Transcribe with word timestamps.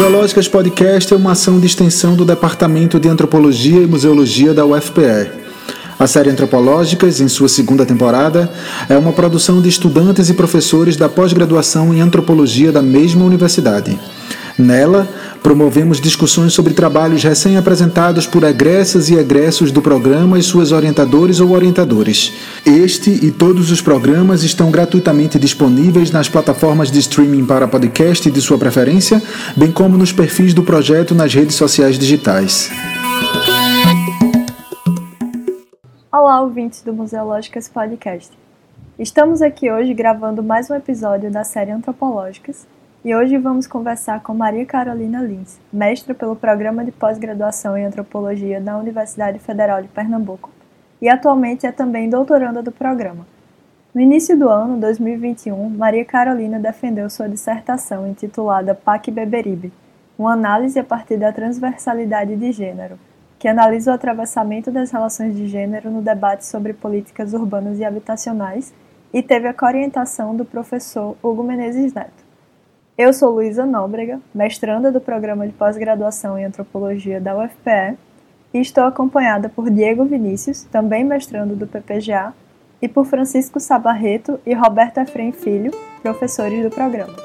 Museológicas 0.00 0.48
Podcast 0.48 1.12
é 1.12 1.16
uma 1.16 1.32
ação 1.32 1.60
de 1.60 1.66
extensão 1.66 2.14
do 2.14 2.24
Departamento 2.24 2.98
de 2.98 3.06
Antropologia 3.06 3.82
e 3.82 3.86
Museologia 3.86 4.54
da 4.54 4.64
UFPE. 4.64 5.30
A 5.98 6.06
série 6.06 6.30
Antropológicas, 6.30 7.20
em 7.20 7.28
sua 7.28 7.50
segunda 7.50 7.84
temporada, 7.84 8.50
é 8.88 8.96
uma 8.96 9.12
produção 9.12 9.60
de 9.60 9.68
estudantes 9.68 10.30
e 10.30 10.34
professores 10.34 10.96
da 10.96 11.06
pós-graduação 11.06 11.92
em 11.92 12.00
antropologia 12.00 12.72
da 12.72 12.80
mesma 12.80 13.26
universidade. 13.26 14.00
Nela, 14.60 15.08
promovemos 15.42 16.00
discussões 16.00 16.52
sobre 16.52 16.74
trabalhos 16.74 17.22
recém-apresentados 17.24 18.26
por 18.26 18.44
egressas 18.44 19.08
e 19.08 19.14
egressos 19.14 19.72
do 19.72 19.80
programa 19.80 20.38
e 20.38 20.42
suas 20.42 20.70
orientadores 20.70 21.40
ou 21.40 21.50
orientadores. 21.50 22.32
Este 22.64 23.10
e 23.10 23.30
todos 23.30 23.70
os 23.70 23.80
programas 23.80 24.42
estão 24.42 24.70
gratuitamente 24.70 25.38
disponíveis 25.38 26.10
nas 26.10 26.28
plataformas 26.28 26.90
de 26.90 26.98
streaming 26.98 27.46
para 27.46 27.66
podcast 27.66 28.30
de 28.30 28.40
sua 28.40 28.58
preferência, 28.58 29.22
bem 29.56 29.72
como 29.72 29.96
nos 29.96 30.12
perfis 30.12 30.52
do 30.52 30.62
projeto 30.62 31.14
nas 31.14 31.34
redes 31.34 31.56
sociais 31.56 31.98
digitais. 31.98 32.70
Olá, 36.12 36.40
ouvintes 36.42 36.82
do 36.82 36.92
Museológicas 36.92 37.68
Podcast. 37.68 38.30
Estamos 38.98 39.40
aqui 39.40 39.70
hoje 39.70 39.94
gravando 39.94 40.42
mais 40.42 40.68
um 40.68 40.74
episódio 40.74 41.30
da 41.30 41.42
série 41.42 41.70
Antropológicas 41.70 42.66
e 43.02 43.14
hoje 43.14 43.38
vamos 43.38 43.66
conversar 43.66 44.22
com 44.22 44.34
Maria 44.34 44.66
Carolina 44.66 45.22
Lins, 45.22 45.58
mestra 45.72 46.14
pelo 46.14 46.36
Programa 46.36 46.84
de 46.84 46.92
Pós-Graduação 46.92 47.76
em 47.76 47.86
Antropologia 47.86 48.60
da 48.60 48.76
Universidade 48.76 49.38
Federal 49.38 49.80
de 49.80 49.88
Pernambuco 49.88 50.50
e 51.00 51.08
atualmente 51.08 51.66
é 51.66 51.72
também 51.72 52.10
doutoranda 52.10 52.62
do 52.62 52.70
programa. 52.70 53.26
No 53.94 54.02
início 54.02 54.38
do 54.38 54.50
ano 54.50 54.78
2021, 54.78 55.70
Maria 55.70 56.04
Carolina 56.04 56.60
defendeu 56.60 57.08
sua 57.08 57.26
dissertação 57.26 58.06
intitulada 58.06 58.74
PAC 58.74 59.10
Beberibe, 59.10 59.72
uma 60.18 60.34
análise 60.34 60.78
a 60.78 60.84
partir 60.84 61.16
da 61.16 61.32
transversalidade 61.32 62.36
de 62.36 62.52
gênero, 62.52 62.98
que 63.38 63.48
analisa 63.48 63.92
o 63.92 63.94
atravessamento 63.94 64.70
das 64.70 64.90
relações 64.90 65.34
de 65.34 65.46
gênero 65.46 65.90
no 65.90 66.02
debate 66.02 66.44
sobre 66.44 66.74
políticas 66.74 67.32
urbanas 67.32 67.78
e 67.78 67.84
habitacionais 67.84 68.74
e 69.10 69.22
teve 69.22 69.48
a 69.48 69.54
coorientação 69.54 70.36
do 70.36 70.44
professor 70.44 71.16
Hugo 71.22 71.42
Menezes 71.42 71.94
Neto. 71.94 72.19
Eu 73.02 73.14
sou 73.14 73.30
Luísa 73.30 73.64
Nóbrega, 73.64 74.20
mestranda 74.34 74.92
do 74.92 75.00
programa 75.00 75.46
de 75.46 75.54
pós-graduação 75.54 76.38
em 76.38 76.44
antropologia 76.44 77.18
da 77.18 77.34
UFPE, 77.34 77.96
e 78.52 78.60
estou 78.60 78.84
acompanhada 78.84 79.48
por 79.48 79.70
Diego 79.70 80.04
Vinícius, 80.04 80.64
também 80.64 81.02
mestrando 81.02 81.56
do 81.56 81.66
PPGA, 81.66 82.34
e 82.82 82.86
por 82.86 83.06
Francisco 83.06 83.58
Sabarreto 83.58 84.38
e 84.44 84.52
Roberto 84.52 84.98
Efrem 84.98 85.32
Filho, 85.32 85.70
professores 86.02 86.62
do 86.62 86.68
programa. 86.68 87.16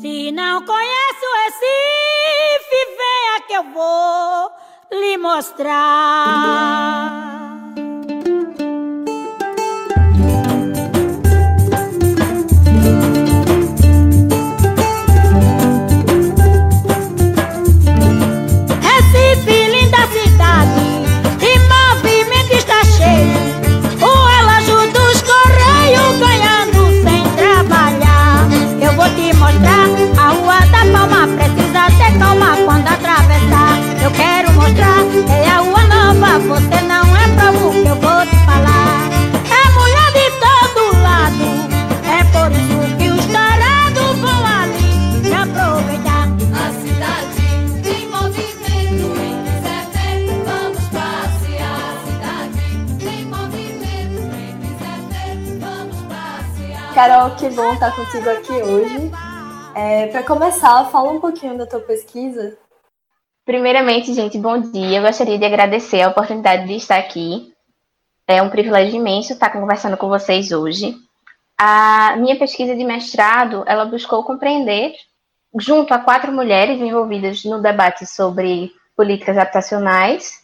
Se 0.00 0.32
não 0.32 0.64
conhece 0.64 1.26
o 1.26 1.34
Recife, 1.44 2.86
venha 2.96 3.40
que 3.46 3.52
eu 3.52 3.64
vou 3.64 4.50
lhe 4.98 5.18
mostrar. 5.18 6.50
Carol, 57.00 57.34
que 57.34 57.48
bom 57.48 57.72
estar 57.72 57.96
contigo 57.96 58.28
aqui 58.28 58.52
hoje. 58.52 59.10
É, 59.74 60.08
Para 60.08 60.22
começar, 60.22 60.84
fala 60.90 61.10
um 61.10 61.18
pouquinho 61.18 61.56
da 61.56 61.66
tua 61.66 61.80
pesquisa. 61.80 62.58
Primeiramente, 63.42 64.12
gente, 64.12 64.36
bom 64.36 64.60
dia. 64.60 64.98
Eu 64.98 65.02
gostaria 65.02 65.38
de 65.38 65.44
agradecer 65.46 66.02
a 66.02 66.10
oportunidade 66.10 66.66
de 66.66 66.74
estar 66.74 66.98
aqui. 66.98 67.54
É 68.28 68.42
um 68.42 68.50
privilégio 68.50 68.96
imenso 68.96 69.32
estar 69.32 69.48
conversando 69.48 69.96
com 69.96 70.10
vocês 70.10 70.52
hoje. 70.52 70.94
A 71.58 72.16
minha 72.18 72.38
pesquisa 72.38 72.76
de 72.76 72.84
mestrado, 72.84 73.64
ela 73.66 73.86
buscou 73.86 74.22
compreender, 74.22 74.92
junto 75.58 75.94
a 75.94 75.98
quatro 76.00 76.30
mulheres 76.30 76.82
envolvidas 76.82 77.42
no 77.46 77.62
debate 77.62 78.04
sobre 78.04 78.70
políticas 78.94 79.38
habitacionais, 79.38 80.42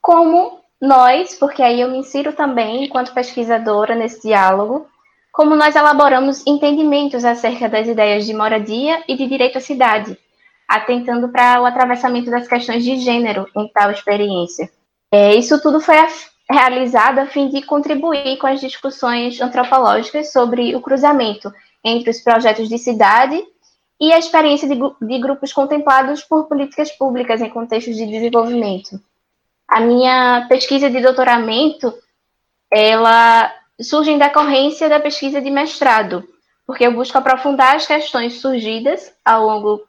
como 0.00 0.60
nós, 0.80 1.34
porque 1.34 1.62
aí 1.62 1.82
eu 1.82 1.90
me 1.90 1.98
insiro 1.98 2.32
também 2.32 2.84
enquanto 2.86 3.12
pesquisadora 3.12 3.94
nesse 3.94 4.26
diálogo, 4.26 4.89
como 5.32 5.54
nós 5.54 5.76
elaboramos 5.76 6.44
entendimentos 6.46 7.24
acerca 7.24 7.68
das 7.68 7.86
ideias 7.86 8.26
de 8.26 8.34
moradia 8.34 9.02
e 9.06 9.16
de 9.16 9.26
direito 9.26 9.58
à 9.58 9.60
cidade, 9.60 10.18
atentando 10.68 11.28
para 11.28 11.60
o 11.60 11.66
atravessamento 11.66 12.30
das 12.30 12.48
questões 12.48 12.84
de 12.84 12.98
gênero 12.98 13.46
em 13.56 13.68
tal 13.68 13.90
experiência. 13.90 14.70
É, 15.12 15.34
isso 15.34 15.60
tudo 15.60 15.80
foi 15.80 15.96
realizado 16.48 17.20
a 17.20 17.26
fim 17.26 17.48
de 17.48 17.62
contribuir 17.62 18.36
com 18.38 18.46
as 18.46 18.60
discussões 18.60 19.40
antropológicas 19.40 20.32
sobre 20.32 20.74
o 20.74 20.80
cruzamento 20.80 21.52
entre 21.84 22.10
os 22.10 22.20
projetos 22.20 22.68
de 22.68 22.78
cidade 22.78 23.42
e 24.00 24.12
a 24.12 24.18
experiência 24.18 24.68
de, 24.68 24.76
de 24.76 25.18
grupos 25.18 25.52
contemplados 25.52 26.22
por 26.22 26.46
políticas 26.46 26.90
públicas 26.90 27.40
em 27.40 27.50
contextos 27.50 27.96
de 27.96 28.06
desenvolvimento. 28.06 29.00
A 29.68 29.80
minha 29.80 30.46
pesquisa 30.48 30.90
de 30.90 31.00
doutoramento, 31.00 31.94
ela 32.72 33.52
surge 33.82 34.10
em 34.10 34.18
decorrência 34.18 34.88
da 34.88 35.00
pesquisa 35.00 35.40
de 35.40 35.50
mestrado, 35.50 36.24
porque 36.66 36.86
eu 36.86 36.92
busco 36.92 37.16
aprofundar 37.16 37.76
as 37.76 37.86
questões 37.86 38.40
surgidas 38.40 39.12
ao 39.24 39.44
longo 39.44 39.82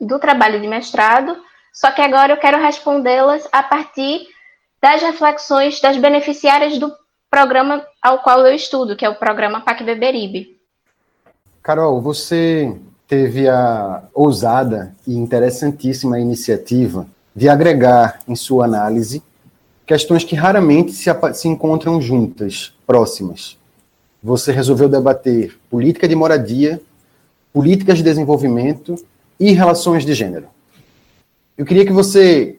do 0.00 0.18
trabalho 0.18 0.60
de 0.60 0.66
mestrado, 0.66 1.36
só 1.72 1.90
que 1.90 2.00
agora 2.00 2.32
eu 2.32 2.36
quero 2.36 2.60
respondê-las 2.60 3.48
a 3.52 3.62
partir 3.62 4.26
das 4.80 5.02
reflexões 5.02 5.80
das 5.80 5.96
beneficiárias 5.96 6.78
do 6.78 6.92
programa 7.30 7.84
ao 8.02 8.20
qual 8.20 8.46
eu 8.46 8.54
estudo, 8.54 8.96
que 8.96 9.04
é 9.04 9.08
o 9.08 9.16
programa 9.16 9.60
PAC 9.60 9.84
Beberibe. 9.84 10.58
Carol, 11.62 12.00
você 12.00 12.74
teve 13.06 13.48
a 13.48 14.02
ousada 14.14 14.94
e 15.06 15.14
interessantíssima 15.14 16.18
iniciativa 16.18 17.06
de 17.34 17.48
agregar 17.48 18.20
em 18.26 18.34
sua 18.34 18.64
análise 18.64 19.22
questões 19.88 20.22
que 20.22 20.36
raramente 20.36 20.92
se, 20.92 21.10
se 21.32 21.48
encontram 21.48 21.98
juntas, 21.98 22.74
próximas. 22.86 23.56
Você 24.22 24.52
resolveu 24.52 24.86
debater 24.86 25.58
política 25.70 26.06
de 26.06 26.14
moradia, 26.14 26.78
políticas 27.54 27.96
de 27.96 28.04
desenvolvimento 28.04 28.96
e 29.40 29.52
relações 29.52 30.04
de 30.04 30.12
gênero. 30.12 30.48
Eu 31.56 31.64
queria 31.64 31.86
que 31.86 31.92
você 31.92 32.58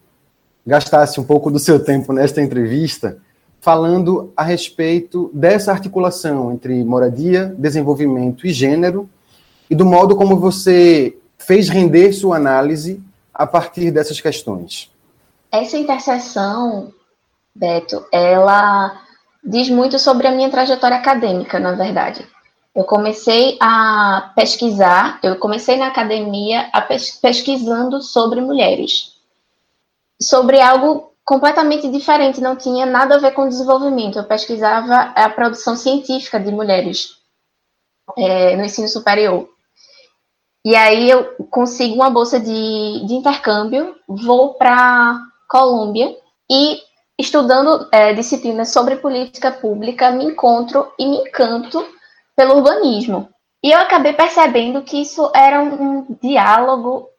gastasse 0.65 1.19
um 1.19 1.23
pouco 1.23 1.51
do 1.51 1.59
seu 1.59 1.79
tempo 1.79 2.11
nesta 2.11 2.41
entrevista 2.41 3.19
falando 3.61 4.33
a 4.35 4.41
respeito 4.41 5.29
dessa 5.31 5.71
articulação 5.71 6.51
entre 6.51 6.83
moradia, 6.83 7.53
desenvolvimento 7.57 8.47
e 8.47 8.51
gênero 8.51 9.07
e 9.69 9.75
do 9.75 9.85
modo 9.85 10.15
como 10.15 10.39
você 10.39 11.15
fez 11.37 11.69
render 11.69 12.11
sua 12.11 12.37
análise 12.37 12.99
a 13.31 13.45
partir 13.45 13.91
dessas 13.91 14.19
questões. 14.19 14.89
Essa 15.51 15.77
interseção 15.77 16.91
Beto, 17.55 18.05
ela 18.11 19.01
diz 19.43 19.69
muito 19.69 19.97
sobre 19.99 20.27
a 20.27 20.31
minha 20.31 20.49
trajetória 20.49 20.97
acadêmica, 20.97 21.59
na 21.59 21.73
verdade. 21.73 22.27
Eu 22.75 22.83
comecei 22.83 23.57
a 23.59 24.31
pesquisar, 24.35 25.19
eu 25.23 25.37
comecei 25.37 25.75
na 25.77 25.87
academia 25.87 26.69
pes 26.87 27.11
pesquisando 27.19 28.01
sobre 28.01 28.39
mulheres. 28.41 29.15
Sobre 30.21 30.61
algo 30.61 31.11
completamente 31.25 31.89
diferente, 31.89 32.41
não 32.41 32.55
tinha 32.55 32.85
nada 32.85 33.15
a 33.15 33.19
ver 33.19 33.31
com 33.31 33.47
desenvolvimento. 33.47 34.17
Eu 34.17 34.23
pesquisava 34.23 35.11
a 35.15 35.29
produção 35.29 35.75
científica 35.75 36.39
de 36.39 36.51
mulheres 36.51 37.17
é, 38.17 38.55
no 38.55 38.63
ensino 38.63 38.87
superior. 38.87 39.49
E 40.63 40.75
aí 40.75 41.09
eu 41.09 41.35
consigo 41.49 41.95
uma 41.95 42.09
bolsa 42.09 42.39
de, 42.39 43.05
de 43.05 43.13
intercâmbio, 43.13 43.95
vou 44.07 44.55
para 44.55 45.19
Colômbia 45.47 46.15
e 46.49 46.81
estudando 47.19 47.89
é, 47.91 48.13
disciplinas 48.13 48.69
sobre 48.69 48.95
política 48.95 49.51
pública, 49.51 50.09
me 50.09 50.23
encontro 50.23 50.89
e 50.97 51.05
me 51.05 51.17
encanto 51.17 51.85
pelo 52.33 52.55
urbanismo. 52.55 53.29
E 53.61 53.71
eu 53.71 53.79
acabei 53.79 54.13
percebendo 54.13 54.81
que 54.83 55.01
isso 55.01 55.29
era 55.35 55.61
um, 55.61 56.07
diálogo 56.23 57.09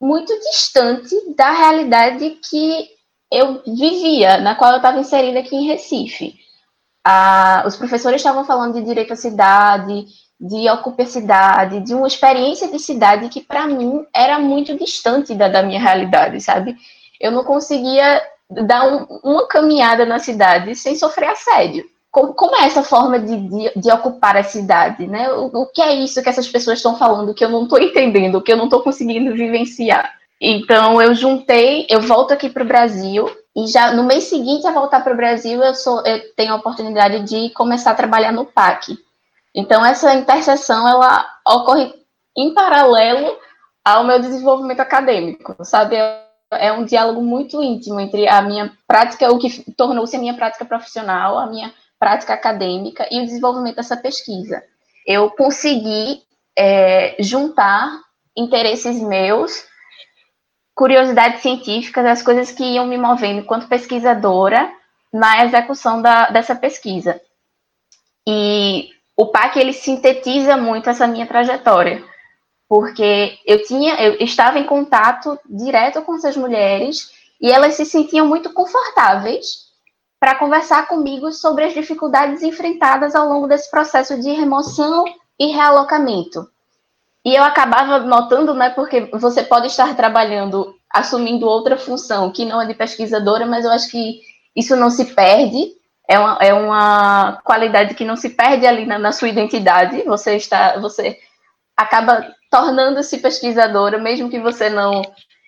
muito 0.00 0.32
distante 0.38 1.34
da 1.34 1.50
realidade 1.50 2.38
que 2.48 2.88
eu 3.32 3.60
vivia, 3.66 4.38
na 4.38 4.54
qual 4.54 4.70
eu 4.70 4.76
estava 4.76 5.00
inserida 5.00 5.40
aqui 5.40 5.56
em 5.56 5.66
Recife. 5.66 6.36
Ah, 7.04 7.64
os 7.66 7.74
professores 7.74 8.20
estavam 8.20 8.44
falando 8.44 8.74
de 8.74 8.82
direito 8.82 9.12
à 9.12 9.16
cidade, 9.16 10.06
de 10.40 10.70
ocupacidade, 10.70 11.80
de 11.80 11.92
uma 11.92 12.06
experiência 12.06 12.70
de 12.70 12.78
cidade 12.78 13.28
que 13.28 13.40
para 13.40 13.66
mim 13.66 14.06
era 14.14 14.38
muito 14.38 14.78
distante 14.78 15.34
da, 15.34 15.48
da, 15.48 15.62
minha 15.62 15.80
realidade, 15.80 16.40
sabe? 16.40 16.76
Eu 17.20 17.32
não 17.32 17.42
conseguia 17.42 18.22
dar 18.50 18.86
um, 18.86 19.06
uma 19.22 19.46
caminhada 19.46 20.04
na 20.04 20.18
cidade 20.18 20.74
sem 20.74 20.94
sofrer 20.96 21.30
assédio. 21.30 21.84
Como, 22.10 22.32
como 22.34 22.54
é 22.56 22.66
essa 22.66 22.82
forma 22.82 23.18
de, 23.18 23.36
de, 23.48 23.72
de, 23.74 23.90
ocupar 23.90 24.36
a 24.36 24.44
cidade, 24.44 25.06
né? 25.06 25.32
O, 25.32 25.46
o 25.46 25.66
que 25.66 25.82
é 25.82 25.94
isso 25.94 26.22
que 26.22 26.28
essas 26.28 26.46
pessoas 26.46 26.78
estão 26.78 26.96
falando 26.96 27.34
que 27.34 27.44
eu 27.44 27.48
não 27.48 27.64
estou 27.64 27.80
entendendo, 27.80 28.40
que 28.40 28.52
eu 28.52 28.56
não 28.56 28.64
estou 28.64 28.82
conseguindo 28.82 29.34
vivenciar? 29.34 30.12
Então 30.40 31.00
eu 31.00 31.14
juntei, 31.14 31.86
eu 31.88 32.00
volto 32.00 32.32
aqui 32.32 32.48
para 32.48 32.62
o 32.62 32.66
Brasil 32.66 33.28
e 33.56 33.66
já 33.66 33.92
no 33.92 34.04
mês 34.04 34.24
seguinte 34.24 34.66
a 34.66 34.72
voltar 34.72 35.02
para 35.02 35.12
o 35.12 35.16
Brasil 35.16 35.62
eu, 35.62 35.74
sou, 35.74 36.04
eu 36.04 36.20
tenho 36.34 36.52
a 36.52 36.56
oportunidade 36.56 37.20
de 37.22 37.50
começar 37.50 37.92
a 37.92 37.96
trabalhar 37.96 38.32
no 38.32 38.44
PAC. 38.44 38.98
Então 39.54 39.84
essa 39.84 40.14
interseção 40.14 40.88
ela 40.88 41.24
ocorre 41.46 41.94
em 42.36 42.52
paralelo 42.52 43.38
ao 43.84 44.04
meu 44.04 44.18
desenvolvimento 44.18 44.80
acadêmico, 44.80 45.56
sabe? 45.64 45.96
É 46.56 46.72
um 46.72 46.84
diálogo 46.84 47.22
muito 47.22 47.62
íntimo 47.62 48.00
entre 48.00 48.28
a 48.28 48.42
minha 48.42 48.72
prática, 48.86 49.30
o 49.30 49.38
que 49.38 49.70
tornou-se 49.72 50.16
a 50.16 50.18
minha 50.18 50.34
prática 50.34 50.64
profissional, 50.64 51.38
a 51.38 51.46
minha 51.46 51.72
prática 51.98 52.34
acadêmica 52.34 53.06
e 53.10 53.20
o 53.20 53.24
desenvolvimento 53.24 53.76
dessa 53.76 53.96
pesquisa. 53.96 54.62
Eu 55.06 55.30
consegui 55.30 56.22
é, 56.56 57.16
juntar 57.18 58.00
interesses 58.36 59.00
meus 59.00 59.64
curiosidades 60.74 61.40
científicas, 61.40 62.04
as 62.04 62.22
coisas 62.22 62.50
que 62.50 62.64
iam 62.64 62.86
me 62.86 62.98
movendo 62.98 63.40
enquanto 63.40 63.68
pesquisadora 63.68 64.70
na 65.12 65.44
execução 65.44 66.02
da, 66.02 66.30
dessa 66.30 66.56
pesquisa. 66.56 67.20
E 68.26 68.90
o 69.16 69.26
PAC 69.26 69.58
ele 69.58 69.72
sintetiza 69.72 70.56
muito 70.56 70.90
essa 70.90 71.06
minha 71.06 71.26
trajetória, 71.26 72.02
porque 72.68 73.38
eu 73.46 73.62
tinha, 73.64 73.94
eu 74.02 74.16
estava 74.20 74.58
em 74.58 74.64
contato 74.64 75.38
direto 75.44 76.02
com 76.02 76.14
essas 76.14 76.36
mulheres 76.36 77.10
e 77.40 77.50
elas 77.50 77.74
se 77.74 77.84
sentiam 77.84 78.26
muito 78.26 78.52
confortáveis 78.52 79.64
para 80.18 80.36
conversar 80.36 80.88
comigo 80.88 81.30
sobre 81.32 81.64
as 81.64 81.74
dificuldades 81.74 82.42
enfrentadas 82.42 83.14
ao 83.14 83.28
longo 83.28 83.46
desse 83.46 83.70
processo 83.70 84.18
de 84.20 84.30
remoção 84.30 85.04
e 85.38 85.48
realocamento. 85.48 86.48
E 87.24 87.34
eu 87.34 87.42
acabava 87.42 87.98
notando, 88.00 88.54
né, 88.54 88.70
porque 88.70 89.10
você 89.12 89.42
pode 89.42 89.66
estar 89.66 89.94
trabalhando, 89.96 90.74
assumindo 90.90 91.46
outra 91.46 91.76
função 91.76 92.30
que 92.30 92.44
não 92.44 92.60
é 92.60 92.66
de 92.66 92.74
pesquisadora, 92.74 93.46
mas 93.46 93.64
eu 93.64 93.70
acho 93.70 93.90
que 93.90 94.20
isso 94.54 94.76
não 94.76 94.90
se 94.90 95.06
perde, 95.06 95.72
é 96.08 96.18
uma, 96.18 96.38
é 96.40 96.54
uma 96.54 97.40
qualidade 97.44 97.94
que 97.94 98.04
não 98.04 98.16
se 98.16 98.30
perde 98.30 98.66
ali 98.66 98.84
na, 98.84 98.98
na 98.98 99.12
sua 99.12 99.28
identidade, 99.28 100.02
você 100.02 100.36
está, 100.36 100.78
você 100.78 101.18
acaba 101.76 102.26
tornando-se 102.54 103.18
pesquisadora, 103.18 103.98
mesmo 103.98 104.30
que 104.30 104.38
você 104.38 104.70
não 104.70 105.02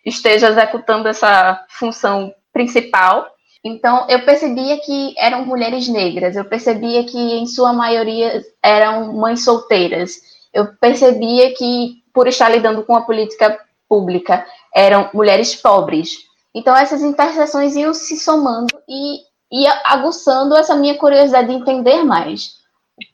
esteja 0.05 0.49
executando 0.49 1.07
essa 1.07 1.65
função 1.69 2.35
principal. 2.53 3.29
Então, 3.63 4.07
eu 4.09 4.25
percebia 4.25 4.79
que 4.79 5.15
eram 5.19 5.45
mulheres 5.45 5.89
negras, 5.89 6.35
eu 6.35 6.45
percebia 6.45 7.05
que, 7.05 7.19
em 7.19 7.47
sua 7.47 7.73
maioria, 7.73 8.43
eram 8.63 9.13
mães 9.13 9.45
solteiras 9.45 10.21
eu 10.57 10.75
percebia 10.81 11.55
que, 11.55 12.03
por 12.15 12.27
estar 12.27 12.49
lidando 12.49 12.83
com 12.83 12.97
a 12.97 13.03
política 13.03 13.61
pública, 13.87 14.47
eram 14.75 15.11
mulheres 15.13 15.55
pobres. 15.55 16.17
Então, 16.55 16.75
essas 16.75 17.03
interseções 17.03 17.77
iam 17.77 17.93
se 17.93 18.17
somando 18.17 18.75
e 18.89 19.19
ia 19.53 19.83
aguçando 19.85 20.57
essa 20.57 20.75
minha 20.75 20.97
curiosidade 20.97 21.49
de 21.49 21.55
entender 21.55 22.03
mais. 22.03 22.55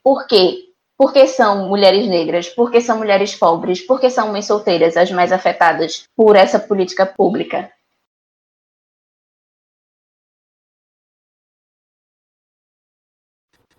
Por 0.05 0.29
quê? 0.29 0.72
Porque 1.03 1.27
são 1.27 1.69
mulheres 1.69 2.07
negras, 2.07 2.49
porque 2.49 2.81
são 2.81 2.97
mulheres 2.97 3.35
pobres, 3.35 3.81
porque 3.81 4.09
são 4.09 4.31
mães 4.31 4.45
solteiras 4.45 4.97
as 4.97 5.11
mais 5.11 5.33
afetadas 5.33 6.05
por 6.17 6.37
essa 6.37 6.61
política 6.61 7.05
pública. 7.05 7.73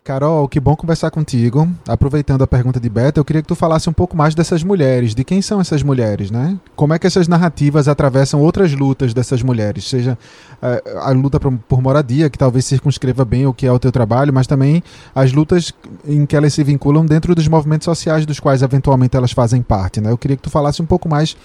Carol, 0.03 0.49
que 0.49 0.59
bom 0.59 0.75
conversar 0.75 1.09
contigo. 1.11 1.65
Aproveitando 1.87 2.41
a 2.41 2.47
pergunta 2.47 2.77
de 2.77 2.89
Beta, 2.89 3.21
eu 3.21 3.23
queria 3.23 3.41
que 3.41 3.47
tu 3.47 3.55
falasse 3.55 3.89
um 3.89 3.93
pouco 3.93 4.17
mais 4.17 4.35
dessas 4.35 4.61
mulheres, 4.61 5.15
de 5.15 5.23
quem 5.23 5.41
são 5.41 5.61
essas 5.61 5.81
mulheres, 5.81 6.29
né? 6.29 6.59
Como 6.75 6.93
é 6.93 6.99
que 6.99 7.07
essas 7.07 7.25
narrativas 7.25 7.87
atravessam 7.87 8.41
outras 8.41 8.73
lutas 8.73 9.13
dessas 9.13 9.41
mulheres, 9.41 9.87
seja 9.87 10.17
a, 10.61 10.71
eh, 10.71 10.83
a 11.03 11.11
luta 11.11 11.39
por, 11.39 11.53
por, 11.69 11.81
moradia, 11.81 12.29
que 12.29 12.37
talvez 12.37 12.65
circunscreva 12.65 13.23
bem 13.23 13.47
o 13.47 13.53
que 13.53 13.65
é 13.65 13.71
o 13.71 13.79
teu 13.79 13.93
trabalho, 13.93 14.33
mas 14.33 14.45
também 14.45 14.83
as 15.15 15.31
lutas 15.31 15.71
em 16.05 16.25
que 16.25 16.35
elas 16.35 16.53
se 16.53 16.65
vinculam 16.65 17.05
dentro 17.05 17.33
dos 17.33 17.47
movimentos 17.47 17.85
sociais 17.85 18.25
dos 18.25 18.41
quais 18.41 18.61
eventualmente 18.61 19.15
elas 19.15 19.31
fazem 19.31 19.61
parte, 19.61 20.01
né? 20.01 20.11
Eu 20.11 20.17
queria 20.17 20.35
que 20.35 20.43
tu 20.43 20.49
falasse 20.49 20.81
um 20.81 20.85
pouco 20.85 21.07
mais 21.07 21.37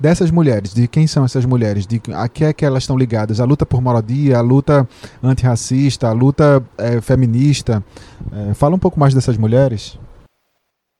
dessas 0.00 0.30
mulheres, 0.30 0.72
de 0.72 0.88
quem 0.88 1.06
são 1.06 1.24
essas 1.24 1.44
mulheres, 1.44 1.86
de 1.86 2.00
a 2.14 2.26
que 2.26 2.44
é 2.44 2.52
que 2.54 2.64
elas 2.64 2.84
estão 2.84 2.96
ligadas, 2.96 3.38
a 3.38 3.44
luta 3.44 3.66
por 3.66 3.82
moradia, 3.82 4.38
a 4.38 4.40
luta 4.40 4.88
antirracista, 5.22 6.08
a 6.08 6.12
luta 6.12 6.64
é, 6.78 7.00
feminista. 7.02 7.84
É, 8.32 8.54
fala 8.54 8.74
um 8.74 8.78
pouco 8.78 8.98
mais 8.98 9.12
dessas 9.12 9.36
mulheres. 9.36 9.98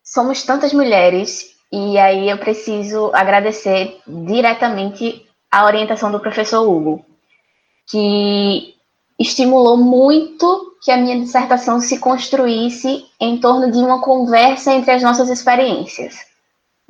Somos 0.05 0.43
tantas 0.43 0.75
mulheres 0.75 1.47
e 1.73 1.99
aí 1.99 2.29
eu 2.29 2.37
preciso 2.37 3.11
agradecer 3.15 3.99
diretamente 4.07 5.25
a 5.51 5.65
orientação 5.65 6.13
do 6.13 6.21
professor 6.21 6.69
Hugo, 6.69 7.05
que 7.89 8.75
estimulou 9.19 9.77
muito 9.77 10.77
que 10.83 10.91
a 10.91 10.97
minha 10.97 11.19
dissertação 11.19 11.81
se 11.81 11.99
construísse 11.99 13.05
em 13.21 13.39
torno 13.39 13.71
de 13.71 13.79
uma 13.79 14.01
conversa 14.01 14.73
entre 14.73 14.93
as 14.93 15.03
nossas 15.03 15.29
experiências 15.29 16.30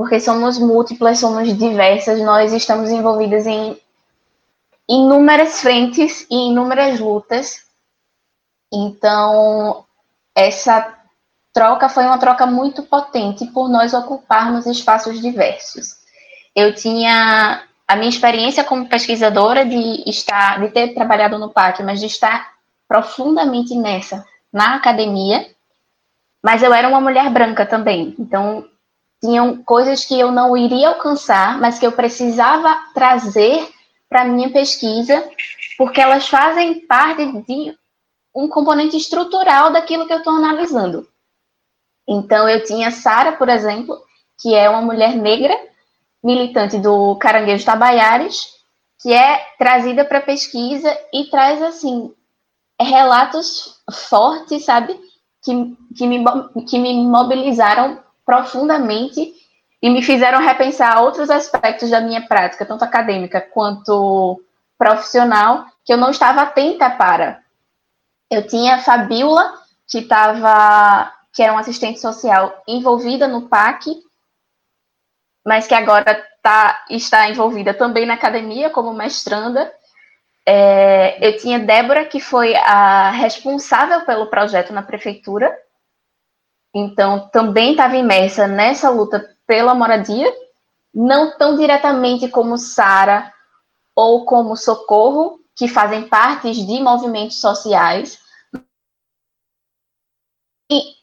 porque 0.01 0.19
somos 0.19 0.59
múltiplas, 0.59 1.19
somos 1.19 1.55
diversas, 1.59 2.19
nós 2.23 2.55
estamos 2.55 2.89
envolvidas 2.89 3.47
em 3.47 3.79
inúmeras 4.89 5.61
frentes 5.61 6.27
e 6.31 6.49
inúmeras 6.49 6.99
lutas. 6.99 7.67
Então, 8.73 9.85
essa 10.35 10.97
troca 11.53 11.91
foi 11.91 12.05
uma 12.05 12.17
troca 12.17 12.47
muito 12.47 12.83
potente 12.85 13.45
por 13.49 13.69
nós 13.69 13.93
ocuparmos 13.93 14.65
espaços 14.65 15.21
diversos. 15.21 15.99
Eu 16.57 16.75
tinha 16.75 17.63
a 17.87 17.95
minha 17.95 18.09
experiência 18.09 18.65
como 18.65 18.89
pesquisadora 18.89 19.67
de 19.67 20.09
estar, 20.09 20.63
de 20.63 20.71
ter 20.71 20.95
trabalhado 20.95 21.39
no 21.39 21.51
PAC, 21.51 21.83
mas 21.83 22.01
de 22.01 22.07
estar 22.07 22.55
profundamente 22.89 23.75
nessa, 23.75 24.25
na 24.51 24.77
academia, 24.77 25.47
mas 26.43 26.63
eu 26.63 26.73
era 26.73 26.89
uma 26.89 27.03
mulher 27.03 27.29
branca 27.29 27.67
também, 27.67 28.15
então 28.19 28.67
tinham 29.21 29.63
coisas 29.63 30.05
que 30.05 30.19
eu 30.19 30.33
não 30.33 30.57
iria 30.57 30.89
alcançar, 30.89 31.61
mas 31.61 31.79
que 31.79 31.87
eu 31.87 31.93
precisava 31.93 32.75
trazer 32.95 33.69
para 34.09 34.25
minha 34.25 34.51
pesquisa, 34.51 35.29
porque 35.77 36.01
elas 36.01 36.27
fazem 36.27 36.81
parte 36.87 37.25
de 37.43 37.77
um 38.35 38.49
componente 38.49 38.97
estrutural 38.97 39.73
daquilo 39.73 40.07
que 40.07 40.13
eu 40.13 40.19
estou 40.19 40.33
analisando. 40.33 41.07
Então, 42.09 42.49
eu 42.49 42.65
tinha 42.65 42.91
Sara, 42.91 43.33
por 43.33 43.49
exemplo, 43.49 43.97
que 44.41 44.55
é 44.55 44.69
uma 44.69 44.83
mulher 44.83 45.15
negra, 45.15 45.57
militante 46.23 46.79
do 46.79 47.15
Caranguejo 47.17 47.65
Tabaiares, 47.65 48.55
que 49.01 49.13
é 49.13 49.39
trazida 49.59 50.05
para 50.05 50.21
pesquisa 50.21 50.97
e 51.13 51.27
traz, 51.31 51.63
assim, 51.63 52.13
relatos 52.81 53.81
fortes, 54.09 54.65
sabe? 54.65 54.99
Que, 55.43 55.77
que, 55.97 56.07
me, 56.07 56.25
que 56.69 56.79
me 56.79 56.95
mobilizaram 57.05 58.03
profundamente 58.31 59.35
e 59.83 59.91
me 59.91 60.03
fizeram 60.03 60.39
repensar 60.39 61.03
outros 61.03 61.29
aspectos 61.31 61.91
da 61.91 62.01
minha 62.01 62.25
prática, 62.29 62.65
tanto 62.65 62.85
acadêmica 62.85 63.41
quanto 63.41 64.41
profissional, 64.79 65.67
que 65.85 65.93
eu 65.93 65.97
não 65.97 66.11
estava 66.11 66.43
atenta 66.43 66.89
para. 66.91 67.43
Eu 68.31 68.47
tinha 68.47 68.77
a 68.77 68.79
Fabiola, 68.79 69.53
que 69.89 69.99
estava, 69.99 71.13
que 71.33 71.43
era 71.43 71.51
uma 71.51 71.63
assistente 71.63 71.99
social 71.99 72.63
envolvida 72.69 73.27
no 73.27 73.49
PAC, 73.49 74.01
mas 75.45 75.67
que 75.67 75.75
agora 75.75 76.25
tá, 76.41 76.85
está 76.89 77.29
envolvida 77.29 77.75
também 77.75 78.07
na 78.07 78.15
academia 78.15 78.71
como 78.71 78.93
mestranda. 78.93 79.73
É, 80.47 81.19
eu 81.27 81.37
tinha 81.37 81.59
Débora, 81.59 82.05
que 82.05 82.21
foi 82.21 82.55
a 82.55 83.11
responsável 83.11 84.03
pelo 84.03 84.27
projeto 84.27 84.73
na 84.73 84.83
prefeitura, 84.83 85.53
então, 86.75 87.29
também 87.33 87.73
estava 87.73 87.97
imersa 87.97 88.47
nessa 88.47 88.91
luta 88.91 89.37
pela 89.47 89.75
moradia, 89.75 90.33
não 90.95 91.37
tão 91.37 91.57
diretamente 91.57 92.29
como 92.29 92.57
Sara 92.57 93.33
ou 93.95 94.25
como 94.25 94.57
Socorro, 94.57 95.41
que 95.57 95.67
fazem 95.69 96.09
parte 96.09 96.53
de 96.53 96.81
movimentos 96.81 97.41
sociais 97.41 98.19
e 100.71 100.95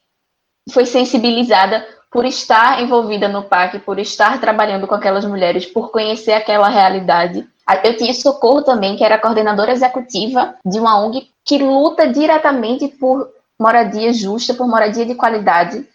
foi 0.72 0.86
sensibilizada 0.86 1.86
por 2.10 2.24
estar 2.24 2.82
envolvida 2.82 3.28
no 3.28 3.44
PAC, 3.44 3.78
por 3.80 3.98
estar 3.98 4.40
trabalhando 4.40 4.86
com 4.86 4.94
aquelas 4.94 5.24
mulheres, 5.24 5.66
por 5.66 5.90
conhecer 5.90 6.32
aquela 6.32 6.68
realidade. 6.68 7.46
Eu 7.84 7.96
tinha 7.98 8.14
Socorro 8.14 8.62
também, 8.62 8.96
que 8.96 9.04
era 9.04 9.18
coordenadora 9.18 9.72
executiva 9.72 10.54
de 10.64 10.80
uma 10.80 10.98
ONG 10.98 11.30
que 11.44 11.58
luta 11.58 12.08
diretamente 12.08 12.88
por 12.88 13.30
moradia 13.58 14.12
justa, 14.12 14.54
por 14.54 14.68
moradia 14.68 15.04
de 15.04 15.14
qualidade. 15.14 15.86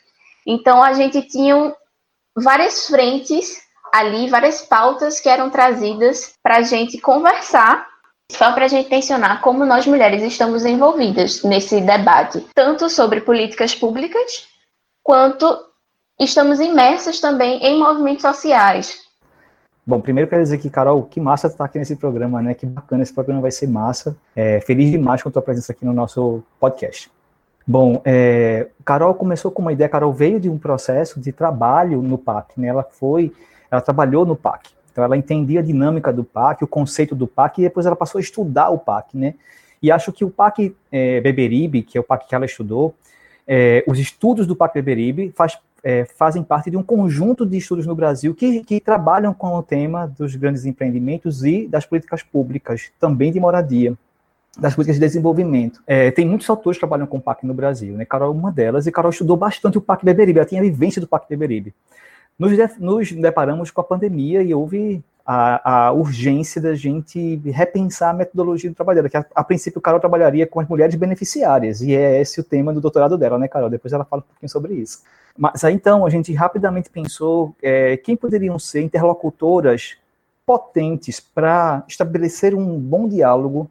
Então 0.45 0.83
a 0.83 0.93
gente 0.93 1.21
tinha 1.21 1.73
várias 2.35 2.87
frentes 2.87 3.61
ali, 3.93 4.29
várias 4.29 4.61
pautas 4.61 5.19
que 5.19 5.29
eram 5.29 5.49
trazidas 5.49 6.33
para 6.41 6.57
a 6.57 6.61
gente 6.61 6.99
conversar 6.99 7.87
só 8.31 8.51
para 8.51 8.65
a 8.65 8.67
gente 8.67 8.89
mencionar 8.89 9.41
como 9.41 9.65
nós 9.65 9.85
mulheres 9.85 10.23
estamos 10.23 10.65
envolvidas 10.65 11.43
nesse 11.43 11.79
debate, 11.81 12.45
tanto 12.55 12.89
sobre 12.89 13.21
políticas 13.21 13.75
públicas, 13.75 14.47
quanto 15.03 15.45
estamos 16.19 16.59
imersas 16.59 17.19
também 17.19 17.63
em 17.63 17.77
movimentos 17.77 18.23
sociais. 18.23 19.03
Bom, 19.85 19.99
primeiro 19.99 20.29
quero 20.29 20.41
dizer 20.41 20.57
que, 20.59 20.69
Carol, 20.69 21.03
que 21.03 21.19
massa 21.19 21.47
estar 21.47 21.65
aqui 21.65 21.77
nesse 21.77 21.97
programa, 21.97 22.41
né? 22.41 22.53
Que 22.53 22.65
bacana, 22.65 23.03
esse 23.03 23.13
programa 23.13 23.41
vai 23.41 23.51
ser 23.51 23.67
massa. 23.67 24.15
É, 24.33 24.61
feliz 24.61 24.89
demais 24.89 25.21
com 25.21 25.27
a 25.27 25.31
tua 25.31 25.41
presença 25.41 25.73
aqui 25.73 25.83
no 25.83 25.93
nosso 25.93 26.41
podcast. 26.57 27.11
Bom, 27.65 28.01
é, 28.03 28.67
Carol 28.83 29.13
começou 29.13 29.49
com 29.49 29.61
uma 29.61 29.71
ideia, 29.71 29.87
Carol 29.87 30.11
veio 30.11 30.39
de 30.39 30.49
um 30.49 30.57
processo 30.57 31.19
de 31.19 31.31
trabalho 31.31 32.01
no 32.01 32.17
PAC, 32.17 32.59
né? 32.59 32.67
Ela 32.67 32.83
foi, 32.83 33.31
ela 33.71 33.79
trabalhou 33.79 34.25
no 34.25 34.35
PAC. 34.35 34.71
Então 34.91 35.03
ela 35.03 35.15
entendia 35.15 35.61
a 35.61 35.63
dinâmica 35.63 36.11
do 36.11 36.23
PAC, 36.23 36.63
o 36.63 36.67
conceito 36.67 37.15
do 37.15 37.25
PAC, 37.25 37.59
e 37.59 37.63
depois 37.63 37.85
ela 37.85 37.95
passou 37.95 38.19
a 38.19 38.21
estudar 38.21 38.69
o 38.69 38.77
PAC, 38.77 39.17
né? 39.17 39.35
E 39.81 39.91
acho 39.91 40.11
que 40.11 40.25
o 40.25 40.29
PAC 40.29 40.75
é, 40.91 41.21
Beberibe, 41.21 41.83
que 41.83 41.97
é 41.97 42.01
o 42.01 42.03
PAC 42.03 42.27
que 42.27 42.35
ela 42.35 42.45
estudou, 42.45 42.93
é, 43.47 43.83
os 43.87 43.97
estudos 43.97 44.45
do 44.45 44.55
PAC 44.55 44.73
Beberibe 44.73 45.31
faz, 45.35 45.57
é, 45.81 46.05
fazem 46.05 46.43
parte 46.43 46.69
de 46.69 46.75
um 46.75 46.83
conjunto 46.83 47.45
de 47.45 47.57
estudos 47.57 47.85
no 47.85 47.95
Brasil 47.95 48.35
que, 48.35 48.61
que 48.63 48.79
trabalham 48.81 49.33
com 49.33 49.55
o 49.55 49.63
tema 49.63 50.05
dos 50.05 50.35
grandes 50.35 50.65
empreendimentos 50.65 51.45
e 51.45 51.65
das 51.65 51.85
políticas 51.85 52.21
públicas, 52.23 52.91
também 52.99 53.31
de 53.31 53.39
moradia 53.39 53.97
das 54.57 54.75
políticas 54.75 54.99
de 54.99 55.05
desenvolvimento. 55.05 55.81
É, 55.87 56.11
tem 56.11 56.25
muitos 56.25 56.49
autores 56.49 56.77
que 56.77 56.81
trabalham 56.81 57.07
com 57.07 57.17
o 57.17 57.21
PAC 57.21 57.45
no 57.45 57.53
Brasil, 57.53 57.95
né? 57.95 58.05
Carol 58.05 58.33
é 58.33 58.37
uma 58.37 58.51
delas, 58.51 58.85
e 58.85 58.91
Carol 58.91 59.11
estudou 59.11 59.35
bastante 59.35 59.77
o 59.77 59.81
PAC 59.81 60.05
Beberibe, 60.05 60.39
ela 60.39 60.47
tinha 60.47 60.61
a 60.61 60.63
vivência 60.63 61.01
do 61.01 61.07
PAC 61.07 61.27
Beberibe 61.27 61.73
nos, 62.37 62.51
nos 62.79 63.11
deparamos 63.11 63.71
com 63.71 63.81
a 63.81 63.83
pandemia 63.83 64.41
e 64.41 64.53
houve 64.53 65.03
a, 65.25 65.87
a, 65.87 65.91
urgência 65.91 66.61
da 66.61 66.75
gente 66.75 67.37
repensar 67.45 68.09
a 68.09 68.13
metodologia 68.13 68.69
do 68.69 68.75
trabalho 68.75 68.97
dela, 68.97 69.09
que 69.09 69.17
a, 69.17 69.25
a, 69.35 69.43
princípio 69.43 69.79
Carol 69.79 69.99
trabalharia 69.99 70.45
com 70.45 70.59
as 70.59 70.67
mulheres 70.67 70.95
beneficiárias, 70.95 71.81
e 71.81 71.95
é 71.95 72.19
esse 72.19 72.39
o 72.39 72.43
tema 72.43 72.73
do 72.73 72.81
doutorado 72.81 73.17
dela, 73.17 73.37
né, 73.37 73.47
Carol? 73.47 73.69
Depois 73.69 73.93
ela 73.93 74.05
fala 74.05 74.21
um 74.21 74.25
pouquinho 74.25 74.49
sobre 74.49 74.73
isso. 74.73 75.01
Mas 75.37 75.63
aí 75.63 75.73
então 75.73 76.05
a 76.05 76.09
gente 76.09 76.33
rapidamente 76.33 76.89
pensou 76.89 77.55
é, 77.61 77.97
quem 77.97 78.15
poderiam 78.15 78.59
ser 78.59 78.81
interlocutoras 78.81 79.95
potentes 80.45 81.19
para 81.19 81.83
estabelecer 81.87 82.53
um 82.53 82.77
bom 82.77 83.07
diálogo 83.07 83.69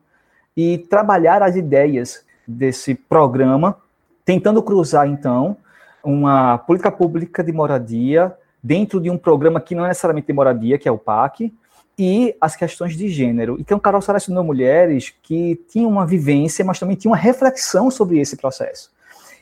e 0.57 0.79
trabalhar 0.79 1.43
as 1.43 1.57
ideias 1.57 2.25
desse 2.47 2.95
programa, 2.95 3.77
tentando 4.25 4.63
cruzar 4.63 5.07
então 5.07 5.57
uma 6.05 6.59
política 6.59 6.91
pública 6.91 7.43
de 7.43 7.53
moradia 7.53 8.37
dentro 8.63 9.01
de 9.01 9.11
um 9.11 9.19
programa 9.19 9.61
que 9.61 9.75
não 9.75 9.85
é 9.85 9.89
necessariamente 9.89 10.27
de 10.27 10.33
moradia, 10.33 10.79
que 10.79 10.89
é 10.89 10.93
o 10.93 10.99
PAC, 10.99 11.53
e 11.99 12.35
as 12.41 12.57
questões 12.57 12.97
de 12.97 13.09
gênero. 13.09 13.57
Então, 13.61 13.79
Carol 13.79 14.01
selecionou 14.01 14.43
mulheres 14.43 15.13
que 15.23 15.61
tinham 15.69 15.91
uma 15.91 16.07
vivência, 16.07 16.65
mas 16.65 16.79
também 16.79 16.97
tinham 16.97 17.13
uma 17.13 17.19
reflexão 17.19 17.91
sobre 17.91 18.19
esse 18.19 18.37
processo. 18.37 18.91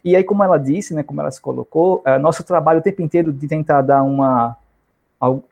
E 0.04 0.16
aí, 0.16 0.24
como 0.24 0.42
ela 0.42 0.58
disse, 0.58 0.94
né, 0.94 1.02
como 1.02 1.20
ela 1.20 1.30
se 1.30 1.40
colocou, 1.40 2.02
é, 2.04 2.18
nosso 2.18 2.42
trabalho 2.42 2.80
o 2.80 2.82
tempo 2.82 3.02
inteiro 3.02 3.32
de 3.32 3.46
tentar 3.46 3.82
dar 3.82 4.02
uma 4.02 4.56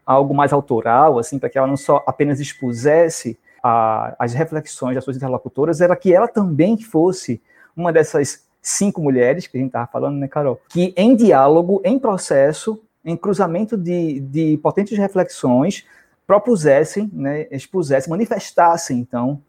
algo 0.06 0.32
mais 0.34 0.50
autoral, 0.50 1.18
assim, 1.18 1.38
para 1.38 1.50
que 1.50 1.58
ela 1.58 1.66
não 1.66 1.76
só 1.76 2.02
apenas 2.06 2.40
expusesse 2.40 3.38
a, 3.62 4.14
as 4.18 4.32
reflexões 4.32 4.94
das 4.94 5.04
suas 5.04 5.16
interlocutoras, 5.16 5.80
era 5.80 5.96
que 5.96 6.12
ela 6.12 6.28
também 6.28 6.78
fosse 6.80 7.40
uma 7.76 7.92
dessas 7.92 8.46
cinco 8.60 9.00
mulheres 9.00 9.46
que 9.46 9.56
a 9.56 9.60
gente 9.60 9.68
estava 9.68 9.86
falando, 9.86 10.16
né, 10.18 10.28
Carol, 10.28 10.60
que 10.68 10.92
em 10.96 11.14
diálogo, 11.14 11.80
em 11.84 11.98
processo, 11.98 12.80
em 13.04 13.16
cruzamento 13.16 13.76
de, 13.76 14.20
de 14.20 14.58
potentes 14.58 14.98
reflexões, 14.98 15.86
propusessem, 16.26 17.08
né, 17.12 17.46
expusessem, 17.50 18.10
manifestassem, 18.10 18.98
então, 18.98 19.40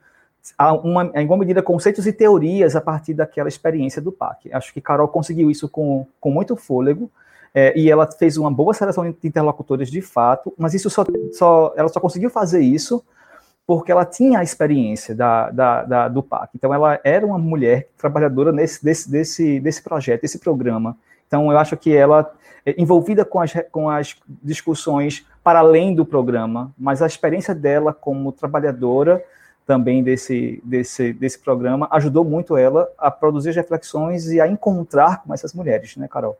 a 0.57 0.73
uma, 0.73 1.11
em 1.13 1.19
alguma 1.19 1.39
medida, 1.39 1.61
conceitos 1.61 2.07
e 2.07 2.13
teorias 2.13 2.75
a 2.75 2.81
partir 2.81 3.13
daquela 3.13 3.49
experiência 3.49 4.01
do 4.01 4.11
PAC. 4.11 4.49
Acho 4.53 4.73
que 4.73 4.79
Carol 4.79 5.07
conseguiu 5.07 5.51
isso 5.51 5.67
com, 5.67 6.07
com 6.21 6.31
muito 6.31 6.55
fôlego, 6.55 7.11
é, 7.53 7.77
e 7.77 7.89
ela 7.89 8.09
fez 8.09 8.37
uma 8.37 8.51
boa 8.51 8.73
seleção 8.73 9.03
de 9.03 9.17
interlocutores 9.23 9.89
de 9.89 10.01
fato, 10.01 10.53
mas 10.57 10.73
isso 10.73 10.89
só, 10.89 11.03
só, 11.33 11.73
ela 11.75 11.89
só 11.89 11.99
conseguiu 11.99 12.29
fazer 12.29 12.61
isso 12.61 13.03
porque 13.69 13.91
ela 13.91 14.03
tinha 14.03 14.39
a 14.39 14.43
experiência 14.43 15.13
da, 15.13 15.51
da, 15.51 15.83
da, 15.83 16.07
do 16.07 16.23
PAC. 16.23 16.49
Então, 16.55 16.73
ela 16.73 16.99
era 17.03 17.23
uma 17.23 17.37
mulher 17.37 17.87
trabalhadora 17.99 18.51
nesse, 18.51 18.83
desse, 18.83 19.11
desse, 19.11 19.59
desse 19.59 19.83
projeto, 19.83 20.23
desse 20.23 20.39
programa. 20.39 20.97
Então, 21.27 21.51
eu 21.51 21.57
acho 21.59 21.77
que 21.77 21.95
ela 21.95 22.33
é, 22.65 22.73
envolvida 22.81 23.23
com 23.23 23.39
as, 23.39 23.53
com 23.71 23.87
as 23.87 24.15
discussões 24.41 25.23
para 25.43 25.59
além 25.59 25.93
do 25.93 26.03
programa, 26.03 26.73
mas 26.75 27.03
a 27.03 27.05
experiência 27.05 27.53
dela 27.53 27.93
como 27.93 28.31
trabalhadora 28.31 29.23
também 29.67 30.01
desse, 30.01 30.59
desse, 30.65 31.13
desse 31.13 31.37
programa 31.37 31.87
ajudou 31.91 32.25
muito 32.25 32.57
ela 32.57 32.91
a 32.97 33.11
produzir 33.11 33.51
reflexões 33.51 34.31
e 34.31 34.41
a 34.41 34.47
encontrar 34.47 35.21
com 35.21 35.31
essas 35.31 35.53
mulheres, 35.53 35.95
né, 35.95 36.07
Carol? 36.07 36.39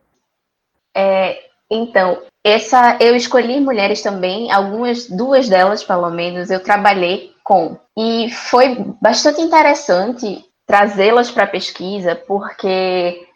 É, 0.95 1.37
então, 1.69 2.21
essa 2.43 2.97
eu 2.99 3.15
escolhi 3.15 3.59
mulheres 3.59 4.01
também, 4.01 4.51
algumas, 4.51 5.07
duas 5.07 5.47
delas 5.47 5.83
pelo 5.83 6.09
menos, 6.09 6.49
eu 6.49 6.63
trabalhei 6.63 7.31
com. 7.43 7.77
E 7.97 8.31
foi 8.31 8.75
bastante 9.01 9.41
interessante 9.41 10.43
trazê-las 10.65 11.29
para 11.31 11.43
a 11.43 11.47
pesquisa, 11.47 12.15
porque 12.15 13.27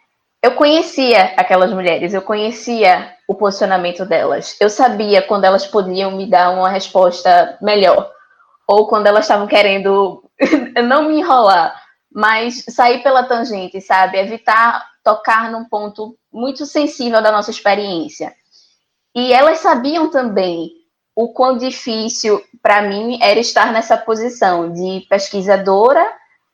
eu 0.42 0.52
conhecia 0.52 1.34
aquelas 1.36 1.72
mulheres, 1.72 2.12
eu 2.12 2.22
conhecia 2.22 3.12
o 3.28 3.34
posicionamento 3.34 4.04
delas. 4.04 4.56
Eu 4.60 4.68
sabia 4.68 5.22
quando 5.22 5.44
elas 5.44 5.66
podiam 5.66 6.12
me 6.12 6.26
dar 6.26 6.50
uma 6.50 6.68
resposta 6.68 7.56
melhor, 7.60 8.10
ou 8.68 8.86
quando 8.86 9.06
elas 9.06 9.24
estavam 9.24 9.46
querendo 9.46 10.22
não 10.88 11.08
me 11.08 11.20
enrolar, 11.20 11.74
mas 12.12 12.64
sair 12.68 13.02
pela 13.02 13.24
tangente, 13.24 13.80
sabe? 13.80 14.18
Evitar 14.18 14.84
tocar 15.02 15.50
num 15.50 15.64
ponto 15.64 16.16
muito 16.34 16.66
sensível 16.66 17.22
da 17.22 17.30
nossa 17.30 17.50
experiência. 17.50 18.34
E 19.14 19.32
elas 19.32 19.60
sabiam 19.60 20.10
também 20.10 20.72
o 21.14 21.32
quão 21.32 21.56
difícil 21.56 22.42
para 22.60 22.82
mim 22.82 23.18
era 23.22 23.38
estar 23.38 23.72
nessa 23.72 23.96
posição 23.96 24.72
de 24.72 25.06
pesquisadora, 25.08 26.04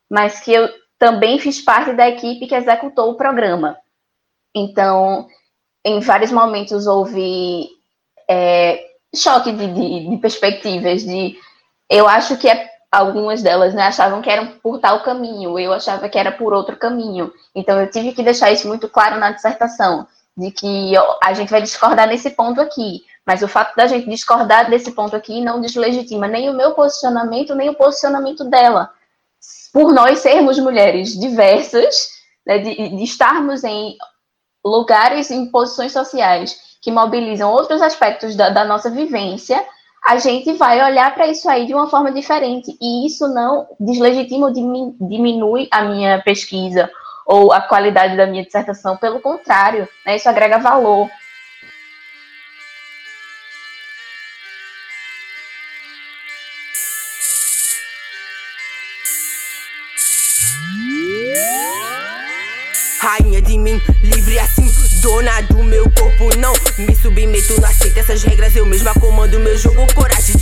mas 0.09 0.41
que 0.41 0.53
eu 0.53 0.69
também 0.99 1.39
fiz 1.39 1.63
parte 1.63 1.95
da 1.95 2.09
equipe 2.09 2.47
que 2.47 2.55
executou 2.55 3.11
o 3.11 3.17
programa. 3.17 3.79
Então, 4.55 5.27
em 5.83 5.99
vários 6.01 6.31
momentos 6.31 6.87
houve 6.87 7.67
é, 8.29 8.85
choque 9.17 9.51
de, 9.51 9.67
de, 9.73 10.11
de, 10.11 10.17
perspectivas, 10.19 11.03
de 11.03 11.39
eu 11.89 12.07
acho 12.07 12.37
que 12.37 12.49
é, 12.49 12.69
algumas 12.91 13.43
delas 13.43 13.73
né, 13.73 13.83
achavam 13.83 14.21
que 14.21 14.31
eram 14.31 14.49
por 14.63 14.79
tal 14.81 15.03
caminho, 15.03 15.59
eu 15.59 15.73
achava 15.73 16.09
que 16.09 16.19
era 16.19 16.33
por 16.33 16.53
outro 16.53 16.77
caminho. 16.77 17.33
Então, 17.55 17.81
eu 17.81 17.91
tive 17.91 18.13
que 18.13 18.23
deixar 18.23 18.51
isso 18.51 18.67
muito 18.67 18.89
claro 18.89 19.19
na 19.19 19.31
dissertação, 19.31 20.07
de 20.37 20.51
que 20.51 20.93
a 21.23 21.33
gente 21.33 21.51
vai 21.51 21.63
discordar 21.63 22.09
nesse 22.09 22.31
ponto 22.31 22.61
aqui, 22.61 23.05
mas 23.25 23.43
o 23.43 23.49
fato 23.49 23.77
da 23.77 23.87
gente 23.87 24.09
discordar 24.09 24.69
desse 24.69 24.93
ponto 24.93 25.15
aqui 25.15 25.41
não 25.41 25.61
deslegitima 25.61 26.27
nem 26.27 26.51
o 26.51 26.55
meu 26.55 26.73
posicionamento, 26.73 27.55
nem 27.55 27.69
o 27.69 27.75
posicionamento 27.75 28.45
dela 28.45 28.91
por 29.73 29.93
nós 29.93 30.19
sermos 30.19 30.59
mulheres 30.59 31.19
diversas, 31.19 32.11
né, 32.47 32.59
de, 32.59 32.97
de, 32.97 33.03
estarmos 33.03 33.65
em 33.65 33.97
lugares, 34.65 35.31
em 35.31 35.47
posições 35.51 35.93
sociais 35.93 36.71
que 36.83 36.91
mobilizam 36.91 37.51
outros 37.51 37.81
aspectos 37.83 38.35
da, 38.35 38.51
da 38.51 38.65
nossa 38.65 38.91
vivência, 38.91 39.65
a 40.07 40.17
gente 40.19 40.53
vai 40.55 40.83
olhar 40.83 41.15
para 41.15 41.27
isso 41.27 41.49
aí 41.49 41.67
de 41.67 41.75
uma 41.75 41.89
forma 41.89 42.11
diferente. 42.11 42.77
E 42.81 43.07
isso 43.07 43.29
não 43.29 43.67
deslegitima 43.79 44.47
ou 44.47 44.53
diminui 44.53 45.69
a 45.71 45.85
minha 45.85 46.21
pesquisa 46.23 46.91
ou 47.27 47.53
a 47.53 47.61
qualidade 47.61 48.17
da 48.17 48.27
minha 48.27 48.45
dissertação, 48.45 48.97
pelo 48.97 49.21
contrário, 49.21 49.89
né, 50.05 50.17
isso 50.17 50.29
agrega 50.29 50.59
valor. 50.59 51.09
Me 66.81 66.95
submeto, 66.97 67.61
não 67.61 67.69
aceito 67.69 67.99
essas 67.99 68.23
regras. 68.23 68.55
Eu 68.57 68.67
mesma 68.67 68.93
comando 68.95 69.39
meu 69.39 69.57
jogo, 69.57 69.87
coragem, 69.95 70.37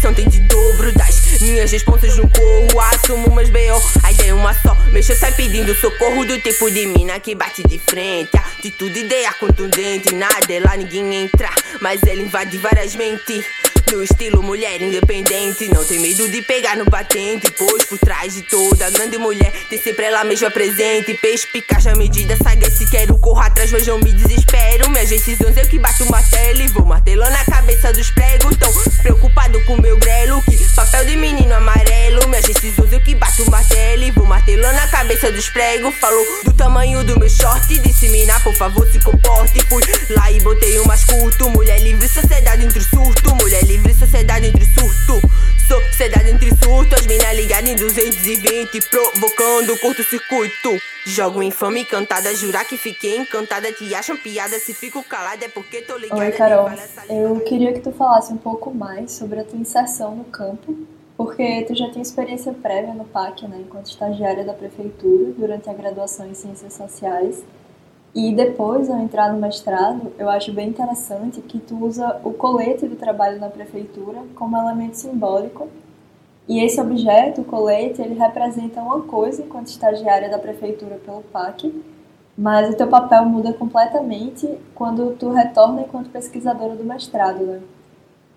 ambição 0.00 0.14
tem 0.14 0.28
de 0.28 0.40
dobro 0.40 0.92
das 0.92 1.40
minhas 1.40 1.70
responsas 1.70 2.16
no 2.16 2.28
corro. 2.28 2.80
Assumo 2.80 3.28
umas 3.28 3.50
B.O. 3.50 3.82
A 4.02 4.12
ideia 4.12 4.30
é 4.30 4.34
uma 4.34 4.54
só. 4.54 4.74
Mexeu, 4.92 5.16
sai 5.16 5.32
pedindo 5.32 5.74
socorro 5.74 6.24
do 6.24 6.40
tipo 6.40 6.70
de 6.70 6.86
mina 6.86 7.18
que 7.20 7.34
bate 7.34 7.62
de 7.62 7.78
frente. 7.78 8.30
Atitude, 8.36 9.00
ideia 9.00 9.32
contundente. 9.34 10.14
Nada 10.14 10.52
é 10.52 10.60
lá, 10.60 10.76
ninguém 10.76 11.24
entra. 11.24 11.50
Mas 11.80 12.02
ela 12.02 12.20
invade 12.20 12.56
várias 12.58 12.94
mentes. 12.96 13.44
No 13.92 14.04
estilo 14.04 14.40
mulher 14.40 14.80
independente, 14.80 15.68
não 15.74 15.84
tem 15.84 15.98
medo 15.98 16.28
de 16.28 16.40
pegar 16.42 16.76
no 16.76 16.84
batente. 16.84 17.50
Pois 17.50 17.84
por 17.84 17.98
trás 17.98 18.34
de 18.34 18.42
toda 18.42 18.88
grande 18.88 19.18
mulher 19.18 19.52
tem 19.68 19.82
sempre 19.82 20.04
ela 20.04 20.22
mesma 20.22 20.48
presente. 20.48 21.14
Peixe, 21.14 21.44
picacha, 21.48 21.96
medida, 21.96 22.36
saga 22.36 22.70
se 22.70 22.88
quero. 22.88 23.18
Corro 23.18 23.40
atrás, 23.40 23.72
não 23.72 23.98
me 23.98 24.12
desespero. 24.12 24.88
Minhas 24.90 25.08
decisões 25.08 25.56
eu 25.56 25.66
que 25.66 25.78
bato 25.80 26.04
o 26.04 26.10
martelo 26.10 26.60
e 26.60 26.68
vou 26.68 26.86
martelando 26.86 27.34
a 27.34 27.44
cabeça 27.44 27.92
dos 27.92 28.10
pregos. 28.12 28.56
Tão 28.56 28.72
preocupado 29.02 29.60
com 29.64 29.76
meu 29.76 29.98
grelo, 29.98 30.40
que 30.42 30.56
papel 30.74 31.04
de 31.06 31.16
menino 31.16 31.52
amarelo. 31.52 32.28
Minhas 32.28 32.44
decisões 32.44 32.92
eu 32.92 33.00
que 33.00 33.16
bato 33.16 33.42
o 33.42 33.50
martelo 33.50 34.04
e 34.04 34.12
vou 34.12 34.24
martelando 34.24 34.78
a 34.78 34.86
cabeça 34.86 35.32
dos 35.32 35.48
pregos. 35.48 35.96
Falou 35.96 36.24
do 36.44 36.52
tamanho 36.52 37.02
do 37.02 37.18
meu 37.18 37.28
short, 37.28 37.66
disseminar, 37.80 38.40
por 38.44 38.54
favor, 38.54 38.86
se 38.86 39.00
comporte. 39.00 39.60
Fui 39.66 39.82
lá 40.10 40.30
e 40.30 40.40
botei 40.40 40.78
o 40.78 40.86
mais 40.86 41.04
curto. 41.04 41.50
Mulher 41.50 41.80
livre, 41.80 42.06
sociedade 42.06 42.64
entre 42.64 42.84
surto. 42.84 43.34
Mulher 43.34 43.64
livre 43.64 43.79
livre, 43.80 43.94
sociedade 43.94 44.46
entre 44.46 44.64
surto. 44.64 45.20
Sociedade 45.66 46.30
entre 46.30 46.50
surto, 46.56 46.94
as 46.94 47.06
mina 47.06 47.32
ligadas 47.32 47.70
em 47.70 47.76
220, 47.76 48.80
provocando 48.88 49.78
curto-circuito. 49.78 50.80
Jogo 51.06 51.42
infame 51.42 51.84
cantada, 51.84 52.34
jurar 52.34 52.64
que 52.64 52.76
fiquei 52.76 53.16
encantada. 53.16 53.72
Te 53.72 53.94
acham 53.94 54.16
piada, 54.16 54.58
se 54.58 54.74
fico 54.74 55.02
calada 55.02 55.44
é 55.44 55.48
porque 55.48 55.82
tô 55.82 55.96
ligada. 55.96 56.20
Oi, 56.20 56.32
Carol. 56.32 56.70
Eu 57.08 57.40
queria 57.40 57.72
que 57.72 57.80
tu 57.80 57.92
falasse 57.92 58.32
um 58.32 58.36
pouco 58.36 58.74
mais 58.74 59.12
sobre 59.12 59.40
a 59.40 59.44
tua 59.44 59.58
inserção 59.58 60.16
no 60.16 60.24
campo, 60.24 60.76
porque 61.16 61.64
tu 61.66 61.74
já 61.74 61.90
tinha 61.90 62.02
experiência 62.02 62.52
prévia 62.52 62.94
no 62.94 63.04
PAC, 63.04 63.46
né, 63.46 63.58
enquanto 63.60 63.86
estagiária 63.86 64.44
da 64.44 64.52
prefeitura, 64.52 65.32
durante 65.36 65.70
a 65.70 65.72
graduação 65.72 66.26
em 66.26 66.34
Ciências 66.34 66.74
Sociais. 66.74 67.42
E 68.14 68.34
depois, 68.34 68.90
ao 68.90 68.98
entrar 68.98 69.32
no 69.32 69.38
mestrado, 69.38 70.12
eu 70.18 70.28
acho 70.28 70.52
bem 70.52 70.68
interessante 70.68 71.40
que 71.40 71.60
tu 71.60 71.76
usa 71.84 72.20
o 72.24 72.32
colete 72.32 72.88
do 72.88 72.96
trabalho 72.96 73.38
na 73.38 73.48
prefeitura 73.48 74.18
como 74.34 74.56
elemento 74.56 74.96
simbólico. 74.96 75.68
E 76.48 76.60
esse 76.64 76.80
objeto, 76.80 77.42
o 77.42 77.44
colete, 77.44 78.02
ele 78.02 78.14
representa 78.14 78.80
uma 78.80 79.02
coisa 79.02 79.42
enquanto 79.42 79.68
estagiária 79.68 80.28
da 80.28 80.38
prefeitura 80.38 80.96
pelo 80.96 81.22
PAC, 81.22 81.72
mas 82.36 82.72
o 82.72 82.76
teu 82.76 82.88
papel 82.88 83.24
muda 83.26 83.52
completamente 83.52 84.58
quando 84.74 85.14
tu 85.16 85.30
retorna 85.30 85.82
enquanto 85.82 86.10
pesquisadora 86.10 86.74
do 86.74 86.82
mestrado, 86.82 87.44
né? 87.44 87.60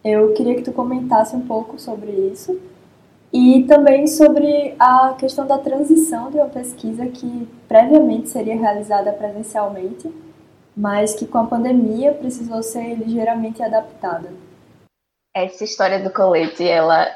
Eu 0.03 0.33
queria 0.33 0.55
que 0.55 0.61
tu 0.61 0.73
comentasse 0.73 1.35
um 1.35 1.47
pouco 1.47 1.79
sobre 1.79 2.11
isso 2.11 2.59
e 3.33 3.63
também 3.63 4.05
sobre 4.05 4.75
a 4.77 5.15
questão 5.17 5.47
da 5.47 5.57
transição 5.57 6.29
de 6.29 6.37
uma 6.37 6.49
pesquisa 6.49 7.07
que 7.07 7.47
previamente 7.67 8.29
seria 8.29 8.55
realizada 8.55 9.11
presencialmente, 9.11 10.13
mas 10.77 11.15
que 11.15 11.25
com 11.25 11.39
a 11.39 11.47
pandemia 11.47 12.13
precisou 12.13 12.61
ser 12.61 12.93
ligeiramente 12.93 13.63
adaptada. 13.63 14.31
Essa 15.33 15.63
história 15.63 15.99
do 15.99 16.11
colete, 16.11 16.63
ela. 16.63 17.07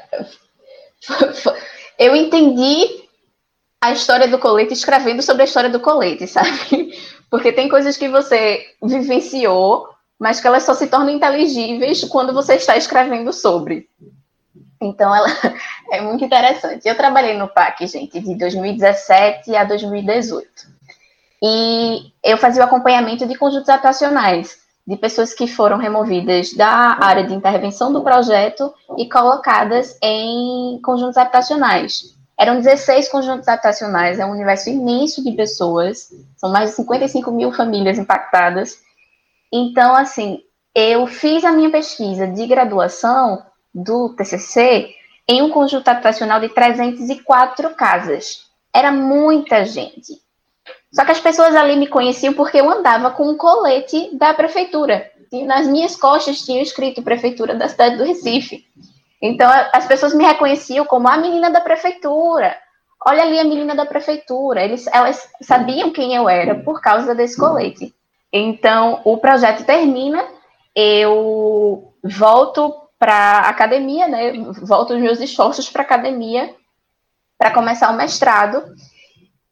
Eu 1.96 2.16
entendi 2.16 3.04
a 3.80 3.92
história 3.92 4.26
do 4.26 4.40
colete 4.40 4.72
escrevendo 4.72 5.22
sobre 5.22 5.42
a 5.42 5.44
história 5.44 5.70
do 5.70 5.78
colete, 5.78 6.26
sabe? 6.26 6.98
Porque 7.30 7.52
tem 7.52 7.68
coisas 7.68 7.96
que 7.96 8.08
você 8.08 8.64
vivenciou, 8.82 9.88
mas 10.18 10.40
que 10.40 10.48
elas 10.48 10.64
só 10.64 10.74
se 10.74 10.88
tornam 10.88 11.10
inteligíveis 11.10 12.02
quando 12.04 12.32
você 12.32 12.54
está 12.54 12.76
escrevendo 12.76 13.32
sobre. 13.32 13.88
Então, 14.80 15.14
ela 15.14 15.28
é 15.92 16.00
muito 16.00 16.24
interessante. 16.24 16.86
Eu 16.86 16.96
trabalhei 16.96 17.36
no 17.36 17.48
PAC, 17.48 17.86
gente, 17.86 18.20
de 18.20 18.34
2017 18.36 19.54
a 19.56 19.64
2018. 19.64 20.78
E 21.42 22.12
eu 22.22 22.36
fazia 22.36 22.62
o 22.62 22.64
acompanhamento 22.64 23.26
de 23.26 23.36
conjuntos 23.36 23.68
atuacionais, 23.68 24.58
de 24.86 24.96
pessoas 24.96 25.32
que 25.32 25.46
foram 25.46 25.76
removidas 25.78 26.52
da 26.54 26.98
área 27.00 27.24
de 27.24 27.34
intervenção 27.34 27.92
do 27.92 28.02
projeto 28.02 28.72
e 28.96 29.08
colocadas 29.08 29.96
em 30.02 30.80
conjuntos 30.82 31.16
habitacionais. 31.16 32.16
Eram 32.38 32.56
16 32.56 33.08
conjuntos 33.08 33.48
habitacionais, 33.48 34.18
é 34.18 34.26
um 34.26 34.30
universo 34.30 34.70
imenso 34.70 35.22
de 35.22 35.32
pessoas, 35.32 36.08
são 36.36 36.50
mais 36.50 36.70
de 36.70 36.76
55 36.76 37.30
mil 37.32 37.52
famílias 37.52 37.98
impactadas. 37.98 38.78
Então, 39.52 39.94
assim, 39.94 40.40
eu 40.74 41.06
fiz 41.06 41.44
a 41.44 41.52
minha 41.52 41.70
pesquisa 41.70 42.26
de 42.28 42.46
graduação 42.46 43.42
do 43.82 44.14
TCC 44.16 44.94
em 45.28 45.42
um 45.42 45.50
conjunto 45.50 45.88
habitacional 45.88 46.40
de 46.40 46.48
304 46.48 47.70
casas. 47.74 48.46
Era 48.72 48.90
muita 48.90 49.64
gente. 49.64 50.20
Só 50.92 51.04
que 51.04 51.12
as 51.12 51.20
pessoas 51.20 51.54
ali 51.54 51.76
me 51.76 51.86
conheciam 51.86 52.32
porque 52.32 52.58
eu 52.58 52.70
andava 52.70 53.10
com 53.10 53.28
um 53.28 53.36
colete 53.36 54.10
da 54.16 54.32
prefeitura. 54.32 55.10
E 55.30 55.44
nas 55.44 55.66
minhas 55.66 55.94
costas 55.94 56.40
tinha 56.40 56.62
escrito 56.62 57.02
Prefeitura 57.02 57.54
da 57.54 57.68
cidade 57.68 57.96
do 57.96 58.04
Recife. 58.04 58.64
Então 59.20 59.50
as 59.72 59.86
pessoas 59.86 60.14
me 60.14 60.24
reconheciam 60.24 60.86
como 60.86 61.08
a 61.08 61.18
menina 61.18 61.50
da 61.50 61.60
prefeitura. 61.60 62.56
Olha 63.06 63.22
ali 63.22 63.38
a 63.38 63.44
menina 63.44 63.74
da 63.74 63.84
prefeitura. 63.84 64.64
Eles, 64.64 64.86
elas 64.86 65.28
sabiam 65.42 65.90
quem 65.90 66.14
eu 66.14 66.28
era 66.28 66.54
por 66.54 66.80
causa 66.80 67.14
desse 67.14 67.36
colete. 67.36 67.94
Então 68.32 69.00
o 69.04 69.18
projeto 69.18 69.64
termina, 69.64 70.24
eu 70.74 71.92
volto 72.02 72.87
para 72.98 73.40
academia, 73.40 74.08
né? 74.08 74.32
Volto 74.62 74.94
os 74.94 75.00
meus 75.00 75.20
esforços 75.20 75.70
para 75.70 75.82
academia 75.82 76.54
para 77.38 77.52
começar 77.52 77.90
o 77.90 77.96
mestrado. 77.96 78.62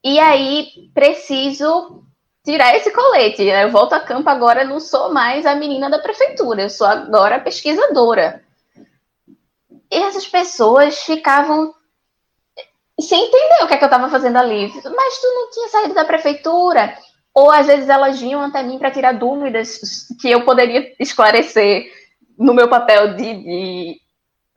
E 0.02 0.18
aí 0.18 0.90
preciso 0.92 2.02
tirar 2.44 2.76
esse 2.76 2.90
colete. 2.90 3.44
Né? 3.44 3.64
Eu 3.64 3.70
volto 3.70 3.92
a 3.92 4.00
campo 4.00 4.28
agora, 4.28 4.64
não 4.64 4.80
sou 4.80 5.12
mais 5.12 5.46
a 5.46 5.54
menina 5.54 5.88
da 5.88 5.98
prefeitura, 5.98 6.62
eu 6.62 6.70
sou 6.70 6.86
agora 6.86 7.40
pesquisadora. 7.40 8.42
E 9.90 9.96
essas 9.96 10.26
pessoas 10.26 11.02
ficavam 11.02 11.72
sem 13.00 13.26
entender 13.26 13.62
o 13.62 13.68
que, 13.68 13.74
é 13.74 13.76
que 13.76 13.84
eu 13.84 13.88
estava 13.88 14.08
fazendo 14.08 14.36
ali. 14.36 14.72
Mas 14.72 15.18
tu 15.18 15.26
não 15.26 15.50
tinha 15.50 15.68
saído 15.68 15.94
da 15.94 16.04
prefeitura? 16.04 16.96
Ou 17.34 17.50
às 17.50 17.66
vezes 17.66 17.88
elas 17.88 18.18
vinham 18.18 18.40
até 18.40 18.62
mim 18.62 18.78
para 18.78 18.90
tirar 18.90 19.12
dúvidas 19.12 19.78
que 20.20 20.30
eu 20.30 20.44
poderia 20.44 20.94
esclarecer 20.98 21.92
no 22.38 22.54
meu 22.54 22.68
papel 22.68 23.14
de, 23.14 23.34
de 23.34 24.00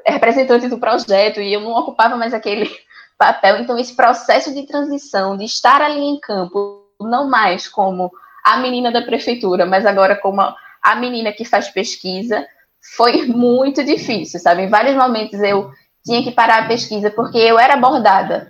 representante 0.05 0.67
do 0.67 0.79
projeto 0.79 1.39
e 1.39 1.53
eu 1.53 1.61
não 1.61 1.71
ocupava 1.71 2.15
mais 2.15 2.33
aquele 2.33 2.69
papel. 3.17 3.57
Então, 3.57 3.77
esse 3.77 3.95
processo 3.95 4.53
de 4.53 4.65
transição, 4.65 5.37
de 5.37 5.45
estar 5.45 5.81
ali 5.81 6.01
em 6.01 6.19
campo, 6.19 6.85
não 6.99 7.29
mais 7.29 7.67
como 7.67 8.11
a 8.43 8.57
menina 8.57 8.91
da 8.91 9.01
prefeitura, 9.01 9.65
mas 9.65 9.85
agora 9.85 10.15
como 10.15 10.41
a 10.41 10.95
menina 10.95 11.31
que 11.31 11.45
faz 11.45 11.69
pesquisa, 11.69 12.45
foi 12.95 13.25
muito 13.27 13.83
difícil, 13.83 14.39
sabe? 14.39 14.63
Em 14.63 14.69
vários 14.69 14.95
momentos 14.95 15.39
eu 15.41 15.71
tinha 16.03 16.23
que 16.23 16.31
parar 16.31 16.63
a 16.63 16.67
pesquisa 16.67 17.11
porque 17.11 17.37
eu 17.37 17.59
era 17.59 17.73
abordada 17.73 18.49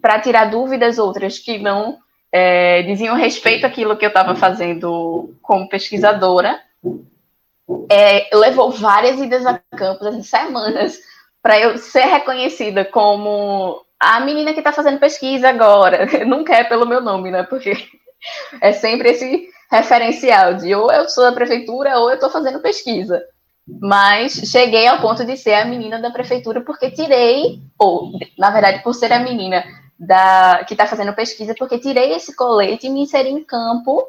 para 0.00 0.20
tirar 0.20 0.50
dúvidas 0.50 0.98
outras 0.98 1.38
que 1.38 1.58
não 1.58 1.98
é, 2.32 2.82
diziam 2.82 3.16
respeito 3.16 3.66
àquilo 3.66 3.96
que 3.96 4.04
eu 4.04 4.08
estava 4.08 4.34
fazendo 4.34 5.34
como 5.42 5.68
pesquisadora 5.68 6.60
é, 7.90 8.28
levou 8.34 8.70
várias 8.70 9.18
idas 9.20 9.46
a 9.46 9.60
campos, 9.76 10.06
assim, 10.06 10.22
semanas, 10.22 10.98
para 11.42 11.58
eu 11.58 11.78
ser 11.78 12.04
reconhecida 12.04 12.84
como 12.84 13.84
a 13.98 14.20
menina 14.20 14.52
que 14.52 14.60
está 14.60 14.72
fazendo 14.72 14.98
pesquisa 14.98 15.48
agora. 15.48 16.06
Não 16.26 16.44
quer 16.44 16.68
pelo 16.68 16.86
meu 16.86 17.00
nome, 17.00 17.30
né? 17.30 17.42
Porque 17.42 17.72
é 18.60 18.72
sempre 18.72 19.10
esse 19.10 19.48
referencial 19.70 20.54
de 20.54 20.74
ou 20.74 20.90
eu 20.90 21.08
sou 21.08 21.24
da 21.24 21.32
prefeitura 21.32 21.98
ou 21.98 22.08
eu 22.08 22.14
estou 22.14 22.30
fazendo 22.30 22.60
pesquisa. 22.60 23.22
Mas 23.80 24.32
cheguei 24.32 24.86
ao 24.86 25.00
ponto 25.00 25.24
de 25.24 25.36
ser 25.36 25.54
a 25.54 25.64
menina 25.64 26.00
da 26.00 26.10
prefeitura 26.10 26.60
porque 26.62 26.90
tirei, 26.90 27.60
ou 27.78 28.10
na 28.36 28.50
verdade 28.50 28.82
por 28.82 28.94
ser 28.94 29.12
a 29.12 29.20
menina 29.20 29.64
da 29.98 30.64
que 30.66 30.74
está 30.74 30.86
fazendo 30.86 31.14
pesquisa, 31.14 31.54
porque 31.56 31.78
tirei 31.78 32.14
esse 32.14 32.34
colete 32.34 32.86
e 32.86 32.90
me 32.90 33.02
inseri 33.02 33.28
em 33.28 33.44
campo 33.44 34.02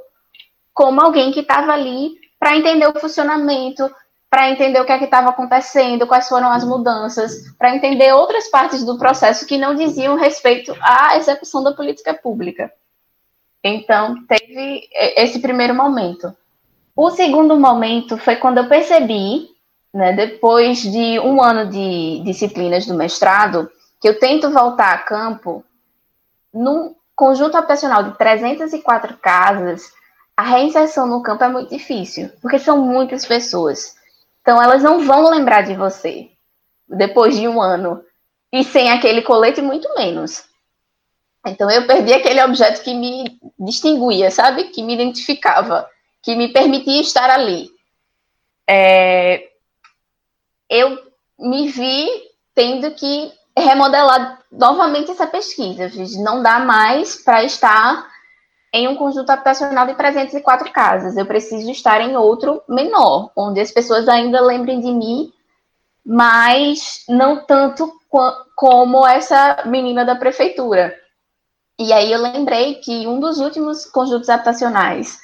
como 0.73 1.01
alguém 1.01 1.31
que 1.31 1.41
estava 1.41 1.73
ali 1.73 2.20
para 2.41 2.57
entender 2.57 2.87
o 2.87 2.99
funcionamento, 2.99 3.87
para 4.27 4.49
entender 4.49 4.81
o 4.81 4.85
que 4.85 4.91
é 4.91 4.97
que 4.97 5.03
estava 5.03 5.29
acontecendo, 5.29 6.07
quais 6.07 6.27
foram 6.27 6.51
as 6.51 6.63
mudanças, 6.63 7.53
para 7.55 7.75
entender 7.75 8.11
outras 8.13 8.47
partes 8.49 8.83
do 8.83 8.97
processo 8.97 9.45
que 9.45 9.59
não 9.59 9.75
diziam 9.75 10.15
respeito 10.15 10.75
à 10.81 11.17
execução 11.17 11.61
da 11.61 11.71
política 11.71 12.15
pública. 12.15 12.73
Então, 13.63 14.25
teve 14.25 14.89
esse 15.15 15.39
primeiro 15.39 15.75
momento. 15.75 16.35
O 16.95 17.11
segundo 17.11 17.59
momento 17.59 18.17
foi 18.17 18.37
quando 18.37 18.57
eu 18.57 18.67
percebi, 18.67 19.47
né, 19.93 20.11
depois 20.11 20.81
de 20.81 21.19
um 21.19 21.43
ano 21.43 21.69
de 21.69 22.23
disciplinas 22.23 22.87
do 22.87 22.95
mestrado, 22.95 23.69
que 23.99 24.09
eu 24.09 24.19
tento 24.19 24.49
voltar 24.49 24.93
a 24.93 24.97
campo 24.97 25.63
num 26.51 26.95
conjunto 27.15 27.55
habitacional 27.55 28.01
de 28.01 28.17
304 28.17 29.15
casas, 29.17 29.93
a 30.41 30.43
reinserção 30.43 31.05
no 31.05 31.21
campo 31.21 31.43
é 31.43 31.49
muito 31.49 31.69
difícil, 31.69 32.29
porque 32.41 32.57
são 32.57 32.81
muitas 32.81 33.25
pessoas. 33.25 33.95
Então, 34.41 34.61
elas 34.61 34.81
não 34.81 35.05
vão 35.05 35.29
lembrar 35.29 35.61
de 35.61 35.75
você. 35.75 36.31
depois 36.87 37.37
de 37.37 37.47
um 37.47 37.61
ano. 37.61 38.03
E 38.51 38.63
sem 38.63 38.91
aquele 38.91 39.21
colete, 39.21 39.61
muito 39.61 39.87
menos. 39.95 40.43
Então 41.45 41.71
eu 41.71 41.87
perdi 41.87 42.13
aquele 42.13 42.43
objeto 42.43 42.83
que 42.83 42.93
me 42.93 43.39
distinguia, 43.57 44.29
sabe? 44.29 44.65
Que 44.65 44.83
me 44.83 44.93
identificava, 44.93 45.89
que 46.21 46.35
me 46.35 46.49
permitia 46.49 47.01
estar 47.01 47.29
ali. 47.29 47.69
É... 48.67 49.49
Eu 50.69 50.99
me 51.39 51.67
vi 51.69 52.07
tendo 52.53 52.91
que 52.91 53.31
remodelar 53.57 54.39
novamente 54.51 55.11
essa 55.11 55.25
pesquisa. 55.25 55.89
Não 56.21 56.43
dá 56.43 56.59
mais 56.59 57.23
para 57.23 57.43
estar 57.43 58.10
em 58.73 58.87
um 58.87 58.95
conjunto 58.95 59.29
habitacional 59.29 59.85
de 59.85 59.95
304 59.95 60.71
casas. 60.71 61.17
Eu 61.17 61.25
preciso 61.25 61.69
estar 61.69 62.01
em 62.01 62.15
outro 62.15 62.61
menor, 62.67 63.31
onde 63.35 63.59
as 63.59 63.71
pessoas 63.71 64.07
ainda 64.07 64.41
lembrem 64.41 64.79
de 64.79 64.91
mim, 64.91 65.31
mas 66.05 67.03
não 67.07 67.45
tanto 67.45 67.91
como 68.55 69.05
essa 69.05 69.63
menina 69.65 70.05
da 70.05 70.15
prefeitura. 70.15 70.93
E 71.79 71.91
aí 71.91 72.11
eu 72.11 72.21
lembrei 72.21 72.75
que 72.75 73.07
um 73.07 73.19
dos 73.19 73.39
últimos 73.39 73.85
conjuntos 73.85 74.29
habitacionais 74.29 75.19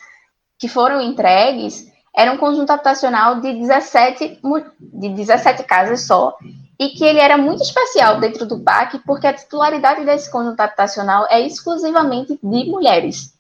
que 0.58 0.68
foram 0.68 1.00
entregues 1.00 1.86
era 2.16 2.32
um 2.32 2.38
conjunto 2.38 2.72
habitacional 2.72 3.40
de 3.40 3.54
17, 3.54 4.40
de 4.80 5.10
17 5.10 5.64
casas 5.64 6.02
só, 6.08 6.36
e 6.80 6.90
que 6.90 7.04
ele 7.04 7.20
era 7.20 7.38
muito 7.38 7.62
especial 7.62 8.20
dentro 8.20 8.46
do 8.46 8.60
PAC, 8.60 9.00
porque 9.06 9.28
a 9.28 9.34
titularidade 9.34 10.04
desse 10.04 10.32
conjunto 10.32 10.60
habitacional 10.60 11.28
é 11.30 11.40
exclusivamente 11.40 12.40
de 12.42 12.66
mulheres. 12.66 13.37